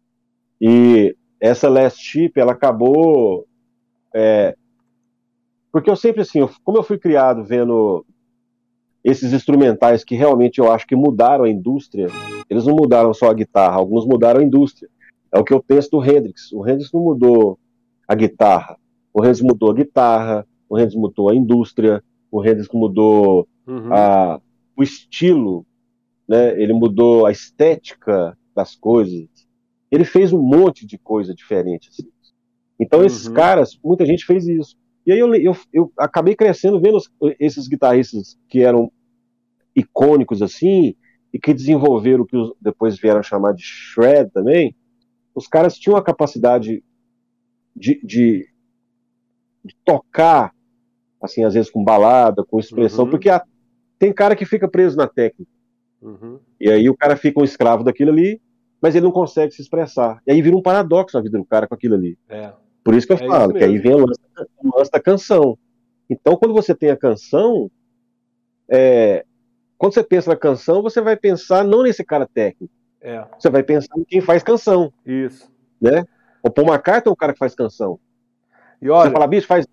E 0.59 1.14
essa 1.38 1.68
Last 1.68 2.03
Chip, 2.03 2.40
ela 2.40 2.53
acabou. 2.53 3.46
É, 4.14 4.57
porque 5.70 5.90
eu 5.90 5.96
sempre, 5.96 6.22
assim, 6.22 6.38
eu, 6.38 6.50
como 6.64 6.78
eu 6.78 6.82
fui 6.82 6.96
criado 6.96 7.44
vendo 7.44 8.03
esses 9.05 9.32
instrumentais 9.32 10.05
que 10.05 10.14
realmente 10.14 10.59
eu 10.59 10.70
acho 10.70 10.86
que 10.86 10.94
mudaram 10.94 11.44
a 11.44 11.50
indústria, 11.50 12.07
eles 12.48 12.64
não 12.64 12.74
mudaram 12.74 13.12
só 13.12 13.30
a 13.30 13.34
guitarra, 13.34 13.76
alguns 13.76 14.07
mudaram 14.07 14.40
a 14.40 14.44
indústria. 14.44 14.88
É 15.32 15.38
o 15.38 15.44
que 15.44 15.53
eu 15.53 15.62
penso 15.62 15.90
do 15.90 16.05
Hendrix. 16.05 16.53
O 16.53 16.66
Hendrix 16.66 16.92
não 16.92 17.03
mudou 17.03 17.59
a 18.07 18.14
guitarra, 18.14 18.78
o 19.12 19.20
Hendrix 19.20 19.40
mudou 19.40 19.70
a 19.70 19.74
guitarra, 19.74 20.46
o 20.68 20.78
Hendrix 20.78 20.94
mudou 20.94 21.30
a 21.30 21.34
indústria, 21.34 22.03
o 22.30 22.44
Hendrix 22.44 22.68
mudou 22.72 23.48
uhum. 23.66 23.92
a, 23.92 24.40
o 24.76 24.82
estilo, 24.82 25.66
né? 26.28 26.61
ele 26.61 26.72
mudou 26.72 27.26
a 27.26 27.32
estética 27.32 28.36
das 28.55 28.74
coisas. 28.74 29.28
Ele 29.90 30.05
fez 30.05 30.32
um 30.32 30.40
monte 30.40 30.86
de 30.86 30.96
coisa 30.96 31.34
diferente. 31.34 31.90
Assim. 31.90 32.09
Então, 32.78 33.05
esses 33.05 33.26
uhum. 33.26 33.34
caras, 33.34 33.78
muita 33.82 34.07
gente 34.07 34.24
fez 34.24 34.46
isso. 34.46 34.76
E 35.05 35.12
aí 35.12 35.18
eu, 35.18 35.34
eu, 35.34 35.57
eu 35.72 35.92
acabei 35.98 36.34
crescendo 36.34 36.80
vendo 36.80 36.98
esses 37.38 37.66
guitarristas 37.66 38.38
que 38.48 38.61
eram 38.61 38.90
icônicos 39.74 40.42
assim, 40.42 40.94
e 41.32 41.38
que 41.38 41.55
desenvolveram 41.55 42.24
o 42.24 42.26
que 42.26 42.36
depois 42.61 42.98
vieram 42.98 43.22
chamar 43.22 43.55
de 43.55 43.62
shred 43.62 44.30
também, 44.30 44.76
os 45.34 45.48
caras 45.48 45.78
tinham 45.78 45.96
a 45.96 46.03
capacidade 46.03 46.84
de, 47.74 48.00
de, 48.05 48.48
de 49.64 49.74
tocar, 49.84 50.55
assim, 51.22 51.42
às 51.42 51.55
vezes 51.55 51.70
com 51.70 51.82
balada, 51.82 52.44
com 52.44 52.61
expressão, 52.61 53.07
uhum. 53.07 53.11
porque 53.11 53.30
a, 53.30 53.42
tem 53.98 54.12
cara 54.12 54.36
que 54.36 54.44
fica 54.44 54.68
preso 54.68 54.96
na 54.96 55.09
técnica. 55.09 55.50
Uhum. 56.03 56.38
E 56.61 56.70
aí 56.70 56.90
o 56.90 56.96
cara 56.96 57.16
fica 57.16 57.40
um 57.40 57.44
escravo 57.44 57.82
daquilo 57.82 58.11
ali, 58.11 58.40
mas 58.80 58.94
ele 58.94 59.05
não 59.05 59.12
consegue 59.12 59.55
se 59.55 59.62
expressar. 59.62 60.20
E 60.26 60.32
aí 60.32 60.42
vira 60.42 60.57
um 60.57 60.62
paradoxo 60.62 61.16
na 61.16 61.22
vida 61.22 61.38
do 61.38 61.44
cara 61.46 61.66
com 61.66 61.74
aquilo 61.74 61.94
ali. 61.94 62.18
É. 62.28 62.53
Por 62.85 62.95
isso 62.95 63.07
que 63.07 63.12
eu 63.12 63.18
é 63.18 63.26
falo, 63.26 63.53
que 63.53 63.62
aí 63.62 63.78
vem 63.78 63.95
o 63.95 63.99
lance, 64.07 64.20
o 64.59 64.76
lance, 64.78 64.91
da 64.91 65.01
canção. 65.01 65.59
Então, 66.11 66.37
quando 66.37 66.53
você 66.53 66.74
tem 66.74 66.91
a 66.91 66.97
canção, 66.97 67.70
é, 68.68 69.24
quando 69.78 69.95
você 69.95 70.03
pensa 70.03 70.30
na 70.30 70.37
canção, 70.37 70.83
você 70.83 71.01
vai 71.01 71.16
pensar 71.16 71.64
não 71.64 71.83
nesse 71.83 72.05
cara 72.05 72.26
técnico. 72.26 72.72
É. 73.01 73.24
Você 73.39 73.51
vai 73.51 73.62
pensar 73.62 73.97
em 73.97 74.05
quem 74.05 74.20
faz 74.20 74.43
canção. 74.43 74.93
Isso. 75.05 75.51
Né? 75.80 76.05
O 76.43 76.51
Paul 76.51 76.68
McCartney 76.68 77.11
é 77.11 77.12
o 77.12 77.16
cara 77.16 77.33
que 77.33 77.39
faz 77.39 77.55
canção. 77.55 77.99
E 78.80 78.91
olha, 78.91 79.09
você 79.09 79.12
fala, 79.12 79.26
bicho, 79.26 79.47
faz, 79.47 79.66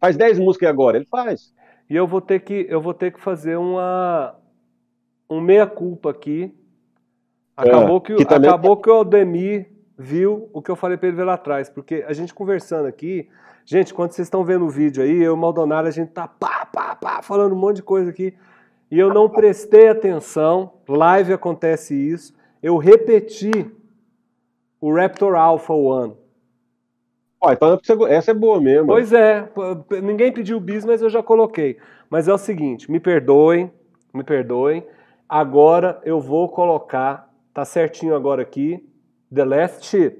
faz 0.00 0.16
10 0.16 0.38
músicas 0.38 0.68
agora. 0.68 0.96
Ele 0.96 1.06
faz. 1.06 1.54
E 1.88 1.94
eu 1.94 2.06
vou 2.06 2.20
ter 2.20 2.40
que, 2.40 2.66
eu 2.68 2.80
vou 2.80 2.94
ter 2.94 3.12
que 3.12 3.20
fazer 3.20 3.56
uma 3.56 4.34
um 5.28 5.40
meia-culpa 5.40 6.10
aqui. 6.10 6.54
Acabou, 7.56 7.98
é, 7.98 8.00
que, 8.00 8.16
que 8.16 8.34
acabou 8.34 8.76
que 8.76 8.90
o 8.90 8.92
Aldemir 8.92 9.70
viu 9.98 10.48
o 10.52 10.60
que 10.60 10.70
eu 10.70 10.76
falei 10.76 10.96
para 10.96 11.08
ele 11.08 11.16
ver 11.16 11.24
lá 11.24 11.34
atrás, 11.34 11.68
porque 11.68 12.04
a 12.06 12.12
gente 12.12 12.34
conversando 12.34 12.86
aqui, 12.86 13.28
gente, 13.64 13.94
quando 13.94 14.12
vocês 14.12 14.26
estão 14.26 14.44
vendo 14.44 14.66
o 14.66 14.70
vídeo 14.70 15.02
aí, 15.02 15.16
eu 15.16 15.22
e 15.22 15.28
o 15.28 15.36
Maldonado, 15.36 15.88
a 15.88 15.90
gente 15.90 16.10
tá 16.10 16.28
pá, 16.28 16.66
pá, 16.66 16.94
pá, 16.94 17.22
falando 17.22 17.54
um 17.54 17.58
monte 17.58 17.76
de 17.76 17.82
coisa 17.82 18.10
aqui, 18.10 18.34
e 18.90 18.98
eu 18.98 19.12
não 19.12 19.28
prestei 19.28 19.88
atenção, 19.88 20.74
live 20.88 21.32
acontece 21.32 21.94
isso, 21.94 22.34
eu 22.62 22.76
repeti 22.76 23.70
o 24.80 24.94
Raptor 24.94 25.34
Alpha 25.34 25.72
One. 25.72 26.14
Ó, 27.40 27.52
então 27.52 27.78
essa 28.08 28.30
é 28.30 28.34
boa 28.34 28.60
mesmo. 28.60 28.86
Pois 28.86 29.12
é, 29.12 29.48
ninguém 30.02 30.32
pediu 30.32 30.58
bis, 30.58 30.84
mas 30.84 31.02
eu 31.02 31.10
já 31.10 31.22
coloquei. 31.22 31.78
Mas 32.08 32.28
é 32.28 32.32
o 32.32 32.38
seguinte, 32.38 32.90
me 32.90 33.00
perdoem, 33.00 33.70
me 34.12 34.22
perdoem, 34.22 34.86
agora 35.28 36.00
eu 36.04 36.20
vou 36.20 36.48
colocar, 36.48 37.32
tá 37.52 37.64
certinho 37.64 38.14
agora 38.14 38.42
aqui, 38.42 38.84
The 39.32 39.44
Last 39.44 39.86
Ship. 39.86 40.18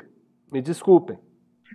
Me 0.51 0.61
desculpem. 0.61 1.19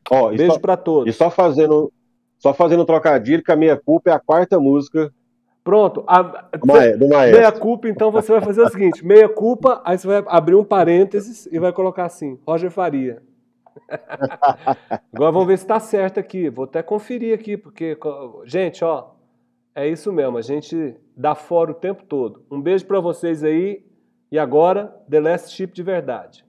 Ó, 0.10 0.30
Beijo 0.30 0.60
para 0.60 0.78
todos. 0.78 1.14
E 1.14 1.16
só 1.16 1.30
fazendo, 1.30 1.92
só 2.40 2.54
fazendo 2.54 2.84
um 2.84 2.86
trocadilho, 2.86 3.44
que 3.44 3.52
a 3.52 3.56
minha 3.56 3.78
culpa 3.78 4.10
é 4.10 4.14
a 4.14 4.20
quarta 4.20 4.60
música. 4.60 5.14
Pronto. 5.64 6.04
A, 6.08 6.22
do 6.98 7.08
meia 7.08 7.52
culpa, 7.52 7.88
então 7.88 8.12
você 8.12 8.32
vai 8.32 8.42
fazer 8.42 8.62
o 8.62 8.70
seguinte: 8.70 9.06
meia 9.06 9.30
culpa, 9.30 9.82
aí 9.86 9.98
você 9.98 10.08
vai 10.08 10.24
abrir 10.28 10.56
um 10.56 10.64
parênteses 10.64 11.48
e 11.52 11.60
vai 11.60 11.72
colocar 11.72 12.06
assim: 12.06 12.40
Roger 12.48 12.72
Faria. 12.72 13.22
Agora 15.14 15.32
vamos 15.32 15.48
ver 15.48 15.58
se 15.58 15.64
está 15.64 15.80
certo 15.80 16.20
aqui. 16.20 16.50
Vou 16.50 16.66
até 16.66 16.82
conferir 16.82 17.34
aqui, 17.34 17.56
porque, 17.56 17.98
gente, 18.46 18.84
ó, 18.84 19.12
é 19.76 19.88
isso 19.88 20.12
mesmo. 20.12 20.38
A 20.38 20.42
gente 20.42 20.96
dá 21.16 21.36
fora 21.36 21.72
o 21.72 21.76
tempo 21.76 22.04
todo. 22.04 22.44
Um 22.50 22.60
beijo 22.60 22.86
para 22.86 23.00
vocês 23.00 23.44
aí. 23.44 23.86
E 24.32 24.40
agora, 24.40 24.96
The 25.10 25.20
Last 25.20 25.54
Ship 25.54 25.74
de 25.74 25.84
verdade. 25.84 26.46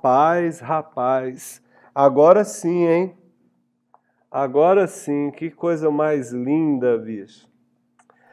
Rapaz, 0.00 0.60
rapaz. 0.60 1.62
Agora 1.94 2.42
sim, 2.42 2.86
hein? 2.86 3.14
Agora 4.30 4.86
sim, 4.86 5.30
que 5.30 5.50
coisa 5.50 5.90
mais 5.90 6.32
linda, 6.32 6.96
bicho. 6.96 7.46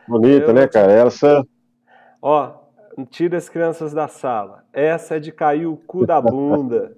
Bonita, 0.07 0.45
Eu... 0.45 0.53
né, 0.53 0.65
cara? 0.65 0.93
Essa. 0.93 1.45
Ó, 2.22 2.53
tira 3.09 3.36
as 3.36 3.49
crianças 3.49 3.91
da 3.91 4.07
sala. 4.07 4.63
Essa 4.72 5.18
é 5.18 5.20
de 5.20 5.30
cair 5.30 5.65
o 5.65 5.76
cu 5.76 6.07
da 6.07 6.22
bunda. 6.22 6.97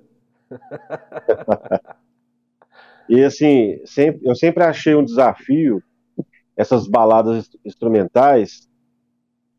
e 3.09 3.23
assim, 3.23 3.81
sempre, 3.85 4.21
eu 4.23 4.35
sempre 4.35 4.63
achei 4.63 4.93
um 4.93 5.03
desafio 5.03 5.81
essas 6.55 6.87
baladas 6.87 7.49
instrumentais, 7.65 8.69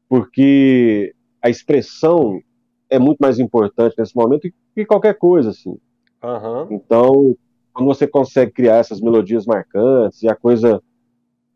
porque 0.08 1.12
a 1.42 1.50
expressão 1.50 2.40
é 2.88 2.98
muito 2.98 3.18
mais 3.18 3.40
importante 3.40 3.96
nesse 3.98 4.14
momento 4.14 4.48
que 4.80 4.86
qualquer 4.86 5.14
coisa, 5.16 5.50
assim. 5.50 5.76
Uhum. 6.22 6.66
Então, 6.70 7.36
quando 7.72 7.86
você 7.86 8.06
consegue 8.06 8.52
criar 8.52 8.76
essas 8.76 9.00
melodias 9.00 9.46
marcantes 9.46 10.22
e 10.22 10.28
a 10.28 10.34
coisa. 10.34 10.82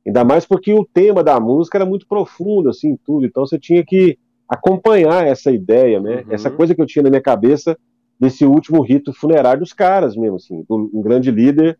Ainda 0.06 0.22
mais 0.24 0.44
porque 0.44 0.72
o 0.72 0.84
tema 0.84 1.24
da 1.24 1.40
música 1.40 1.78
era 1.78 1.86
muito 1.86 2.06
profundo, 2.06 2.68
assim, 2.68 2.96
tudo. 3.04 3.24
Então 3.24 3.46
você 3.46 3.58
tinha 3.58 3.84
que 3.84 4.18
acompanhar 4.48 5.26
essa 5.26 5.50
ideia, 5.50 5.98
né? 5.98 6.22
Uhum. 6.26 6.32
Essa 6.32 6.50
coisa 6.50 6.74
que 6.74 6.80
eu 6.80 6.86
tinha 6.86 7.02
na 7.02 7.10
minha 7.10 7.22
cabeça 7.22 7.76
desse 8.20 8.44
último 8.44 8.82
rito 8.82 9.12
funerário 9.12 9.60
dos 9.60 9.72
caras 9.72 10.14
mesmo, 10.14 10.36
assim, 10.36 10.64
um 10.70 11.02
grande 11.02 11.30
líder 11.30 11.78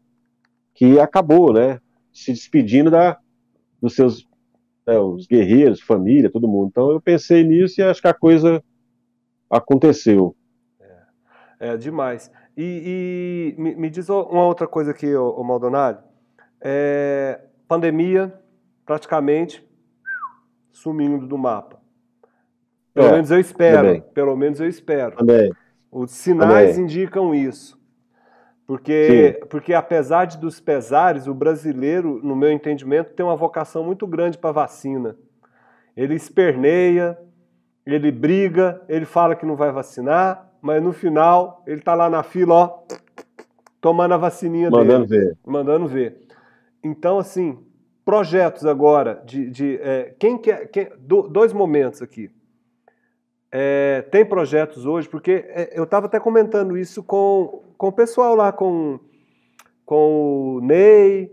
que 0.75 0.99
acabou, 0.99 1.53
né? 1.53 1.79
Se 2.13 2.33
despedindo 2.33 2.91
da, 2.91 3.19
dos 3.81 3.95
seus 3.95 4.27
né, 4.87 4.99
os 4.99 5.27
guerreiros, 5.27 5.81
família, 5.81 6.31
todo 6.31 6.49
mundo. 6.49 6.69
Então 6.71 6.91
eu 6.91 7.01
pensei 7.01 7.45
nisso 7.45 7.81
e 7.81 7.85
acho 7.85 8.01
que 8.01 8.09
a 8.09 8.15
coisa 8.15 8.63
aconteceu. 9.51 10.35
É, 11.65 11.79
demais. 11.79 12.31
E, 12.55 13.55
e 13.57 13.61
me, 13.61 13.75
me, 13.75 13.89
diz 13.89 14.11
uma 14.11 14.45
outra 14.45 14.67
coisa 14.67 14.91
aqui, 14.91 15.17
o 15.17 15.43
Maldonado. 15.43 16.05
É, 16.61 17.41
pandemia 17.67 18.39
praticamente 18.85 19.67
sumindo 20.71 21.27
do 21.27 21.39
mapa. 21.39 21.81
Pelo 22.93 23.09
é, 23.09 23.13
menos 23.13 23.31
eu 23.31 23.41
espero. 23.41 23.79
Também. 23.79 24.01
Pelo 24.13 24.37
menos 24.37 24.61
eu 24.61 24.69
espero. 24.69 25.17
Também. 25.17 25.51
Os 25.91 26.11
sinais 26.11 26.73
também. 26.73 26.85
indicam 26.85 27.35
isso. 27.35 27.83
Porque, 28.67 29.41
porque 29.49 29.73
apesar 29.73 30.27
de 30.27 30.37
dos 30.37 30.61
pesares, 30.61 31.27
o 31.27 31.33
brasileiro, 31.33 32.21
no 32.23 32.37
meu 32.37 32.53
entendimento, 32.53 33.15
tem 33.15 33.25
uma 33.25 33.37
vocação 33.37 33.83
muito 33.83 34.07
grande 34.07 34.37
para 34.37 34.53
vacina. 34.53 35.17
Ele 35.97 36.15
esperneia, 36.15 37.19
ele 37.87 38.11
briga, 38.11 38.83
ele 38.87 39.07
fala 39.07 39.35
que 39.35 39.47
não 39.47 39.57
vai 39.57 39.73
vacinar, 39.73 40.51
mas 40.65 40.83
no 40.83 40.95
final 40.95 41.63
ele 41.67 41.81
está 41.81 41.95
lá 41.95 42.09
na 42.09 42.23
fila, 42.23 42.55
ó, 42.55 42.79
tomando 43.83 44.15
a 44.15 44.17
vacininha 44.17 44.71
mandando 44.71 45.07
dele. 45.07 45.27
ver. 45.27 45.39
Mandando 45.47 45.87
ver. 45.87 46.27
Então, 46.83 47.19
assim, 47.19 47.59
projetos 48.03 48.65
agora 48.65 49.23
de, 49.27 49.51
de 49.51 49.79
é, 49.83 50.15
quem 50.19 50.39
quer, 50.39 50.71
quem, 50.71 50.89
do, 50.99 51.29
dois 51.29 51.53
momentos 51.53 52.01
aqui. 52.01 52.31
É, 53.53 54.07
tem 54.11 54.25
projetos 54.25 54.87
hoje, 54.87 55.07
porque 55.07 55.45
é, 55.49 55.79
eu 55.79 55.85
estava 55.85 56.07
até 56.07 56.19
comentando 56.19 56.79
isso 56.79 57.03
com, 57.03 57.63
com 57.77 57.89
o 57.89 57.93
pessoal 57.93 58.35
lá, 58.35 58.51
com, 58.51 58.99
com 59.85 60.57
o 60.57 60.61
Ney, 60.63 61.31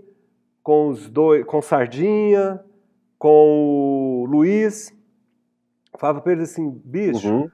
com 0.61 0.89
os 0.89 1.09
dois, 1.09 1.45
com 1.45 1.61
Sardinha, 1.61 2.59
com 3.17 4.23
o 4.23 4.25
Luiz. 4.25 4.93
Falava 5.97 6.19
para 6.19 6.33
eles 6.33 6.51
assim, 6.51 6.69
bicho, 6.83 7.29
uhum. 7.29 7.49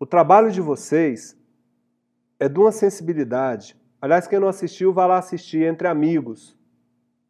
O 0.00 0.06
trabalho 0.06 0.50
de 0.50 0.62
vocês 0.62 1.38
é 2.38 2.48
de 2.48 2.58
uma 2.58 2.72
sensibilidade. 2.72 3.76
Aliás, 4.00 4.26
quem 4.26 4.40
não 4.40 4.48
assistiu, 4.48 4.94
vá 4.94 5.04
lá 5.04 5.18
assistir 5.18 5.62
entre 5.62 5.86
amigos. 5.86 6.58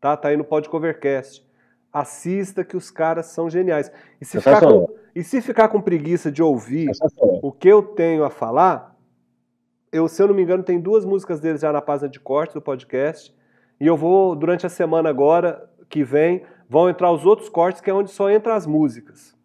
Tá? 0.01 0.16
Tá 0.16 0.29
aí 0.29 0.37
no 0.37 0.45
Podcovercast. 0.45 1.45
Assista 1.93 2.64
que 2.64 2.77
os 2.77 2.89
caras 2.89 3.27
são 3.27 3.51
geniais. 3.51 3.91
E 4.21 4.25
se, 4.25 4.39
ficar 4.39 4.61
com, 4.61 4.89
e 5.12 5.25
se 5.25 5.43
ficar 5.43 5.68
com 5.68 5.83
preguiça 5.83 6.31
de 6.31 6.41
ouvir 6.41 6.89
o 7.43 7.51
que 7.51 7.66
eu 7.66 7.83
tenho 7.83 8.23
a 8.23 8.31
falar, 8.31 8.97
eu, 9.91 10.07
se 10.07 10.23
eu 10.23 10.29
não 10.29 10.35
me 10.35 10.43
engano, 10.43 10.62
tem 10.62 10.81
duas 10.81 11.05
músicas 11.05 11.41
deles 11.41 11.61
já 11.61 11.73
na 11.73 11.83
página 11.83 12.09
de 12.09 12.21
corte 12.21 12.55
do 12.55 12.62
podcast. 12.62 13.35
E 13.81 13.87
eu 13.89 13.97
vou, 13.97 14.37
durante 14.37 14.64
a 14.64 14.71
semana 14.71 15.09
agora, 15.09 15.68
que 15.89 16.05
vem, 16.05 16.45
vão 16.68 16.89
entrar 16.89 17.11
os 17.11 17.27
outros 17.27 17.49
cortes, 17.49 17.81
que 17.81 17.91
é 17.91 17.95
onde 17.95 18.12
só 18.12 18.31
entra 18.31 18.55
as 18.55 18.64
músicas. 18.64 19.37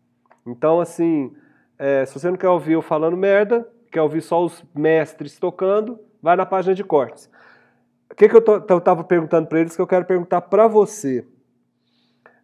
Então, 0.45 0.79
assim, 0.79 1.35
é, 1.77 2.05
se 2.05 2.13
você 2.13 2.29
não 2.29 2.37
quer 2.37 2.49
ouvir 2.49 2.73
eu 2.73 2.81
falando 2.81 3.17
merda, 3.17 3.67
quer 3.91 4.01
ouvir 4.01 4.21
só 4.21 4.43
os 4.43 4.63
mestres 4.73 5.37
tocando, 5.37 5.99
vai 6.21 6.35
na 6.35 6.45
página 6.45 6.73
de 6.73 6.83
cortes. 6.83 7.29
O 8.11 8.15
que, 8.15 8.29
que 8.29 8.35
eu 8.35 8.77
estava 8.77 9.03
perguntando 9.03 9.47
para 9.47 9.59
eles 9.59 9.75
que 9.75 9.81
eu 9.81 9.87
quero 9.87 10.05
perguntar 10.05 10.41
para 10.41 10.67
você? 10.67 11.25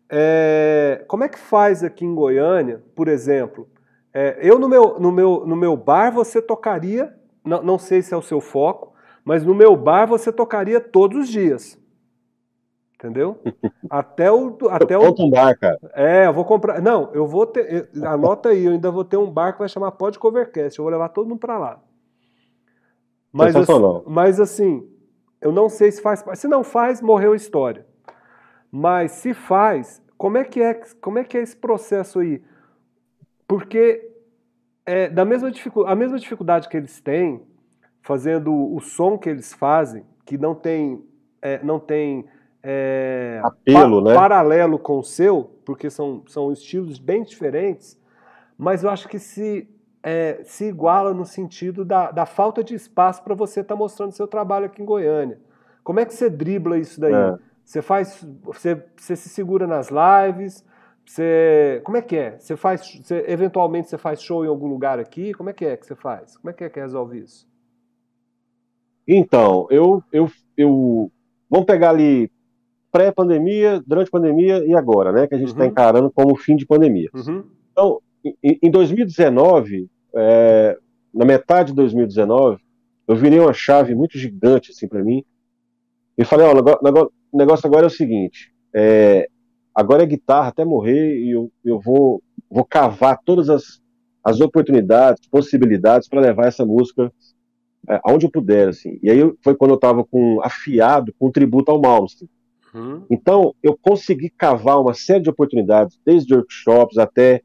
É, 0.10 1.06
como 1.08 1.24
é 1.24 1.30
que 1.30 1.40
faz 1.40 1.84
aqui 1.84 2.06
em 2.06 2.14
Goiânia, 2.14 2.84
por 2.96 3.08
exemplo? 3.08 3.70
É, 4.14 4.38
eu 4.42 4.60
no 4.60 4.68
meu, 4.68 5.00
no, 5.00 5.12
meu, 5.12 5.44
no 5.46 5.56
meu 5.56 5.78
bar 5.78 6.12
você 6.12 6.42
tocaria, 6.42 7.16
não, 7.46 7.64
não 7.64 7.80
sei 7.80 8.02
se 8.02 8.14
é 8.14 8.18
o 8.18 8.22
seu 8.22 8.42
foco, 8.42 8.94
mas 9.24 9.46
no 9.46 9.56
meu 9.56 9.76
bar 9.76 10.06
você 10.06 10.32
tocaria 10.32 10.82
todos 10.82 11.22
os 11.22 11.30
dias. 11.30 11.81
Entendeu? 13.02 13.42
Até 13.90 14.32
o. 14.32 14.56
Até 14.70 14.96
o 14.96 15.10
um 15.10 15.30
bar, 15.32 15.58
cara. 15.58 15.80
É, 15.96 16.28
eu 16.28 16.34
vou 16.34 16.46
comprar. 16.46 16.80
Não, 16.80 17.12
eu 17.14 17.26
vou 17.26 17.48
ter. 17.48 17.90
Anota 18.04 18.50
aí, 18.50 18.64
eu 18.64 18.74
ainda 18.74 18.92
vou 18.92 19.04
ter 19.04 19.18
um 19.18 19.30
bar 19.30 19.54
que 19.54 19.60
vai 19.60 19.68
chamar 19.68 19.92
Pod 19.94 20.20
Covercast. 20.20 20.78
Eu 20.78 20.84
vou 20.84 20.92
levar 20.92 21.10
todo 21.10 21.28
mundo 21.28 21.40
para 21.40 21.58
lá. 21.58 21.80
Mas 23.34 23.56
assim, 23.56 23.74
mas 24.06 24.40
assim, 24.40 24.88
eu 25.42 25.52
não 25.52 25.68
sei 25.68 25.92
se 25.92 26.00
faz. 26.00 26.24
Se 26.36 26.48
não 26.48 26.64
faz, 26.64 27.02
morreu 27.02 27.34
a 27.34 27.36
história. 27.36 27.88
Mas 28.72 29.14
se 29.14 29.34
faz, 29.34 30.00
como 30.16 30.38
é 30.38 30.44
que 30.44 30.62
é, 30.62 30.80
como 31.02 31.18
é, 31.18 31.24
que 31.24 31.40
é 31.40 31.42
esse 31.42 31.56
processo 31.56 32.20
aí? 32.20 32.40
Porque 33.48 34.12
é, 34.86 35.10
da 35.10 35.26
mesma 35.26 35.52
a 35.88 35.96
mesma 35.96 36.20
dificuldade 36.20 36.70
que 36.70 36.78
eles 36.78 37.02
têm 37.02 37.42
fazendo 38.04 38.54
o 38.54 38.80
som 38.80 39.18
que 39.18 39.28
eles 39.28 39.54
fazem, 39.54 40.06
que 40.24 40.38
não 40.38 40.54
tem, 40.54 41.04
é, 41.42 41.64
não 41.64 41.80
tem 41.80 42.28
é, 42.64 43.42
Apelo, 43.44 44.04
pa 44.04 44.10
né? 44.10 44.16
paralelo 44.16 44.78
com 44.78 45.00
o 45.00 45.04
seu, 45.04 45.60
porque 45.66 45.90
são, 45.90 46.24
são 46.28 46.52
estilos 46.52 47.00
bem 47.00 47.24
diferentes, 47.24 48.00
mas 48.58 48.84
eu 48.84 48.90
acho 48.90 49.08
que 49.08 49.18
se, 49.18 49.68
é, 50.04 50.42
se 50.44 50.66
iguala 50.66 51.14
no 51.14 51.26
sentido 51.26 51.84
da, 51.84 52.12
da 52.12 52.26
falta 52.26 52.64
de 52.64 52.76
espaço 52.76 53.24
para 53.24 53.34
você 53.34 53.62
estar 53.62 53.76
tá 53.76 53.80
mostrando 53.80 54.12
seu 54.12 54.28
trabalho 54.28 54.66
aqui 54.66 54.82
em 54.82 54.86
Goiânia. 54.86 55.40
Como 55.84 56.00
é 56.00 56.06
que 56.06 56.14
você 56.14 56.30
dribla 56.30 56.78
isso 56.78 57.02
daí? 57.02 57.14
É. 57.14 57.38
Você 57.64 57.82
faz, 57.82 58.26
você, 58.44 58.84
você 58.96 59.16
se 59.16 59.30
segura 59.30 59.66
nas 59.66 59.90
lives, 59.90 60.64
você, 61.06 61.82
como 61.84 61.98
é 61.98 62.02
que 62.02 62.16
é? 62.16 62.38
Você 62.38 62.56
faz, 62.56 62.82
você, 63.02 63.26
eventualmente 63.28 63.90
você 63.90 63.98
faz 63.98 64.22
show 64.22 64.46
em 64.46 64.48
algum 64.48 64.68
lugar 64.68 65.00
aqui? 65.00 65.34
Como 65.34 65.50
é 65.50 65.54
que 65.54 65.66
é 65.66 65.76
que 65.76 65.86
você 65.86 65.96
faz? 65.96 66.38
Como 66.38 66.50
é 66.50 66.54
que 66.54 66.64
é 66.64 66.70
que 66.70 66.80
resolve 66.80 67.20
isso? 67.20 67.50
Então, 69.08 69.68
eu, 69.72 70.04
eu, 70.12 70.30
eu, 70.56 71.12
vamos 71.50 71.66
pegar 71.66 71.90
ali 71.90 72.32
pré-pandemia, 72.92 73.82
durante 73.86 74.08
a 74.08 74.12
pandemia 74.12 74.66
e 74.66 74.76
agora, 74.76 75.12
né? 75.12 75.28
Que 75.28 75.36
a 75.36 75.38
gente 75.38 75.50
está 75.50 75.64
uhum. 75.64 75.70
encarando 75.70 76.12
como 76.12 76.36
fim 76.36 76.56
de 76.56 76.66
pandemia. 76.66 77.10
Uhum. 77.14 77.44
Então, 77.72 78.02
em, 78.44 78.60
em 78.64 78.70
2019, 78.70 79.90
é, 80.16 80.78
na 81.14 81.26
metade 81.26 81.70
de 81.70 81.76
2019, 81.76 82.62
eu 83.08 83.16
virei 83.16 83.40
uma 83.40 83.54
chave 83.54 83.96
muito 83.96 84.18
gigante 84.18 84.72
assim 84.72 84.88
para 84.88 85.04
mim 85.04 85.24
e 86.18 86.24
falei, 86.24 86.46
ó, 86.46 86.52
o 86.52 87.38
negócio 87.38 87.68
agora 87.68 87.86
é 87.86 87.88
o 87.88 87.90
seguinte, 87.90 88.54
é, 88.74 89.28
agora 89.74 90.04
é 90.04 90.06
guitarra 90.06 90.50
até 90.50 90.64
morrer 90.64 91.18
e 91.18 91.32
eu, 91.32 91.52
eu 91.64 91.80
vou, 91.80 92.22
vou 92.50 92.66
cavar 92.66 93.20
todas 93.26 93.50
as, 93.50 93.82
as 94.24 94.40
oportunidades, 94.40 95.28
possibilidades 95.28 96.08
para 96.08 96.22
levar 96.22 96.48
essa 96.48 96.66
música 96.66 97.12
é, 97.90 98.00
aonde 98.04 98.26
eu 98.26 98.32
puder, 98.32 98.70
assim. 98.70 99.00
E 99.02 99.10
aí 99.10 99.20
foi 99.44 99.56
quando 99.56 99.72
eu 99.72 99.76
estava 99.76 100.04
com 100.04 100.40
afiado 100.44 101.14
com 101.18 101.28
o 101.28 101.32
tributo 101.32 101.72
ao 101.72 101.82
Malmsteen. 101.82 102.30
Uhum. 102.74 103.06
Então, 103.10 103.54
eu 103.62 103.78
consegui 103.78 104.30
cavar 104.30 104.80
uma 104.80 104.94
série 104.94 105.24
de 105.24 105.30
oportunidades, 105.30 106.00
desde 106.06 106.34
workshops 106.34 106.98
até 106.98 107.42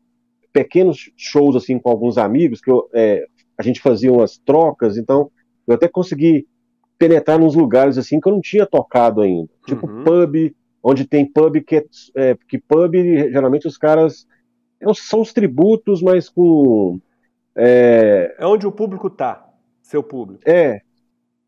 pequenos 0.52 1.10
shows 1.16 1.54
assim 1.56 1.78
com 1.78 1.90
alguns 1.90 2.16
amigos, 2.16 2.60
que 2.60 2.70
eu, 2.70 2.88
é, 2.94 3.26
a 3.58 3.62
gente 3.62 3.80
fazia 3.80 4.12
umas 4.12 4.38
trocas, 4.38 4.96
então 4.96 5.30
eu 5.66 5.74
até 5.74 5.88
consegui 5.88 6.46
penetrar 6.98 7.38
nos 7.38 7.54
lugares 7.54 7.98
assim 7.98 8.20
que 8.20 8.28
eu 8.28 8.32
não 8.32 8.40
tinha 8.40 8.64
tocado 8.64 9.20
ainda. 9.20 9.50
Tipo 9.66 9.86
uhum. 9.86 10.04
pub, 10.04 10.54
onde 10.82 11.06
tem 11.06 11.30
pub 11.30 11.60
que 11.60 11.76
é, 11.76 11.84
é, 12.14 12.36
que 12.48 12.58
pub 12.58 12.94
geralmente 12.94 13.66
os 13.66 13.76
caras 13.76 14.26
são 14.94 15.20
os 15.20 15.32
tributos, 15.32 16.00
mas 16.00 16.28
com 16.28 17.00
é, 17.54 18.34
é 18.38 18.46
onde 18.46 18.66
o 18.66 18.72
público 18.72 19.10
tá, 19.10 19.46
seu 19.82 20.02
público. 20.02 20.42
É. 20.48 20.80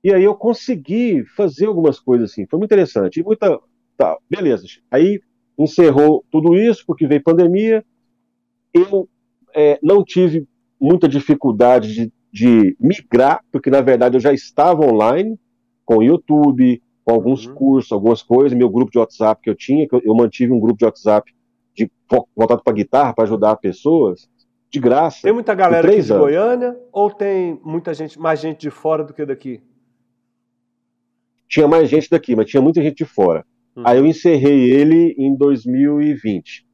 E 0.02 0.12
aí 0.12 0.22
eu 0.22 0.34
consegui 0.34 1.24
fazer 1.36 1.66
algumas 1.66 1.98
coisas 1.98 2.30
assim, 2.30 2.46
foi 2.46 2.58
muito 2.58 2.72
interessante. 2.72 3.20
E 3.20 3.22
muita 3.22 3.58
Tá, 3.99 4.16
beleza. 4.30 4.64
Aí 4.90 5.20
encerrou 5.59 6.24
tudo 6.30 6.55
isso, 6.55 6.84
porque 6.86 7.07
veio 7.07 7.22
pandemia. 7.22 7.84
Eu 8.72 9.07
é, 9.55 9.78
não 9.82 10.03
tive 10.03 10.49
muita 10.80 11.07
dificuldade 11.07 11.92
de 11.92 12.12
de 12.32 12.76
migrar, 12.78 13.42
porque 13.51 13.70
na 13.70 13.80
verdade 13.80 14.16
eu 14.16 14.20
já 14.20 14.32
estava 14.32 14.84
online 14.84 15.38
com 15.84 15.99
o 15.99 16.03
YouTube, 16.03 16.82
com 17.05 17.12
alguns 17.12 17.46
uhum. 17.46 17.55
cursos, 17.55 17.92
algumas 17.92 18.22
coisas, 18.22 18.57
meu 18.57 18.68
grupo 18.68 18.92
de 18.92 18.99
WhatsApp 18.99 19.40
que 19.42 19.51
eu 19.51 19.55
tinha, 19.55 19.88
que 19.88 19.94
eu, 19.94 20.03
eu 20.05 20.14
mantive 20.14 20.53
um 20.53 20.61
grupo 20.61 20.78
de 20.78 20.84
WhatsApp 20.84 21.32
de, 21.74 21.90
voltado 22.36 22.62
para 22.62 22.72
guitarra, 22.72 23.14
para 23.14 23.24
ajudar 23.24 23.57
pessoas, 23.57 24.28
de 24.70 24.78
graça. 24.78 25.22
Tem 25.22 25.32
muita 25.32 25.55
galera 25.55 25.88
aqui 25.88 26.03
de 26.03 26.12
anos. 26.12 26.22
Goiânia 26.22 26.78
ou 26.92 27.11
tem 27.11 27.59
muita 27.64 27.94
gente, 27.94 28.18
mais 28.18 28.40
gente 28.40 28.61
de 28.61 28.70
fora 28.70 29.03
do 29.03 29.14
que 29.14 29.24
daqui? 29.24 29.62
Tinha 31.49 31.66
mais 31.66 31.88
gente 31.88 32.11
daqui, 32.11 32.36
mas 32.36 32.46
tinha 32.46 32.61
muita 32.61 32.82
gente 32.82 32.99
de 32.99 33.05
fora. 33.07 33.44
Uhum. 33.78 33.84
Aí 33.86 33.98
eu 33.98 34.06
encerrei 34.06 34.72
ele 34.72 35.14
em 35.16 35.36
2020. 35.36 36.66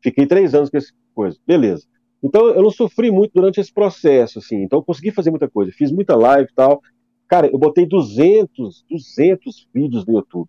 Fiquei 0.00 0.26
três 0.26 0.54
anos 0.54 0.70
com 0.70 0.76
essa 0.76 0.92
coisa. 1.12 1.36
Beleza. 1.44 1.84
Então 2.22 2.46
eu 2.48 2.62
não 2.62 2.70
sofri 2.70 3.10
muito 3.10 3.32
durante 3.34 3.60
esse 3.60 3.72
processo, 3.72 4.38
assim. 4.38 4.62
Então 4.62 4.78
eu 4.78 4.84
consegui 4.84 5.10
fazer 5.10 5.30
muita 5.30 5.50
coisa. 5.50 5.72
Fiz 5.72 5.90
muita 5.90 6.14
live 6.14 6.48
e 6.50 6.54
tal. 6.54 6.80
Cara, 7.26 7.48
eu 7.48 7.58
botei 7.58 7.84
200, 7.84 8.84
200 8.88 9.68
vídeos 9.74 10.06
no 10.06 10.14
YouTube. 10.14 10.48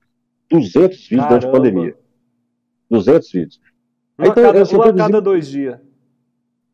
200 0.51 0.97
vídeos 0.99 1.09
Caramba. 1.09 1.29
durante 1.29 1.47
a 1.47 1.51
pandemia. 1.51 1.97
200 2.91 3.31
vídeos. 3.31 3.59
Uma, 4.17 4.27
então, 4.27 4.43
cada, 4.43 4.61
assim, 4.61 4.75
uma 4.75 4.83
produzi... 4.83 5.03
cada 5.03 5.21
dois 5.21 5.47
dias. 5.47 5.79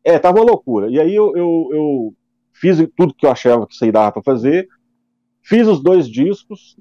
É, 0.04 0.18
tava 0.18 0.38
uma 0.38 0.50
loucura. 0.50 0.90
E 0.90 1.00
aí 1.00 1.14
eu, 1.14 1.34
eu, 1.34 1.68
eu 1.72 2.14
fiz 2.52 2.76
tudo 2.94 3.14
que 3.14 3.24
eu 3.24 3.30
achava 3.30 3.66
que 3.66 3.72
isso 3.72 3.84
aí 3.84 3.92
dava 3.92 4.12
para 4.12 4.22
fazer. 4.22 4.68
Fiz 5.42 5.66
os 5.66 5.82
dois 5.82 6.06
discos. 6.06 6.76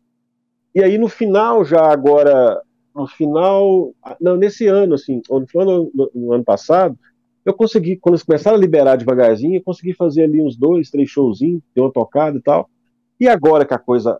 E 0.73 0.83
aí 0.83 0.97
no 0.97 1.07
final, 1.09 1.65
já 1.65 1.91
agora, 1.91 2.61
no 2.95 3.07
final, 3.07 3.93
não, 4.19 4.37
nesse 4.37 4.67
ano, 4.67 4.95
assim, 4.95 5.21
no, 5.29 5.47
final, 5.47 5.89
no 6.13 6.33
ano 6.33 6.43
passado, 6.43 6.97
eu 7.45 7.53
consegui, 7.53 7.97
quando 7.97 8.15
eles 8.15 8.23
começaram 8.23 8.57
a 8.57 8.59
liberar 8.59 8.95
devagarzinho, 8.95 9.55
eu 9.55 9.63
consegui 9.63 9.93
fazer 9.93 10.23
ali 10.23 10.41
uns 10.41 10.55
dois, 10.55 10.89
três 10.89 11.09
showzinhos, 11.09 11.63
ter 11.73 11.81
uma 11.81 11.91
tocada 11.91 12.37
e 12.37 12.41
tal. 12.41 12.69
E 13.19 13.27
agora 13.27 13.65
que 13.65 13.73
a 13.73 13.79
coisa 13.79 14.19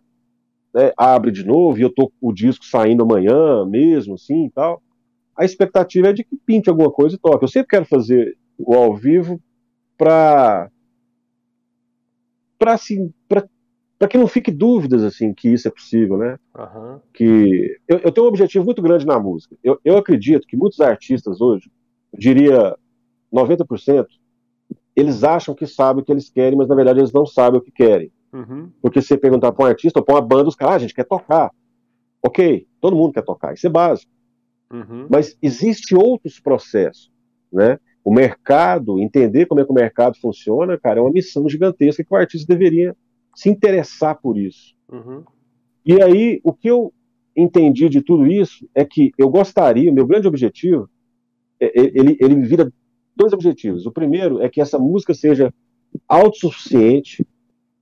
né, 0.74 0.92
abre 0.96 1.30
de 1.30 1.44
novo, 1.44 1.78
e 1.78 1.82
eu 1.82 1.90
tô 1.90 2.10
o 2.20 2.32
disco 2.32 2.64
saindo 2.64 3.02
amanhã 3.02 3.64
mesmo, 3.64 4.14
assim 4.14 4.46
e 4.46 4.50
tal, 4.50 4.82
a 5.36 5.44
expectativa 5.44 6.08
é 6.08 6.12
de 6.12 6.24
que 6.24 6.36
pinte 6.36 6.68
alguma 6.68 6.90
coisa 6.90 7.16
e 7.16 7.18
toque. 7.18 7.44
Eu 7.44 7.48
sempre 7.48 7.68
quero 7.68 7.84
fazer 7.84 8.36
o 8.58 8.74
ao 8.74 8.94
vivo 8.94 9.40
para 9.96 10.70
para 12.58 12.74
assim, 12.74 13.10
para 14.00 14.08
que 14.08 14.16
não 14.16 14.26
fique 14.26 14.50
dúvidas 14.50 15.04
assim 15.04 15.34
que 15.34 15.50
isso 15.50 15.68
é 15.68 15.70
possível, 15.70 16.16
né? 16.16 16.38
Uhum. 16.56 17.00
Que 17.12 17.78
eu, 17.86 17.98
eu, 17.98 18.10
tenho 18.10 18.24
um 18.24 18.30
objetivo 18.30 18.64
muito 18.64 18.80
grande 18.80 19.04
na 19.04 19.20
música. 19.20 19.54
Eu, 19.62 19.78
eu 19.84 19.98
acredito 19.98 20.46
que 20.46 20.56
muitos 20.56 20.80
artistas 20.80 21.42
hoje, 21.42 21.70
diria 22.16 22.74
90%, 23.30 24.06
eles 24.96 25.22
acham 25.22 25.54
que 25.54 25.66
sabem 25.66 26.02
o 26.02 26.04
que 26.04 26.10
eles 26.10 26.30
querem, 26.30 26.56
mas 26.56 26.66
na 26.66 26.74
verdade 26.74 26.98
eles 26.98 27.12
não 27.12 27.26
sabem 27.26 27.60
o 27.60 27.62
que 27.62 27.70
querem. 27.70 28.10
Uhum. 28.32 28.70
Porque 28.80 29.02
se 29.02 29.08
você 29.08 29.18
perguntar 29.18 29.52
para 29.52 29.66
um 29.66 29.68
artista 29.68 29.98
ou 29.98 30.04
para 30.04 30.14
uma 30.14 30.22
banda, 30.22 30.48
os 30.48 30.56
caras, 30.56 30.72
ah, 30.72 30.76
a 30.76 30.80
gente 30.80 30.94
quer 30.94 31.04
tocar. 31.04 31.50
Ok, 32.22 32.66
todo 32.80 32.96
mundo 32.96 33.12
quer 33.12 33.22
tocar, 33.22 33.52
isso 33.52 33.66
é 33.66 33.70
básico. 33.70 34.10
Uhum. 34.72 35.08
Mas 35.10 35.36
existe 35.42 35.94
outros 35.94 36.40
processos, 36.40 37.12
né? 37.52 37.78
O 38.02 38.10
mercado, 38.10 38.98
entender 38.98 39.44
como 39.44 39.60
é 39.60 39.64
que 39.66 39.70
o 39.70 39.74
mercado 39.74 40.16
funciona, 40.18 40.78
cara, 40.78 41.00
é 41.00 41.02
uma 41.02 41.12
missão 41.12 41.46
gigantesca 41.50 42.02
que 42.02 42.14
o 42.14 42.16
artista 42.16 42.50
deveria 42.50 42.96
se 43.34 43.48
interessar 43.48 44.20
por 44.20 44.38
isso. 44.38 44.74
Uhum. 44.90 45.24
E 45.84 46.02
aí, 46.02 46.40
o 46.44 46.52
que 46.52 46.68
eu 46.68 46.92
entendi 47.34 47.88
de 47.88 48.02
tudo 48.02 48.26
isso 48.26 48.68
é 48.74 48.84
que 48.84 49.12
eu 49.16 49.28
gostaria, 49.30 49.92
meu 49.92 50.06
grande 50.06 50.28
objetivo, 50.28 50.88
é, 51.58 51.66
é, 51.66 51.84
ele, 51.94 52.16
ele 52.20 52.34
vira 52.42 52.72
dois 53.14 53.32
objetivos. 53.32 53.86
O 53.86 53.92
primeiro 53.92 54.40
é 54.40 54.48
que 54.48 54.60
essa 54.60 54.78
música 54.78 55.14
seja 55.14 55.52
autossuficiente 56.08 57.26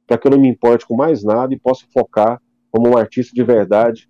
para 0.07 0.17
que 0.17 0.27
eu 0.27 0.31
não 0.31 0.41
me 0.41 0.49
importe 0.49 0.87
com 0.87 0.97
mais 0.97 1.23
nada 1.23 1.53
e 1.53 1.59
possa 1.59 1.87
focar 1.93 2.41
como 2.71 2.89
um 2.89 2.97
artista 2.97 3.35
de 3.35 3.43
verdade 3.43 4.09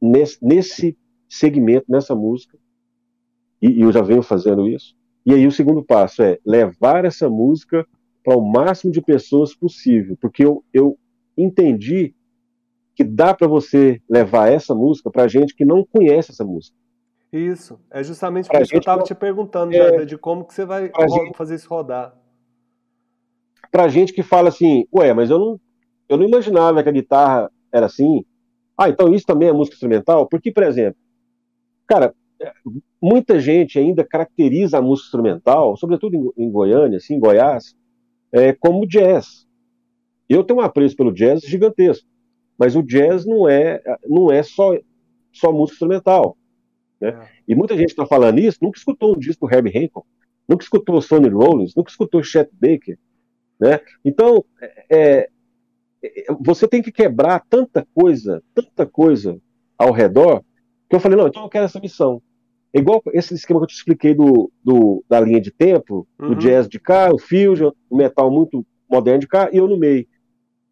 nesse, 0.00 0.38
nesse 0.42 0.96
segmento, 1.28 1.86
nessa 1.88 2.14
música. 2.14 2.58
E, 3.60 3.70
e 3.70 3.80
eu 3.82 3.92
já 3.92 4.02
venho 4.02 4.22
fazendo 4.22 4.66
isso. 4.66 4.96
E 5.24 5.34
aí 5.34 5.46
o 5.46 5.52
segundo 5.52 5.82
passo 5.82 6.22
é 6.22 6.38
levar 6.44 7.04
essa 7.04 7.28
música 7.28 7.86
para 8.28 8.36
o 8.36 8.46
máximo 8.46 8.92
de 8.92 9.00
pessoas 9.00 9.54
possível, 9.54 10.14
porque 10.20 10.44
eu, 10.44 10.62
eu 10.70 10.98
entendi 11.34 12.14
que 12.94 13.02
dá 13.02 13.32
para 13.32 13.46
você 13.46 14.02
levar 14.06 14.52
essa 14.52 14.74
música 14.74 15.10
para 15.10 15.26
gente 15.26 15.54
que 15.54 15.64
não 15.64 15.82
conhece 15.82 16.32
essa 16.32 16.44
música. 16.44 16.76
Isso, 17.32 17.80
é 17.90 18.04
justamente 18.04 18.50
por 18.50 18.60
isso 18.60 18.70
que 18.70 18.76
eu 18.76 18.80
estava 18.80 19.02
te 19.02 19.14
perguntando, 19.14 19.74
é, 19.74 20.04
de 20.04 20.18
como 20.18 20.44
que 20.44 20.52
você 20.52 20.66
vai 20.66 20.90
fazer 21.34 21.54
isso 21.54 21.70
rodar 21.70 22.14
pra 23.70 23.88
gente 23.88 24.12
que 24.12 24.22
fala 24.22 24.50
assim, 24.50 24.86
ué, 24.94 25.14
mas 25.14 25.30
eu 25.30 25.38
não, 25.38 25.60
eu 26.06 26.18
não 26.18 26.26
imaginava 26.26 26.82
que 26.82 26.88
a 26.90 26.92
guitarra 26.92 27.50
era 27.72 27.86
assim. 27.86 28.26
Ah, 28.76 28.90
então 28.90 29.12
isso 29.12 29.24
também 29.26 29.48
é 29.48 29.52
música 29.52 29.74
instrumental? 29.74 30.26
Porque, 30.26 30.52
por 30.52 30.64
exemplo, 30.64 31.00
cara, 31.86 32.14
muita 33.00 33.40
gente 33.40 33.78
ainda 33.78 34.04
caracteriza 34.04 34.78
a 34.78 34.82
música 34.82 35.06
instrumental, 35.06 35.76
sobretudo 35.78 36.14
em, 36.14 36.44
em 36.44 36.50
Goiânia, 36.50 36.98
assim, 36.98 37.14
em 37.14 37.20
Goiás, 37.20 37.74
é, 38.32 38.52
como 38.52 38.86
jazz. 38.86 39.46
Eu 40.28 40.44
tenho 40.44 40.60
um 40.60 40.62
apreço 40.62 40.96
pelo 40.96 41.12
jazz 41.12 41.40
gigantesco, 41.42 42.06
mas 42.58 42.76
o 42.76 42.82
jazz 42.82 43.24
não 43.24 43.48
é, 43.48 43.82
não 44.06 44.30
é 44.30 44.42
só, 44.42 44.76
só 45.32 45.52
música 45.52 45.74
instrumental. 45.74 46.36
Né? 47.00 47.08
É. 47.10 47.28
E 47.48 47.54
muita 47.54 47.76
gente 47.76 47.90
está 47.90 48.06
falando 48.06 48.38
isso, 48.38 48.58
nunca 48.60 48.78
escutou 48.78 49.14
um 49.14 49.18
disco 49.18 49.46
do 49.46 49.54
Herbie 49.54 49.76
Hancock, 49.76 50.06
nunca 50.48 50.64
escutou 50.64 51.00
Sonny 51.00 51.28
Rollins, 51.28 51.74
nunca 51.74 51.90
escutou 51.90 52.22
Chet 52.22 52.50
Baker, 52.52 52.98
né? 53.58 53.80
Então, 54.04 54.44
é, 54.90 55.28
é, 56.02 56.24
você 56.40 56.68
tem 56.68 56.82
que 56.82 56.92
quebrar 56.92 57.44
tanta 57.48 57.86
coisa, 57.94 58.42
tanta 58.54 58.86
coisa 58.86 59.40
ao 59.76 59.92
redor, 59.92 60.44
que 60.88 60.96
eu 60.96 61.00
falei, 61.00 61.18
não, 61.18 61.28
então 61.28 61.42
eu 61.42 61.48
quero 61.48 61.64
essa 61.64 61.80
missão. 61.80 62.22
É 62.72 62.78
igual 62.78 63.02
esse 63.12 63.34
esquema 63.34 63.60
que 63.60 63.64
eu 63.64 63.68
te 63.68 63.74
expliquei 63.74 64.14
do, 64.14 64.50
do 64.62 65.04
da 65.08 65.20
linha 65.20 65.40
de 65.40 65.50
tempo, 65.50 66.06
uhum. 66.18 66.32
o 66.32 66.34
jazz 66.34 66.68
de 66.68 66.78
cá, 66.78 67.10
o 67.12 67.18
fusion, 67.18 67.72
o 67.88 67.96
metal 67.96 68.30
muito 68.30 68.64
moderno 68.90 69.20
de 69.20 69.28
cá, 69.28 69.48
e 69.52 69.56
eu 69.56 69.66
no 69.66 69.78
meio. 69.78 70.06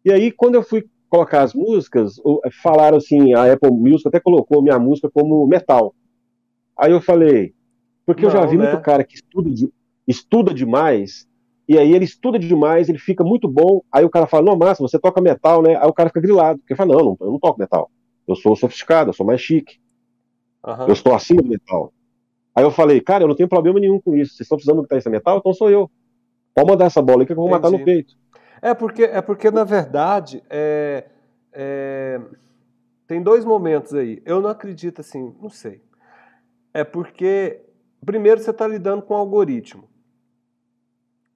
E 0.05 0.11
aí, 0.11 0.31
quando 0.31 0.55
eu 0.55 0.63
fui 0.63 0.85
colocar 1.09 1.41
as 1.41 1.53
músicas, 1.53 2.15
falaram 2.61 2.97
assim, 2.97 3.33
a 3.33 3.51
Apple 3.51 3.71
Music 3.71 4.07
até 4.07 4.19
colocou 4.19 4.61
minha 4.61 4.77
música 4.77 5.09
como 5.09 5.47
metal. 5.47 5.95
Aí 6.77 6.91
eu 6.91 7.01
falei, 7.01 7.53
porque 8.05 8.23
não, 8.23 8.29
eu 8.29 8.33
já 8.33 8.45
vi 8.45 8.57
né? 8.57 8.69
muito 8.69 8.83
cara 8.83 9.03
que 9.03 9.15
estuda, 9.15 9.49
estuda 10.07 10.53
demais 10.53 11.27
e 11.67 11.77
aí 11.77 11.93
ele 11.93 12.05
estuda 12.05 12.39
demais, 12.39 12.87
ele 12.87 12.97
fica 12.97 13.23
muito 13.23 13.47
bom. 13.47 13.81
Aí 13.91 14.05
o 14.05 14.09
cara 14.09 14.25
fala: 14.25 14.45
Não, 14.45 14.57
Márcio, 14.57 14.87
você 14.87 14.97
toca 14.97 15.19
metal, 15.19 15.61
né? 15.61 15.75
Aí 15.75 15.87
o 15.87 15.93
cara 15.93 16.09
fica 16.09 16.21
grilado. 16.21 16.59
Porque 16.59 16.73
ele 16.73 16.77
fala: 16.77 16.95
Não, 16.95 17.03
não 17.03 17.17
eu 17.19 17.31
não 17.31 17.39
toco 17.39 17.59
metal. 17.59 17.91
Eu 18.25 18.35
sou 18.35 18.55
sofisticado, 18.55 19.09
eu 19.09 19.13
sou 19.13 19.25
mais 19.25 19.41
chique. 19.41 19.77
Uhum. 20.67 20.87
Eu 20.87 20.93
estou 20.93 21.15
acima 21.15 21.41
do 21.41 21.47
metal. 21.47 21.93
Aí 22.53 22.63
eu 22.63 22.71
falei: 22.71 22.99
Cara, 22.99 23.23
eu 23.23 23.27
não 23.27 23.35
tenho 23.35 23.47
problema 23.47 23.79
nenhum 23.79 24.01
com 24.01 24.15
isso. 24.15 24.33
Vocês 24.33 24.41
estão 24.41 24.57
precisando 24.57 24.83
que 24.83 24.89
tá 24.89 24.97
esse 24.97 25.09
metal? 25.09 25.37
Então 25.37 25.53
sou 25.53 25.69
eu. 25.69 25.89
Pode 26.53 26.69
mandar 26.69 26.85
essa 26.85 27.01
bola 27.01 27.21
aí 27.21 27.25
que 27.25 27.31
eu 27.31 27.35
vou 27.37 27.47
Entendi. 27.47 27.61
matar 27.61 27.77
no 27.77 27.85
peito. 27.85 28.15
É 28.61 28.73
porque, 28.73 29.03
é 29.03 29.21
porque 29.21 29.49
na 29.49 29.63
verdade, 29.63 30.43
é, 30.49 31.05
é, 31.53 32.19
tem 33.07 33.21
dois 33.21 33.45
momentos 33.45 33.93
aí. 33.93 34.21
Eu 34.25 34.41
não 34.41 34.49
acredito 34.49 34.99
assim, 34.99 35.33
não 35.41 35.49
sei. 35.49 35.81
É 36.73 36.83
porque, 36.83 37.61
primeiro, 38.05 38.41
você 38.41 38.49
está 38.49 38.67
lidando 38.67 39.03
com 39.03 39.13
um 39.13 39.17
algoritmo. 39.17 39.87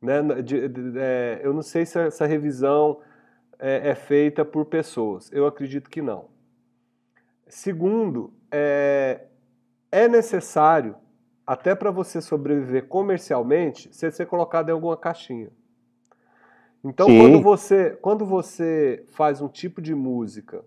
Né? 0.01 0.21
De, 0.41 0.67
de, 0.67 0.93
é, 0.97 1.39
eu 1.43 1.53
não 1.53 1.61
sei 1.61 1.85
se 1.85 1.99
essa 1.99 2.25
revisão 2.25 2.99
é, 3.59 3.89
é, 3.89 3.95
feita 3.95 4.43
por 4.43 4.65
pessoas. 4.65 5.31
Eu 5.31 5.45
acredito 5.45 5.89
que 5.89 6.01
não. 6.01 6.25
Segundo, 7.47 8.33
é, 8.51 9.21
é 9.91 10.07
necessário, 10.07 10.95
até 11.45 11.73
para 11.73 11.91
você 11.91 12.21
sobreviver 12.21 12.87
comercialmente, 12.87 13.93
você 13.93 14.11
ser 14.11 14.25
colocado 14.25 14.69
em 14.69 14.71
alguma 14.71 14.97
caixinha. 14.97 15.49
Então, 16.83 17.07
quando 17.07 17.41
você, 17.41 17.91
quando 18.01 18.25
você 18.25 19.05
faz 19.11 19.39
um 19.41 19.47
tipo 19.47 19.81
de 19.81 19.93
música 19.93 20.63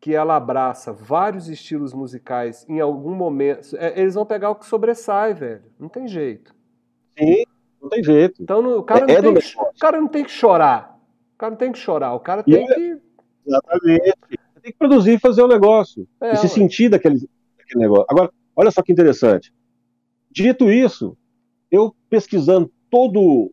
que 0.00 0.14
ela 0.14 0.36
abraça 0.36 0.92
vários 0.92 1.48
estilos 1.48 1.92
musicais 1.92 2.64
em 2.68 2.80
algum 2.80 3.14
momento, 3.14 3.76
é, 3.76 4.00
eles 4.00 4.14
vão 4.14 4.24
pegar 4.24 4.50
o 4.50 4.54
que 4.54 4.64
sobressai, 4.64 5.34
velho. 5.34 5.64
Não 5.78 5.88
tem 5.88 6.06
jeito. 6.06 6.54
Sim. 7.18 7.44
Não 7.82 7.88
tem 7.88 8.02
jeito. 8.02 8.40
Então 8.40 8.78
o 8.78 8.82
cara, 8.82 9.10
é, 9.10 9.20
não, 9.20 9.30
é 9.30 9.34
tem 9.34 9.34
que, 9.34 9.58
o 9.58 9.78
cara 9.78 10.00
não 10.00 10.08
tem 10.08 10.24
que 10.24 10.30
chorar. 10.30 11.00
O 11.34 11.38
cara 11.38 11.50
não 11.50 11.58
tem 11.58 11.72
que 11.72 11.78
chorar. 11.78 12.14
O 12.14 12.20
cara 12.20 12.42
tem 12.44 12.62
é, 12.62 12.74
que. 12.74 13.00
Exatamente. 13.46 14.14
Tem 14.68 14.72
que 14.72 14.78
produzir 14.78 15.14
e 15.14 15.18
fazer 15.18 15.42
o 15.42 15.48
negócio. 15.48 16.06
É, 16.20 16.34
e 16.34 16.36
se 16.36 16.46
sentir 16.46 16.90
daquele, 16.90 17.26
daquele 17.56 17.80
negócio. 17.80 18.04
Agora, 18.06 18.30
olha 18.54 18.70
só 18.70 18.82
que 18.82 18.92
interessante. 18.92 19.50
Dito 20.30 20.70
isso, 20.70 21.16
eu 21.70 21.94
pesquisando 22.10 22.70
todo 22.90 23.50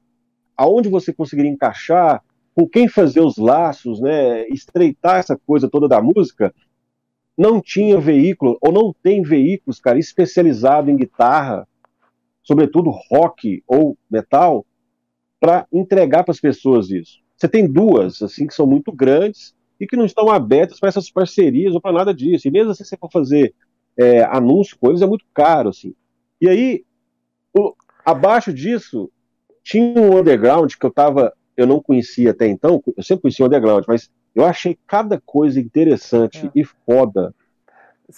aonde 0.58 0.90
você 0.90 1.14
conseguiria 1.14 1.50
encaixar, 1.50 2.22
com 2.54 2.68
quem 2.68 2.90
fazer 2.90 3.22
os 3.22 3.38
laços, 3.38 4.02
né, 4.02 4.46
estreitar 4.50 5.18
essa 5.18 5.38
coisa 5.38 5.70
toda 5.70 5.88
da 5.88 6.02
música, 6.02 6.54
não 7.38 7.62
tinha 7.62 7.98
veículo, 7.98 8.58
ou 8.62 8.74
não 8.74 8.94
tem 9.02 9.22
veículos, 9.22 9.80
cara, 9.80 9.98
especializado 9.98 10.92
em 10.92 10.98
guitarra, 10.98 11.66
sobretudo 12.44 12.92
rock 13.10 13.64
ou 13.66 13.98
metal, 14.10 14.66
para 15.40 15.66
entregar 15.72 16.26
para 16.26 16.34
as 16.34 16.42
pessoas 16.42 16.90
isso. 16.90 17.20
Você 17.38 17.48
tem 17.48 17.72
duas, 17.72 18.22
assim, 18.22 18.48
que 18.48 18.54
são 18.54 18.68
muito 18.68 18.92
grandes 18.92 19.56
e 19.80 19.86
que 19.86 19.96
não 19.96 20.06
estão 20.06 20.30
abertas 20.30 20.80
para 20.80 20.90
essas 20.90 21.10
parcerias 21.10 21.74
ou 21.74 21.82
para 21.82 21.92
nada 21.92 22.14
disso. 22.14 22.48
E 22.48 22.52
mesmo 22.52 22.72
assim, 22.72 22.84
se 22.84 22.90
você 22.90 22.98
for 22.98 23.12
fazer 23.12 23.54
é, 23.98 24.24
anúncio 24.24 24.78
com 24.80 24.90
eles, 24.90 25.02
é 25.02 25.08
muito 25.08 25.26
caro, 25.34 25.70
assim. 25.70 25.94
E 26.40 26.50
aí, 26.50 26.86
o, 27.54 27.74
abaixo 28.06 28.54
disso, 28.54 29.10
tinha 29.64 30.00
um 30.00 30.18
underground 30.18 30.74
que 30.74 30.86
eu 30.86 30.92
tava, 30.92 31.34
eu 31.56 31.66
não 31.66 31.82
conhecia 31.82 32.32
até 32.32 32.48
então, 32.48 32.82
eu 32.96 33.04
sempre 33.04 33.24
conhecia 33.24 33.46
o 33.46 33.48
underground, 33.48 33.86
mas 33.88 34.10
eu 34.34 34.46
achei 34.46 34.78
cada 34.86 35.20
coisa 35.26 35.60
interessante 35.60 36.46
é. 36.46 36.52
e 36.54 36.64
foda 36.64 37.34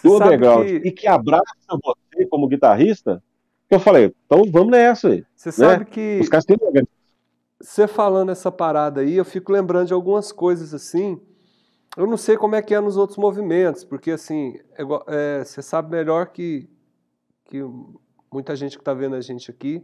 do 0.04 0.16
underground 0.16 0.68
que... 0.68 0.88
e 0.88 0.92
que 0.92 1.08
abraça 1.08 1.46
você 1.70 2.26
como 2.26 2.48
guitarrista, 2.48 3.24
que 3.70 3.76
eu 3.76 3.80
falei, 3.80 4.14
então 4.26 4.44
vamos 4.52 4.72
nessa 4.72 5.10
aí. 5.10 5.26
Você 5.36 5.50
né? 5.50 5.54
sabe 5.54 5.86
que. 5.86 6.20
Os 6.22 6.30
caras 6.30 6.46
têm 6.46 6.58
Você 7.60 7.88
falando 7.88 8.32
essa 8.32 8.52
parada 8.52 9.02
aí, 9.02 9.16
eu 9.16 9.26
fico 9.26 9.52
lembrando 9.52 9.88
de 9.88 9.94
algumas 9.94 10.32
coisas 10.32 10.74
assim. 10.74 11.20
Eu 11.98 12.06
não 12.06 12.16
sei 12.16 12.38
como 12.38 12.56
é 12.56 12.62
que 12.62 12.76
é 12.76 12.80
nos 12.80 12.96
outros 12.96 13.18
movimentos, 13.18 13.84
porque 13.84 14.12
assim, 14.12 14.60
é, 14.78 14.84
é, 15.08 15.44
você 15.44 15.64
sabe 15.64 15.90
melhor 15.90 16.28
que, 16.28 16.70
que 17.46 17.58
muita 18.32 18.56
gente 18.56 18.78
que 18.78 18.82
está 18.82 18.94
vendo 18.94 19.16
a 19.16 19.22
gente 19.22 19.50
aqui, 19.50 19.84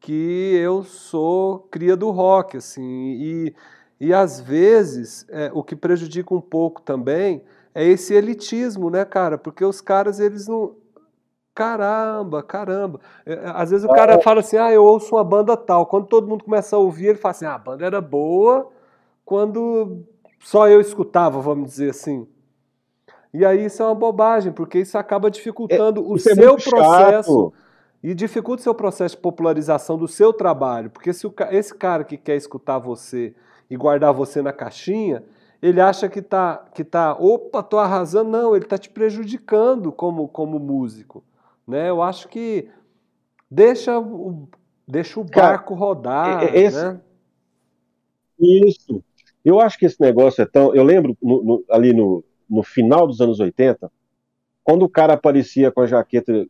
que 0.00 0.56
eu 0.56 0.82
sou 0.82 1.68
cria 1.70 1.94
do 1.94 2.10
rock, 2.10 2.56
assim, 2.56 2.82
e, 2.82 3.54
e 4.00 4.14
às 4.14 4.40
vezes 4.40 5.26
é, 5.28 5.50
o 5.52 5.62
que 5.62 5.76
prejudica 5.76 6.34
um 6.34 6.40
pouco 6.40 6.80
também 6.80 7.44
é 7.74 7.84
esse 7.84 8.14
elitismo, 8.14 8.88
né, 8.88 9.04
cara? 9.04 9.36
Porque 9.36 9.62
os 9.62 9.82
caras, 9.82 10.18
eles 10.18 10.48
não. 10.48 10.74
Caramba, 11.54 12.42
caramba. 12.42 12.98
É, 13.26 13.34
é, 13.34 13.40
às 13.54 13.70
vezes 13.70 13.84
o 13.84 13.92
cara 13.92 14.14
é. 14.14 14.22
fala 14.22 14.40
assim, 14.40 14.56
ah, 14.56 14.72
eu 14.72 14.82
ouço 14.82 15.14
uma 15.14 15.24
banda 15.24 15.54
tal. 15.54 15.84
Quando 15.84 16.06
todo 16.06 16.26
mundo 16.26 16.44
começa 16.44 16.76
a 16.76 16.78
ouvir, 16.78 17.08
ele 17.08 17.18
fala 17.18 17.32
assim, 17.32 17.44
ah, 17.44 17.54
a 17.54 17.58
banda 17.58 17.84
era 17.84 18.00
boa 18.00 18.70
quando 19.26 20.06
só 20.46 20.68
eu 20.68 20.80
escutava, 20.80 21.40
vamos 21.40 21.70
dizer 21.70 21.90
assim. 21.90 22.24
E 23.34 23.44
aí 23.44 23.64
isso 23.64 23.82
é 23.82 23.84
uma 23.84 23.96
bobagem, 23.96 24.52
porque 24.52 24.78
isso 24.78 24.96
acaba 24.96 25.28
dificultando 25.28 26.00
é, 26.00 26.04
o 26.04 26.16
seu 26.18 26.54
é 26.54 26.56
processo. 26.56 27.50
Chato. 27.50 27.54
E 28.00 28.14
dificulta 28.14 28.60
o 28.60 28.62
seu 28.62 28.72
processo 28.72 29.16
de 29.16 29.22
popularização 29.22 29.98
do 29.98 30.06
seu 30.06 30.32
trabalho. 30.32 30.88
Porque 30.88 31.12
se 31.12 31.26
o, 31.26 31.34
esse 31.50 31.74
cara 31.74 32.04
que 32.04 32.16
quer 32.16 32.36
escutar 32.36 32.78
você 32.78 33.34
e 33.68 33.76
guardar 33.76 34.12
você 34.12 34.40
na 34.40 34.52
caixinha, 34.52 35.24
ele 35.60 35.80
acha 35.80 36.08
que 36.08 36.22
tá, 36.22 36.64
que 36.72 36.84
tá, 36.84 37.14
opa, 37.14 37.60
tô 37.60 37.76
arrasando. 37.76 38.30
Não, 38.30 38.54
ele 38.54 38.66
tá 38.66 38.78
te 38.78 38.88
prejudicando 38.88 39.90
como, 39.90 40.28
como 40.28 40.60
músico. 40.60 41.24
Né? 41.66 41.90
Eu 41.90 42.00
acho 42.00 42.28
que 42.28 42.70
deixa 43.50 43.98
o, 43.98 44.48
deixa 44.86 45.18
o 45.18 45.24
barco 45.24 45.74
rodar. 45.74 46.54
Esse, 46.54 46.84
né? 46.84 47.00
Isso. 48.38 49.02
Eu 49.46 49.60
acho 49.60 49.78
que 49.78 49.86
esse 49.86 50.00
negócio 50.00 50.42
é 50.42 50.44
tão. 50.44 50.74
Eu 50.74 50.82
lembro 50.82 51.16
no, 51.22 51.44
no, 51.44 51.64
ali 51.70 51.92
no, 51.92 52.24
no 52.50 52.64
final 52.64 53.06
dos 53.06 53.20
anos 53.20 53.38
80, 53.38 53.88
quando 54.64 54.82
o 54.82 54.88
cara 54.88 55.12
aparecia 55.12 55.70
com 55.70 55.82
a 55.82 55.86
jaqueta, 55.86 56.48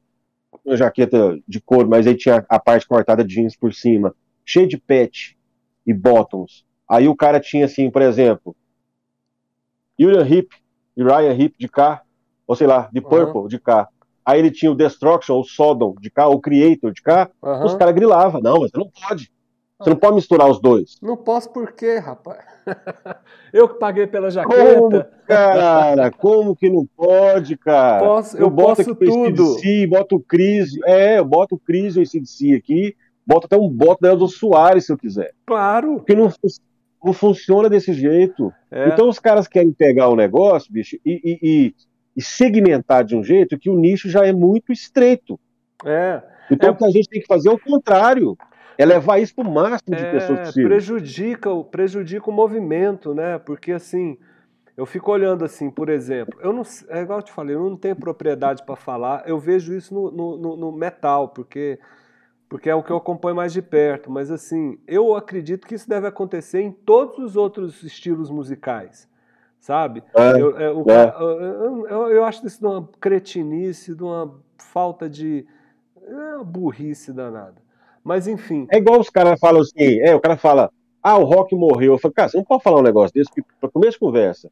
uma 0.64 0.76
jaqueta 0.78 1.38
de 1.46 1.60
couro, 1.60 1.86
mas 1.86 2.06
aí 2.06 2.16
tinha 2.16 2.46
a 2.48 2.58
parte 2.58 2.88
cortada 2.88 3.22
de 3.22 3.34
jeans 3.34 3.54
por 3.54 3.74
cima, 3.74 4.16
cheio 4.46 4.66
de 4.66 4.78
pet 4.78 5.36
e 5.86 5.92
bottoms. 5.92 6.64
Aí 6.88 7.06
o 7.06 7.14
cara 7.14 7.38
tinha 7.38 7.66
assim, 7.66 7.90
por 7.90 8.00
exemplo, 8.00 8.56
Uriah 10.00 10.26
Heep 10.26 10.48
e 10.96 11.02
Ryan 11.02 11.34
Heep 11.38 11.54
de 11.58 11.68
cá, 11.68 12.02
ou 12.46 12.56
sei 12.56 12.66
lá, 12.66 12.88
de 12.90 13.02
Purple 13.02 13.42
uhum. 13.42 13.46
de 13.46 13.58
cá. 13.60 13.90
Aí 14.24 14.38
ele 14.38 14.50
tinha 14.50 14.72
o 14.72 14.74
Destruction, 14.74 15.38
o 15.38 15.44
Sodom 15.44 15.94
de 16.00 16.08
cá, 16.08 16.28
o 16.28 16.40
Creator 16.40 16.94
de 16.94 17.02
cá. 17.02 17.30
Uhum. 17.42 17.66
Os 17.66 17.74
caras 17.74 17.94
grilavam. 17.94 18.40
Não, 18.40 18.60
mas 18.60 18.72
não 18.72 18.90
pode. 18.90 19.30
Você 19.78 19.90
não 19.90 19.96
pode 19.96 20.14
misturar 20.14 20.48
os 20.48 20.58
dois. 20.58 20.96
Não 21.02 21.16
posso 21.16 21.52
por 21.52 21.72
quê, 21.72 21.98
rapaz? 21.98 22.42
eu 23.52 23.68
que 23.68 23.78
paguei 23.78 24.06
pela 24.06 24.30
jaqueta. 24.30 24.74
Como, 24.74 25.04
cara? 25.26 26.10
Como 26.10 26.56
que 26.56 26.70
não 26.70 26.86
pode, 26.96 27.58
cara? 27.58 28.02
Posso, 28.02 28.36
eu, 28.36 28.42
eu 28.42 28.50
boto 28.50 28.76
posso 28.76 28.94
tudo. 28.94 29.54
CDC, 29.54 29.86
boto 29.86 30.16
o 30.16 30.20
Cris, 30.20 30.70
é, 30.86 31.18
eu 31.18 31.24
boto 31.26 31.56
o 31.56 31.58
Cris 31.58 31.94
e 31.96 32.00
o 32.00 32.06
CDC 32.06 32.54
aqui, 32.54 32.96
boto 33.26 33.46
até 33.46 33.56
um 33.56 33.68
boto 33.68 34.00
da 34.00 34.14
do 34.14 34.26
Soares 34.28 34.86
se 34.86 34.92
eu 34.92 34.96
quiser. 34.96 35.34
Claro. 35.44 35.96
Porque 35.96 36.14
não, 36.14 36.32
não 37.04 37.12
funciona 37.12 37.68
desse 37.68 37.92
jeito. 37.92 38.50
É. 38.70 38.88
Então 38.88 39.10
os 39.10 39.18
caras 39.18 39.46
querem 39.46 39.72
pegar 39.72 40.08
o 40.08 40.16
negócio, 40.16 40.72
bicho, 40.72 40.96
e, 41.04 41.20
e, 41.22 41.38
e, 41.42 41.74
e, 42.16 42.22
segmentar 42.22 43.04
de 43.04 43.14
um 43.14 43.22
jeito 43.22 43.58
que 43.58 43.68
o 43.68 43.78
nicho 43.78 44.08
já 44.08 44.24
é 44.26 44.32
muito 44.32 44.72
estreito. 44.72 45.38
É. 45.84 46.22
Então 46.50 46.70
é. 46.70 46.72
o 46.72 46.76
que 46.76 46.84
a 46.86 46.90
gente 46.90 47.10
tem 47.10 47.20
que 47.20 47.26
fazer 47.26 47.50
é 47.50 47.52
o 47.52 47.58
contrário. 47.58 48.38
É 48.78 48.84
levar 48.84 49.18
isso 49.18 49.34
para 49.34 49.48
o 49.48 49.52
máximo 49.52 49.96
de 49.96 50.04
é, 50.04 50.10
pessoas 50.10 50.40
possível. 50.40 50.68
Prejudica, 50.68 51.64
prejudica 51.64 52.30
o 52.30 52.32
movimento, 52.32 53.14
né? 53.14 53.38
Porque 53.38 53.72
assim, 53.72 54.18
eu 54.76 54.84
fico 54.84 55.10
olhando 55.10 55.44
assim, 55.44 55.70
por 55.70 55.88
exemplo, 55.88 56.38
eu 56.42 56.52
não, 56.52 56.62
é 56.88 57.00
igual 57.00 57.20
eu 57.20 57.22
te 57.22 57.32
falei, 57.32 57.56
eu 57.56 57.70
não 57.70 57.76
tenho 57.76 57.96
propriedade 57.96 58.62
para 58.64 58.76
falar, 58.76 59.22
eu 59.26 59.38
vejo 59.38 59.74
isso 59.74 59.94
no, 59.94 60.36
no, 60.36 60.56
no 60.56 60.72
metal, 60.72 61.28
porque 61.28 61.78
porque 62.48 62.70
é 62.70 62.74
o 62.74 62.82
que 62.82 62.90
eu 62.90 62.96
acompanho 62.96 63.34
mais 63.34 63.52
de 63.52 63.60
perto. 63.60 64.10
Mas 64.10 64.30
assim, 64.30 64.78
eu 64.86 65.16
acredito 65.16 65.66
que 65.66 65.74
isso 65.74 65.88
deve 65.88 66.06
acontecer 66.06 66.60
em 66.60 66.70
todos 66.70 67.18
os 67.18 67.36
outros 67.36 67.82
estilos 67.82 68.30
musicais, 68.30 69.08
sabe? 69.58 70.02
É, 70.14 70.40
eu, 70.40 70.56
é, 70.58 70.64
é. 70.64 70.68
eu, 70.68 71.86
eu, 71.88 72.10
eu, 72.10 72.24
acho 72.24 72.46
isso 72.46 72.60
de 72.60 72.66
uma 72.66 72.88
cretinice, 73.00 73.94
de 73.94 74.02
uma 74.02 74.38
falta 74.58 75.08
de 75.08 75.46
é 76.00 76.36
uma 76.36 76.44
burrice 76.44 77.12
danada. 77.12 77.65
Mas 78.06 78.28
enfim. 78.28 78.66
É 78.70 78.78
igual 78.78 79.00
os 79.00 79.10
caras 79.10 79.38
falam 79.40 79.60
assim, 79.60 80.00
é, 80.00 80.14
o 80.14 80.20
cara 80.20 80.36
fala, 80.36 80.70
ah, 81.02 81.18
o 81.18 81.24
rock 81.24 81.54
morreu. 81.56 81.94
Eu 81.94 81.98
falo, 81.98 82.14
cara, 82.14 82.28
você 82.28 82.36
não 82.36 82.44
pode 82.44 82.62
falar 82.62 82.78
um 82.78 82.84
negócio 82.84 83.12
desse, 83.12 83.28
porque 83.28 83.42
para 83.60 83.68
começo 83.68 83.94
de 83.94 83.98
conversa, 83.98 84.50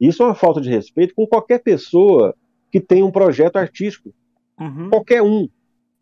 isso 0.00 0.22
é 0.22 0.26
uma 0.26 0.34
falta 0.34 0.60
de 0.60 0.68
respeito 0.68 1.14
com 1.14 1.26
qualquer 1.26 1.62
pessoa 1.62 2.34
que 2.72 2.80
tem 2.80 3.04
um 3.04 3.10
projeto 3.10 3.56
artístico. 3.56 4.12
Uhum. 4.58 4.90
Qualquer 4.90 5.22
um 5.22 5.48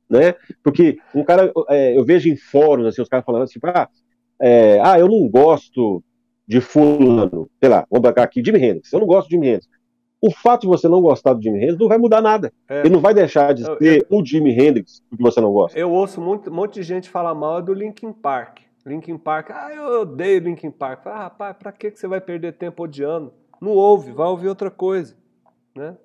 né? 0.08 0.34
Porque 0.62 0.98
um 1.14 1.24
cara, 1.24 1.52
é, 1.68 1.96
eu 1.96 2.04
vejo 2.04 2.28
em 2.28 2.36
fóruns 2.36 2.86
assim, 2.86 3.02
os 3.02 3.08
caras 3.08 3.26
falando 3.26 3.42
assim, 3.42 3.58
ah, 3.64 3.88
é, 4.40 4.80
ah, 4.82 4.98
eu 4.98 5.08
não 5.08 5.28
gosto 5.28 6.02
de 6.46 6.60
fulano, 6.60 7.50
sei 7.60 7.68
lá, 7.68 7.84
vamos 7.90 8.08
bancar 8.08 8.24
aqui, 8.24 8.42
Jimmy 8.44 8.64
Hendrix, 8.64 8.92
eu 8.92 9.00
não 9.00 9.06
gosto 9.06 9.28
de 9.28 9.34
Jimmy 9.34 9.48
Hendrix. 9.48 9.68
O 10.20 10.30
fato 10.32 10.62
de 10.62 10.66
você 10.66 10.88
não 10.88 11.00
gostar 11.00 11.34
do 11.34 11.42
Jimmy 11.42 11.58
Hendrix 11.58 11.78
não 11.78 11.88
vai 11.88 11.98
mudar 11.98 12.20
nada. 12.20 12.52
É. 12.68 12.80
Ele 12.80 12.90
não 12.90 13.00
vai 13.00 13.12
deixar 13.12 13.52
de 13.52 13.64
ser 13.64 14.06
eu, 14.10 14.18
o 14.18 14.24
Jimmy 14.24 14.50
Hendrix 14.50 15.02
porque 15.08 15.22
você 15.22 15.40
não 15.40 15.52
gosta. 15.52 15.78
Eu 15.78 15.90
ouço 15.90 16.20
muito, 16.20 16.50
um 16.50 16.54
monte 16.54 16.74
de 16.74 16.82
gente 16.82 17.10
falar 17.10 17.34
mal 17.34 17.60
do 17.60 17.74
Linkin 17.74 18.12
Park. 18.12 18.60
Linkin 18.84 19.18
Park, 19.18 19.50
ah, 19.50 19.70
eu 19.74 20.02
odeio 20.02 20.40
Linkin 20.40 20.70
Park. 20.70 21.06
Ah, 21.06 21.24
rapaz, 21.24 21.56
pra 21.58 21.72
que 21.72 21.90
você 21.90 22.06
vai 22.06 22.20
perder 22.20 22.52
tempo 22.52 22.84
odiando? 22.84 23.32
Não 23.60 23.72
ouve, 23.72 24.12
vai 24.12 24.28
ouvir 24.28 24.48
outra 24.48 24.70
coisa, 24.70 25.16
né? 25.74 25.96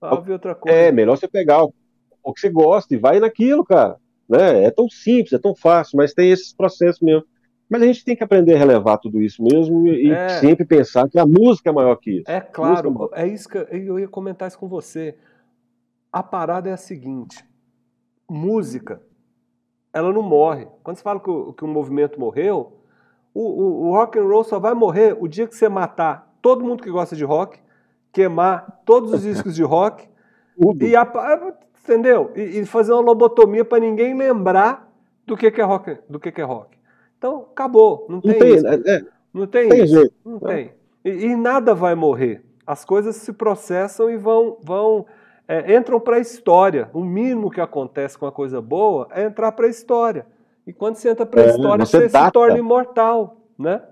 Vai 0.00 0.12
ouvir 0.12 0.32
outra 0.32 0.54
coisa. 0.54 0.76
É, 0.76 0.92
melhor 0.92 1.16
você 1.16 1.28
pegar 1.28 1.64
o 1.64 2.32
que 2.32 2.40
você 2.40 2.50
gosta 2.50 2.94
e 2.94 2.98
vai 2.98 3.20
naquilo, 3.20 3.64
cara. 3.64 3.96
Né? 4.28 4.64
É 4.64 4.70
tão 4.70 4.88
simples, 4.88 5.32
é 5.32 5.38
tão 5.38 5.54
fácil, 5.54 5.96
mas 5.96 6.14
tem 6.14 6.30
esses 6.30 6.52
processos 6.52 7.00
mesmo. 7.00 7.24
Mas 7.68 7.82
a 7.82 7.86
gente 7.86 8.04
tem 8.04 8.14
que 8.14 8.22
aprender 8.22 8.54
a 8.54 8.58
relevar 8.58 8.98
tudo 8.98 9.20
isso 9.20 9.42
mesmo 9.42 9.88
e 9.88 10.10
é... 10.10 10.28
sempre 10.40 10.64
pensar 10.64 11.08
que 11.08 11.18
a 11.18 11.26
música 11.26 11.70
é 11.70 11.72
maior 11.72 11.96
que 11.96 12.18
isso. 12.18 12.30
É 12.30 12.40
claro, 12.40 13.10
é, 13.12 13.22
é 13.22 13.26
isso 13.26 13.48
que 13.48 13.56
eu 13.56 13.98
ia 13.98 14.08
comentar 14.08 14.48
isso 14.48 14.58
com 14.58 14.68
você. 14.68 15.16
A 16.12 16.22
parada 16.22 16.68
é 16.68 16.72
a 16.72 16.76
seguinte: 16.76 17.44
música, 18.28 19.00
ela 19.92 20.12
não 20.12 20.22
morre. 20.22 20.66
Quando 20.82 20.96
você 20.96 21.02
fala 21.02 21.20
que 21.20 21.30
o, 21.30 21.52
que 21.52 21.64
o 21.64 21.68
movimento 21.68 22.20
morreu, 22.20 22.80
o, 23.32 23.40
o, 23.40 23.86
o 23.86 23.92
rock 23.92 24.18
and 24.18 24.24
roll 24.24 24.44
só 24.44 24.58
vai 24.58 24.74
morrer 24.74 25.16
o 25.18 25.26
dia 25.26 25.46
que 25.46 25.56
você 25.56 25.68
matar 25.68 26.36
todo 26.40 26.64
mundo 26.64 26.82
que 26.82 26.90
gosta 26.90 27.16
de 27.16 27.24
rock, 27.24 27.58
queimar 28.12 28.82
todos 28.84 29.12
os 29.12 29.22
discos 29.24 29.54
de 29.54 29.62
rock 29.62 30.06
e 30.80 30.94
a, 30.94 31.02
entendeu? 31.82 32.30
E, 32.36 32.60
e 32.60 32.66
fazer 32.66 32.92
uma 32.92 33.00
lobotomia 33.00 33.64
para 33.64 33.80
ninguém 33.80 34.16
lembrar 34.16 34.88
do 35.26 35.36
que, 35.36 35.50
que 35.50 35.60
é 35.60 35.64
rock, 35.64 35.98
do 36.08 36.20
que, 36.20 36.30
que 36.30 36.40
é 36.40 36.44
rock. 36.44 36.76
Então, 37.18 37.46
acabou, 37.52 38.06
não 38.08 38.20
tem, 38.20 38.32
não 38.32 38.38
tem 38.38 38.54
isso. 38.54 38.66
É, 38.66 38.74
é, 38.74 39.04
não 39.32 39.46
tem, 39.46 39.68
tem 39.68 39.84
isso. 39.84 39.94
Jeito. 39.94 40.14
Não 40.24 40.36
é. 40.48 40.54
tem. 40.54 40.72
E, 41.04 41.26
e, 41.26 41.36
nada 41.36 41.74
vai 41.74 41.94
morrer. 41.94 42.44
As 42.66 42.84
coisas 42.84 43.16
se 43.16 43.32
processam 43.32 44.10
e 44.10 44.16
vão, 44.16 44.58
vão 44.62 45.06
é, 45.46 45.76
entram 45.76 46.00
para 46.00 46.16
a 46.16 46.20
história. 46.20 46.88
O 46.92 47.04
mínimo 47.04 47.50
que 47.50 47.60
acontece 47.60 48.16
com 48.16 48.26
a 48.26 48.32
coisa 48.32 48.60
boa 48.60 49.08
é 49.10 49.24
entrar 49.24 49.52
para 49.52 49.66
a 49.66 49.70
história. 49.70 50.26
E 50.66 50.72
quando 50.72 50.96
você 50.96 51.10
entra 51.10 51.26
para 51.26 51.42
a 51.42 51.44
é, 51.44 51.48
história, 51.48 51.84
você, 51.84 52.08
se 52.08 52.30
torna 52.30 52.58
imortal, 52.58 53.36
né? 53.58 53.82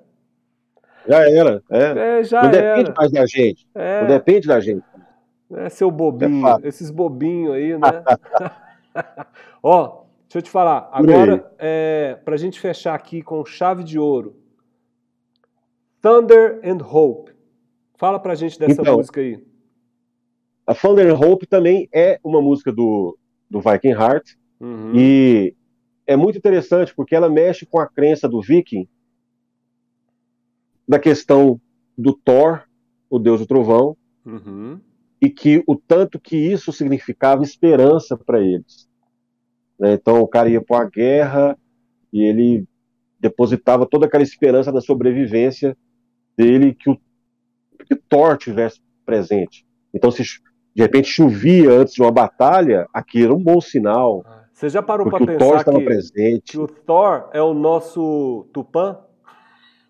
Já 1.06 1.28
era. 1.28 1.62
É. 1.68 2.18
é 2.18 2.24
já 2.24 2.42
não 2.42 2.50
depende 2.50 2.90
era. 2.90 2.94
mais 2.96 3.12
da 3.12 3.26
gente. 3.26 3.68
Não 3.74 4.06
depende 4.06 4.48
da 4.48 4.60
gente. 4.60 4.84
É 5.54 5.68
seu 5.68 5.90
bobinho, 5.90 6.46
é 6.46 6.56
esses 6.64 6.90
bobinhos 6.90 7.54
aí, 7.54 7.76
né? 7.76 8.02
Ó, 9.62 10.01
deixa 10.32 10.38
eu 10.38 10.42
te 10.42 10.50
falar. 10.50 10.88
Agora, 10.90 11.52
é, 11.58 12.18
para 12.24 12.34
a 12.34 12.38
gente 12.38 12.58
fechar 12.58 12.94
aqui 12.94 13.22
com 13.22 13.44
chave 13.44 13.84
de 13.84 13.98
ouro. 13.98 14.34
Thunder 16.00 16.58
and 16.64 16.82
Hope. 16.82 17.32
Fala 17.96 18.18
pra 18.18 18.34
gente 18.34 18.58
dessa 18.58 18.80
então, 18.80 18.96
música 18.96 19.20
aí. 19.20 19.44
A 20.66 20.74
Thunder 20.74 21.12
and 21.12 21.18
Hope 21.18 21.46
também 21.46 21.86
é 21.92 22.18
uma 22.24 22.40
música 22.40 22.72
do, 22.72 23.18
do 23.48 23.60
Viking 23.60 23.90
Heart. 23.90 24.36
Uhum. 24.58 24.92
E 24.94 25.54
é 26.06 26.16
muito 26.16 26.38
interessante 26.38 26.94
porque 26.94 27.14
ela 27.14 27.28
mexe 27.28 27.66
com 27.66 27.78
a 27.78 27.86
crença 27.86 28.26
do 28.26 28.40
viking 28.40 28.88
da 30.88 30.98
questão 30.98 31.60
do 31.96 32.14
Thor, 32.14 32.62
o 33.10 33.18
deus 33.18 33.40
do 33.40 33.46
trovão, 33.46 33.96
uhum. 34.24 34.80
e 35.20 35.28
que 35.28 35.62
o 35.66 35.76
tanto 35.76 36.18
que 36.18 36.36
isso 36.36 36.72
significava 36.72 37.42
esperança 37.42 38.16
para 38.16 38.40
eles. 38.40 38.90
Né? 39.82 39.94
Então 39.94 40.20
o 40.20 40.28
cara 40.28 40.48
ia 40.48 40.62
para 40.62 40.76
uma 40.76 40.88
guerra 40.88 41.58
e 42.12 42.22
ele 42.22 42.64
depositava 43.18 43.84
toda 43.84 44.06
aquela 44.06 44.22
esperança 44.22 44.70
da 44.70 44.80
sobrevivência 44.80 45.76
dele 46.38 46.72
que 46.72 46.88
o, 46.88 46.96
que 47.84 47.96
Thor 47.96 48.38
tivesse 48.38 48.80
presente. 49.04 49.66
Então 49.92 50.12
se 50.12 50.22
de 50.22 50.82
repente 50.82 51.08
chovia 51.08 51.72
antes 51.72 51.94
de 51.94 52.00
uma 52.00 52.12
batalha, 52.12 52.86
aqui 52.94 53.24
era 53.24 53.34
um 53.34 53.42
bom 53.42 53.60
sinal. 53.60 54.22
Ah, 54.24 54.44
você 54.52 54.68
já 54.68 54.80
parou 54.80 55.10
para 55.10 55.26
pensar 55.26 55.64
que, 55.64 56.40
que 56.44 56.58
o 56.58 56.68
Thor 56.68 57.28
é 57.32 57.42
o 57.42 57.52
nosso 57.52 58.46
Tupã? 58.52 59.00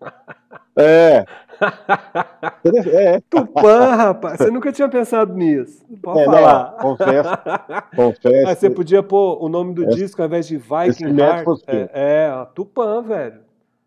É. 0.75 1.25
é. 2.91 3.21
Tupã, 3.29 3.95
rapaz. 3.95 4.37
Você 4.37 4.51
nunca 4.51 4.71
tinha 4.71 4.89
pensado 4.89 5.33
nisso. 5.33 5.85
Pode 6.01 6.19
é, 6.19 6.25
falar. 6.25 6.71
Não, 6.71 6.77
confesso. 6.79 7.29
confesso. 7.95 8.43
Mas 8.43 8.57
você 8.57 8.69
podia 8.69 9.03
pôr 9.03 9.43
o 9.43 9.49
nome 9.49 9.73
do 9.73 9.87
disco 9.87 10.21
ao 10.21 10.27
invés 10.27 10.47
de 10.47 10.57
Viking 10.57 11.19
Heart. 11.19 11.63
É, 11.67 11.89
é, 11.93 12.47
Tupã, 12.55 13.01
velho. 13.01 13.41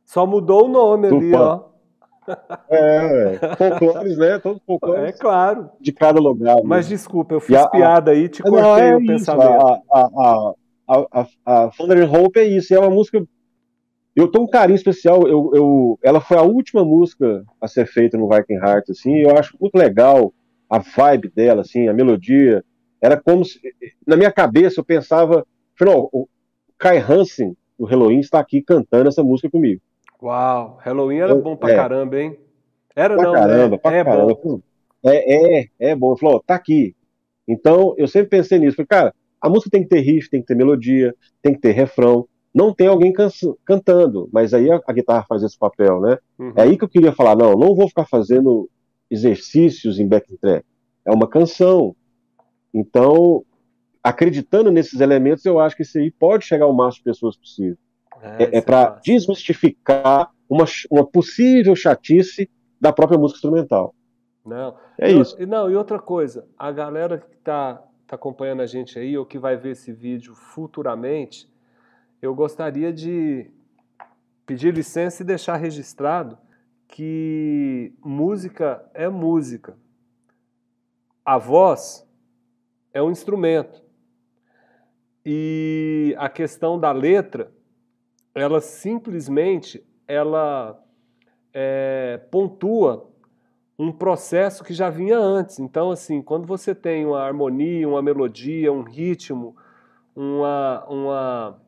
Só 0.05 0.27
mudou 0.27 0.67
o 0.67 0.69
nome 0.69 1.09
Tupã. 1.09 1.19
ali, 1.19 1.35
ó. 1.35 1.61
É, 2.69 3.39
folclores, 3.57 4.19
né? 4.19 4.39
Todos 4.39 4.63
folclores. 4.65 5.05
É 5.05 5.13
claro. 5.13 5.71
De 5.81 5.93
cada 5.93 6.21
lugar. 6.21 6.57
Mas 6.65 6.87
né? 6.87 6.97
desculpa, 6.97 7.35
eu 7.35 7.41
fiz 7.41 7.57
a, 7.57 7.69
piada 7.69 8.11
aí, 8.11 8.29
te 8.29 8.43
cortei 8.43 8.63
não, 8.63 8.77
é 8.79 8.97
o 8.97 9.07
pensamento. 9.07 9.67
A, 9.67 9.81
a, 9.93 10.53
a, 10.89 11.07
a, 11.13 11.27
a 11.45 11.71
Thunder 11.71 12.13
Hope 12.13 12.41
é 12.41 12.45
isso. 12.45 12.75
É 12.75 12.79
uma 12.79 12.91
música 12.91 13.23
eu 14.17 14.29
tenho 14.29 14.45
um 14.45 14.49
carinho 14.49 14.77
especial. 14.77 15.29
Eu, 15.29 15.51
eu, 15.55 15.99
ela 16.03 16.23
foi 16.23 16.39
a 16.39 16.43
última 16.43 16.83
música 16.83 17.45
a 17.61 17.69
ser 17.69 17.87
feita 17.87 18.17
no 18.17 18.29
Viking 18.29 18.55
Heart, 18.55 18.89
assim. 18.89 19.19
eu 19.19 19.37
acho 19.37 19.55
muito 19.61 19.75
legal 19.77 20.33
a 20.71 20.79
vibe 20.79 21.31
dela, 21.37 21.61
assim, 21.61 21.87
a 21.87 21.93
melodia. 21.93 22.65
Era 23.01 23.21
como 23.21 23.45
se, 23.45 23.61
na 24.07 24.17
minha 24.17 24.33
cabeça, 24.33 24.81
eu 24.81 24.85
pensava, 24.85 25.47
não, 25.79 26.09
o 26.11 26.27
Kai 26.79 26.99
Hansen, 26.99 27.55
o 27.79 27.85
Halloween, 27.85 28.21
está 28.21 28.41
aqui 28.41 28.63
cantando 28.63 29.09
essa 29.09 29.23
música 29.23 29.51
comigo. 29.51 29.83
Uau, 30.23 30.79
Halloween 30.81 31.19
era 31.19 31.33
eu, 31.33 31.43
bom 31.43 31.55
pra 31.55 31.71
é, 31.71 31.77
caramba, 31.77 32.19
hein? 32.19 32.39
Era 32.97 33.15
pra 33.15 33.23
não, 33.23 33.33
caramba, 33.35 33.69
né? 33.69 33.79
pra 33.79 33.97
é 33.97 34.05
caramba. 34.05 34.35
Bom. 34.43 34.61
É, 35.05 35.61
é, 35.61 35.69
é 35.79 35.95
bom. 35.95 36.13
Ele 36.13 36.21
falou, 36.21 36.43
tá 36.45 36.55
aqui. 36.55 36.97
Então, 37.47 37.95
eu 37.99 38.09
sempre 38.09 38.31
pensei 38.31 38.59
nisso. 38.59 38.77
Falei, 38.77 38.87
cara, 38.87 39.15
a 39.41 39.51
música 39.51 39.71
tem 39.71 39.83
que 39.83 39.91
ter 39.91 40.01
riff, 40.01 40.31
tem 40.31 40.41
que 40.41 40.47
ter 40.47 40.57
melodia, 40.57 41.15
tem 41.43 41.53
que 41.53 41.61
ter 41.61 41.73
refrão 41.73 42.27
não 42.57 42.73
tem 42.73 42.87
alguém 42.87 43.13
can 43.13 43.29
cantando, 43.67 44.31
mas 44.33 44.55
aí 44.55 44.71
a, 44.71 44.81
a, 44.89 44.93
guitarra 44.95 45.27
faz 45.29 45.43
esse 45.43 45.59
papel, 45.59 46.01
né? 46.01 46.17
Uhum. 46.39 46.55
É 46.57 46.63
aí 46.63 46.79
que 46.79 46.85
eu 46.85 46.89
queria 46.89 47.13
falar, 47.13 47.37
não, 47.37 47.53
não 47.53 47.75
vou 47.75 47.87
ficar 47.87 48.07
fazendo 48.07 48.67
exercícios 49.11 50.01
em 50.01 50.09
backing 50.09 50.39
track, 50.39 50.65
é 51.05 51.13
uma 51.13 51.29
canção. 51.29 51.95
Então, 52.73 53.45
acreditando 54.03 54.71
nesses 54.71 55.03
elementos, 55.03 55.45
eu 55.45 55.61
acho 55.61 55.77
que 55.77 55.83
isso 55.83 55.99
aí 55.99 56.11
pode 56.11 56.47
chegar 56.47 56.65
ao 56.65 56.73
máximo 56.73 57.05
de 57.05 57.11
pessoas 57.11 57.37
possível. 57.37 57.77
É, 58.23 58.45
é, 58.45 58.57
é 58.57 58.61
para 58.63 58.99
desmistificar 59.05 60.31
uma, 60.49 60.65
uma 60.91 61.07
possível 61.07 61.77
chatice 61.77 62.49
da 62.81 62.91
própria 62.91 63.19
música 63.19 63.37
instrumental. 63.37 63.95
Não. 64.47 64.75
É 64.99 65.13
e, 65.13 65.21
isso. 65.21 65.37
Não, 65.47 65.71
e 65.71 65.77
outra 65.77 65.99
coisa, 65.99 66.49
a 66.59 66.73
galera 66.73 67.19
que 67.19 67.37
está 67.37 67.83
tá 68.07 68.17
acompanhando 68.17 68.63
a 68.63 68.67
gente 68.67 68.99
aí, 68.99 69.19
ou 69.19 69.27
que 69.27 69.39
vai 69.39 69.59
ver 69.59 69.73
esse 69.73 69.93
vídeo 69.93 70.35
futuramente, 70.35 71.55
eu 72.21 72.35
gostaria 72.35 72.93
de 72.93 73.51
pedir 74.47 74.73
licença 74.73 75.23
e 75.23 75.27
deixar 75.27 75.57
registrado 75.57 76.39
que 76.89 77.93
música 78.05 78.89
é 78.95 79.09
música. 79.09 79.77
A 81.25 81.37
voz 81.37 82.09
é 82.95 83.03
um 83.03 83.11
instrumento. 83.11 83.83
E 85.25 86.15
a 86.19 86.29
questão 86.29 86.79
da 86.79 86.93
letra, 86.93 87.53
ela 88.35 88.61
simplesmente 88.61 89.85
ela 90.07 90.81
é, 91.53 92.21
pontua 92.31 93.11
um 93.79 93.91
processo 93.93 94.63
que 94.63 94.73
já 94.73 94.89
vinha 94.89 95.19
antes. 95.19 95.59
Então, 95.59 95.91
assim, 95.91 96.23
quando 96.23 96.47
você 96.47 96.75
tem 96.75 97.05
uma 97.05 97.21
harmonia, 97.21 97.89
uma 97.89 98.01
melodia, 98.01 98.73
um 98.73 98.83
ritmo, 98.83 99.57
uma, 100.15 100.87
uma 100.89 101.63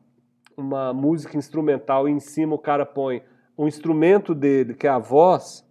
uma 0.59 0.93
música 0.93 1.37
instrumental 1.37 2.07
e 2.07 2.11
em 2.11 2.19
cima 2.19 2.55
o 2.55 2.59
cara 2.59 2.85
põe 2.85 3.23
um 3.57 3.67
instrumento 3.67 4.33
dele, 4.33 4.73
que 4.73 4.87
é 4.87 4.89
a 4.89 4.99
voz, 4.99 5.67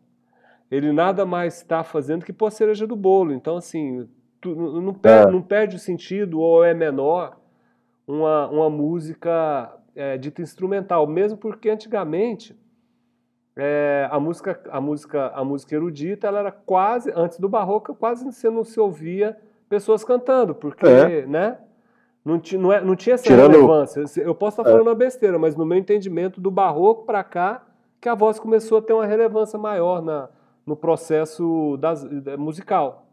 ele 0.70 0.92
nada 0.92 1.24
mais 1.24 1.56
está 1.56 1.82
fazendo 1.82 2.24
que 2.24 2.32
pôr 2.32 2.46
a 2.46 2.50
cereja 2.50 2.86
do 2.86 2.94
bolo. 2.94 3.32
Então, 3.32 3.56
assim, 3.56 4.06
tu, 4.40 4.54
não, 4.54 4.92
perde, 4.92 5.28
é. 5.28 5.32
não, 5.32 5.42
perde, 5.42 5.76
o 5.76 5.78
sentido 5.78 6.40
ou 6.40 6.64
é 6.64 6.74
menor 6.74 7.38
uma, 8.06 8.48
uma 8.48 8.70
música 8.70 9.74
é, 9.94 10.18
dita 10.18 10.42
instrumental, 10.42 11.06
mesmo 11.06 11.38
porque 11.38 11.70
antigamente 11.70 12.54
é, 13.56 14.08
a 14.10 14.20
música 14.20 14.60
a 14.70 14.80
música 14.80 15.28
a 15.34 15.44
música 15.44 15.74
erudita 15.74 16.28
ela 16.28 16.38
era 16.38 16.52
quase 16.52 17.12
antes 17.12 17.40
do 17.40 17.48
barroco 17.48 17.92
quase 17.92 18.24
você 18.24 18.48
não 18.48 18.62
se 18.62 18.78
ouvia 18.78 19.36
pessoas 19.68 20.04
cantando 20.04 20.54
porque 20.54 20.86
é. 20.86 21.26
né 21.26 21.58
não, 22.24 22.40
não, 22.58 22.72
é, 22.72 22.80
não 22.84 22.96
tinha 22.96 23.14
essa 23.14 23.24
Tirando... 23.24 23.52
relevância. 23.52 24.04
Eu 24.20 24.34
posso 24.34 24.60
estar 24.60 24.64
falando 24.64 24.86
é. 24.86 24.90
uma 24.90 24.94
besteira, 24.94 25.38
mas 25.38 25.56
no 25.56 25.64
meu 25.64 25.78
entendimento, 25.78 26.40
do 26.40 26.50
barroco 26.50 27.04
para 27.04 27.24
cá, 27.24 27.64
que 28.00 28.08
a 28.08 28.14
voz 28.14 28.38
começou 28.38 28.78
a 28.78 28.82
ter 28.82 28.92
uma 28.92 29.06
relevância 29.06 29.58
maior 29.58 30.02
na, 30.02 30.28
no 30.66 30.76
processo 30.76 31.76
das, 31.78 32.04
musical. 32.38 33.06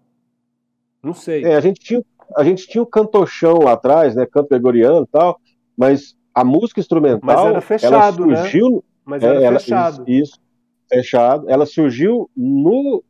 Não 1.02 1.14
sei. 1.14 1.44
É, 1.44 1.56
a 1.56 1.61
gente 1.61 1.80
tinha, 1.80 2.03
a 2.36 2.44
gente 2.44 2.68
tinha 2.68 2.82
o 2.82 2.86
cantochão 2.86 3.60
lá 3.60 3.73
atrás, 3.73 4.15
né, 4.15 4.26
canto 4.26 4.49
gregoriano 4.49 5.03
e 5.03 5.07
tal, 5.07 5.40
mas 5.77 6.15
a 6.34 6.44
música 6.44 6.80
instrumental, 6.80 7.19
mas 7.23 7.45
era 7.45 7.61
fechado, 7.61 8.23
ela 8.23 8.27
né? 8.27 8.36
surgiu, 8.38 8.72
né? 8.72 8.82
Mas 9.06 9.23
era 9.23 9.41
é, 9.41 9.52
fechado. 9.60 9.98
Ela, 9.98 10.10
isso, 10.10 10.40
fechado. 10.90 11.49
Ela 11.49 11.65
surgiu 11.65 12.30
no, 12.36 13.03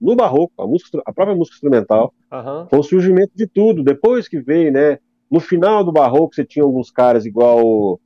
no 0.00 0.14
barroco, 0.14 0.52
a, 0.58 0.66
música, 0.66 1.02
a 1.04 1.12
própria 1.12 1.36
música 1.36 1.56
instrumental. 1.56 2.12
Uhum. 2.30 2.66
Foi 2.68 2.78
o 2.78 2.82
surgimento 2.82 3.32
de 3.34 3.46
tudo. 3.46 3.82
Depois 3.82 4.28
que 4.28 4.40
veio, 4.40 4.70
né, 4.70 4.98
no 5.30 5.40
final 5.40 5.84
do 5.84 5.92
Barroco, 5.92 6.34
você 6.34 6.44
tinha 6.44 6.64
alguns 6.64 6.90
caras 6.90 7.26
igual, 7.26 8.00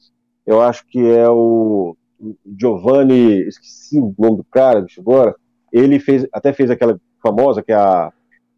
eu 0.47 0.61
acho 0.61 0.85
que 0.87 0.99
é 0.99 1.29
o 1.29 1.97
Giovanni, 2.59 3.47
esqueci 3.47 3.99
o 3.99 4.15
nome 4.19 4.39
do 4.39 4.45
cara, 4.45 4.81
bicho, 4.83 5.01
agora. 5.01 5.35
Ele 5.73 5.99
fez, 5.99 6.27
até 6.33 6.53
fez 6.53 6.71
aquela 6.71 7.01
famosa, 7.23 7.63
que 7.63 7.73
é 7.73 7.77
a, 7.77 8.13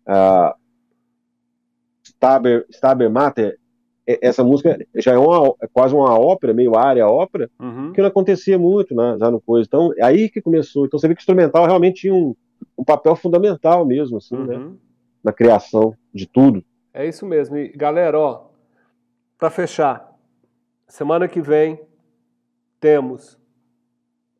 a 0.07 0.57
Staber, 2.03 2.67
Staber 2.71 3.11
Mater. 3.11 3.59
Essa 4.07 4.45
música 4.45 4.79
já 4.97 5.13
é, 5.13 5.19
uma, 5.19 5.55
é 5.63 5.67
quase 5.67 5.95
uma 5.95 6.19
ópera, 6.19 6.53
meio 6.53 6.77
área 6.77 7.09
ópera, 7.09 7.51
uhum. 7.59 7.93
que 7.93 8.03
não 8.03 8.09
acontecia 8.09 8.59
muito 8.59 8.95
né, 8.95 9.17
já 9.19 9.31
no 9.31 9.41
coisa. 9.41 9.67
Então, 9.67 9.93
é 9.97 10.05
aí 10.05 10.29
que 10.29 10.43
começou. 10.43 10.85
Então, 10.85 10.99
você 10.99 11.09
vê 11.09 11.15
que 11.15 11.21
o 11.21 11.23
instrumental 11.23 11.65
realmente 11.65 12.03
tinha 12.03 12.15
um, 12.15 12.35
um 12.77 12.85
papel 12.85 13.17
fundamental 13.17 13.87
mesmo, 13.87 14.19
assim, 14.19 14.37
né, 14.37 14.57
uhum. 14.57 14.71
né? 14.71 14.77
Na 15.23 15.33
criação 15.33 15.95
de 16.13 16.27
tudo. 16.27 16.63
É 16.93 17.09
isso 17.09 17.25
mesmo. 17.25 17.57
E, 17.57 17.69
galera, 17.69 18.19
ó, 18.19 18.43
para 19.45 19.51
fechar, 19.51 20.11
semana 20.89 21.29
que 21.29 21.39
vem 21.39 21.79
temos 22.81 23.39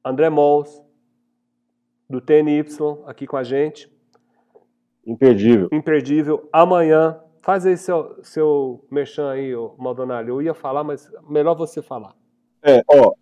André 0.03 0.31
Mols, 0.31 0.83
do 2.09 2.23
TNY, 2.23 2.65
aqui 3.05 3.27
com 3.27 3.37
a 3.37 3.45
gente. 3.45 3.95
Imperdível. 5.07 5.69
Imperdível. 5.71 6.49
Amanhã, 6.51 7.21
faz 7.43 7.67
aí 7.67 7.77
seu, 7.77 8.19
seu 8.23 8.83
merchan 8.91 9.31
aí, 9.31 9.53
Maldonado. 9.77 10.31
Eu 10.31 10.41
ia 10.41 10.55
falar, 10.55 10.83
mas 10.83 11.13
melhor 11.29 11.55
você 11.55 11.83
falar. 11.83 12.15
É, 12.63 12.83
ó, 12.89 13.13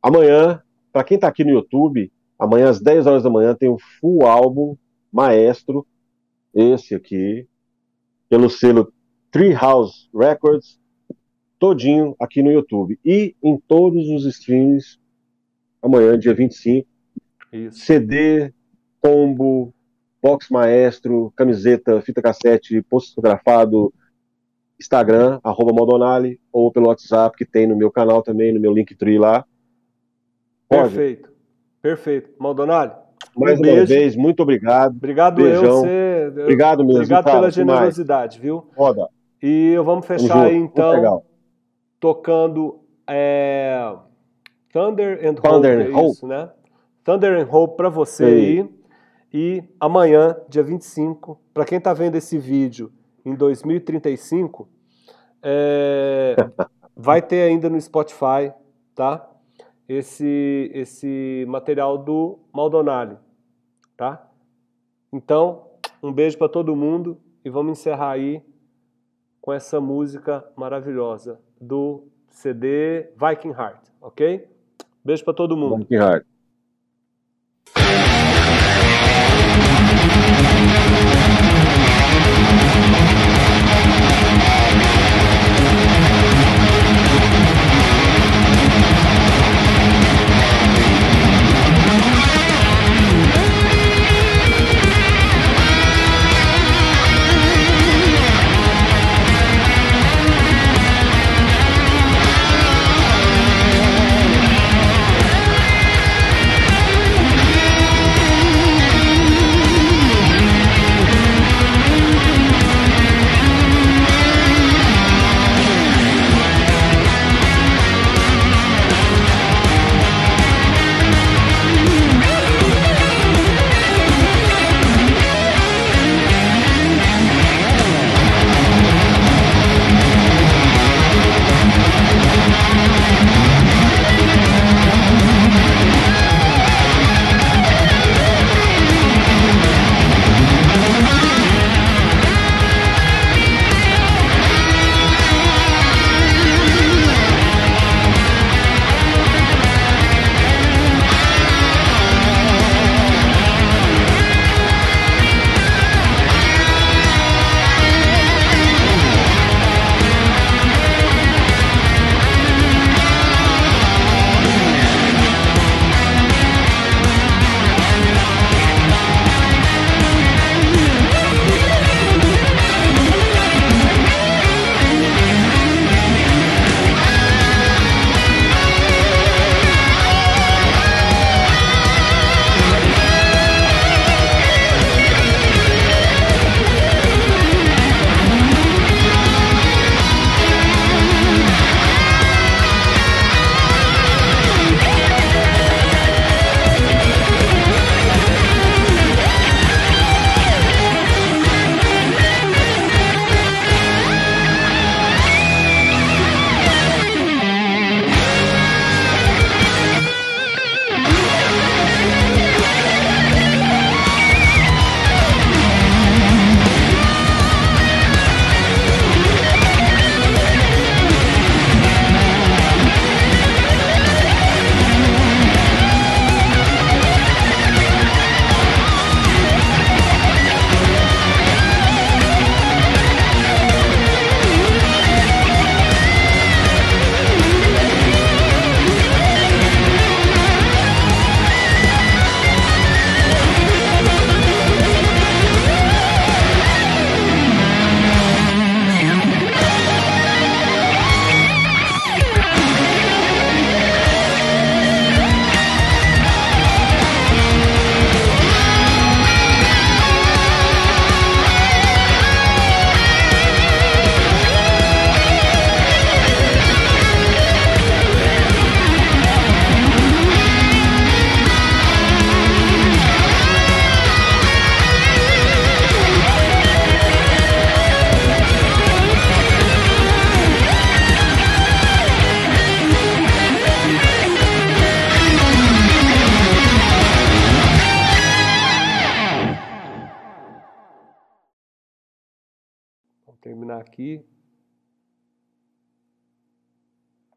amanhã, 0.00 0.62
para 0.92 1.02
quem 1.02 1.18
tá 1.18 1.26
aqui 1.26 1.42
no 1.42 1.50
YouTube, 1.50 2.12
amanhã 2.38 2.70
às 2.70 2.80
10 2.80 3.04
horas 3.04 3.24
da 3.24 3.30
manhã 3.30 3.52
tem 3.52 3.68
um 3.68 3.78
full 3.98 4.24
álbum 4.24 4.76
maestro, 5.10 5.84
esse 6.54 6.94
aqui, 6.94 7.48
pelo 8.28 8.48
selo 8.48 8.92
Treehouse 9.32 10.08
Records, 10.14 10.78
todinho 11.58 12.14
aqui 12.20 12.42
no 12.42 12.50
YouTube 12.50 12.98
e 13.04 13.34
em 13.42 13.58
todos 13.66 14.08
os 14.08 14.24
streams 14.26 14.98
amanhã, 15.82 16.18
dia 16.18 16.34
25. 16.34 16.86
Isso. 17.52 17.78
CD, 17.80 18.52
combo, 19.00 19.72
box 20.22 20.50
maestro, 20.50 21.32
camiseta, 21.36 22.00
fita 22.00 22.20
cassete, 22.20 22.82
post 22.82 23.14
fotografado, 23.14 23.92
Instagram, 24.78 25.40
arroba 25.42 25.72
Maldonali, 25.72 26.38
ou 26.52 26.70
pelo 26.70 26.88
WhatsApp, 26.88 27.36
que 27.36 27.46
tem 27.46 27.66
no 27.66 27.76
meu 27.76 27.90
canal 27.90 28.22
também, 28.22 28.52
no 28.52 28.60
meu 28.60 28.72
Linktree 28.72 29.18
lá. 29.18 29.44
Perfeito, 30.68 31.30
perfeito. 31.80 32.30
Maldonali, 32.38 32.92
mais 33.36 33.58
um 33.58 33.62
uma 33.62 33.72
beijo. 33.72 33.86
vez, 33.86 34.16
muito 34.16 34.42
obrigado. 34.42 34.96
Obrigado 34.96 35.36
Beijão. 35.36 35.64
eu, 35.64 35.80
você. 35.80 36.40
Obrigado 36.42 36.78
mesmo. 36.84 37.02
Obrigado 37.02 37.24
pela 37.24 37.50
generosidade, 37.50 38.40
viu? 38.40 38.66
Roda. 38.76 39.08
E 39.40 39.76
vamos 39.84 40.04
fechar 40.06 40.46
aí 40.46 40.56
então 40.56 41.22
tocando 42.06 42.84
É... 43.04 43.96
Thunder 44.72 45.18
and 45.26 45.34
Thunder 45.34 45.80
Hope, 45.80 45.82
and 45.82 45.90
é 45.90 45.96
Hope. 45.96 46.10
isso, 46.12 46.26
né? 46.26 46.50
Thunder 47.02 47.40
and 47.40 47.48
Hope 47.50 47.76
para 47.76 47.88
você 47.88 48.24
aí. 48.24 48.70
E 49.32 49.64
amanhã, 49.80 50.36
dia 50.48 50.62
25, 50.62 51.40
para 51.52 51.64
quem 51.64 51.78
está 51.78 51.92
vendo 51.92 52.14
esse 52.14 52.38
vídeo 52.38 52.92
em 53.24 53.34
2035, 53.34 54.68
é... 55.42 56.36
vai 56.94 57.20
ter 57.20 57.42
ainda 57.42 57.68
no 57.68 57.80
Spotify, 57.80 58.52
tá? 58.94 59.28
Esse, 59.88 60.70
esse 60.72 61.44
material 61.48 61.98
do 61.98 62.38
Maldonado, 62.52 63.18
tá? 63.96 64.30
Então, 65.12 65.70
um 66.00 66.12
beijo 66.12 66.38
para 66.38 66.48
todo 66.48 66.76
mundo 66.76 67.20
e 67.44 67.50
vamos 67.50 67.80
encerrar 67.80 68.12
aí 68.12 68.42
com 69.40 69.52
essa 69.52 69.80
música 69.80 70.44
maravilhosa 70.56 71.40
do 71.60 72.04
CD 72.30 73.08
Viking 73.16 73.50
Heart, 73.52 73.88
ok? 74.00 74.48
Beijo 75.04 75.24
para 75.24 75.34
todo 75.34 75.56
mundo. 75.56 75.78
Viking 75.78 75.96
Heart. 75.96 76.26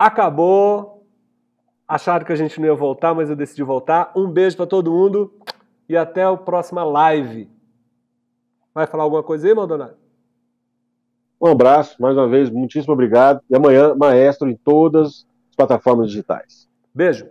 Acabou. 0.10 1.06
Acharam 1.88 2.26
que 2.26 2.34
a 2.34 2.36
gente 2.36 2.60
não 2.60 2.68
ia 2.68 2.74
voltar, 2.74 3.14
mas 3.14 3.30
eu 3.30 3.36
decidi 3.36 3.62
voltar. 3.62 4.12
Um 4.16 4.28
beijo 4.28 4.58
para 4.58 4.66
todo 4.66 4.92
mundo 4.92 5.32
e 5.88 5.96
até 5.96 6.24
a 6.24 6.36
próxima 6.36 6.84
live. 6.84 7.48
Vai 8.74 8.88
falar 8.88 9.04
alguma 9.04 9.22
coisa 9.22 9.48
aí, 9.48 9.54
Maldonado? 9.54 9.94
Um 11.40 11.48
abraço, 11.48 11.96
mais 12.02 12.18
uma 12.18 12.28
vez, 12.28 12.50
muitíssimo 12.50 12.94
obrigado. 12.94 13.40
E 13.48 13.56
amanhã, 13.56 13.94
maestro 13.94 14.50
em 14.50 14.56
todas 14.56 15.28
as 15.52 15.56
plataformas 15.56 16.08
digitais. 16.08 16.68
Beijo. 16.94 17.28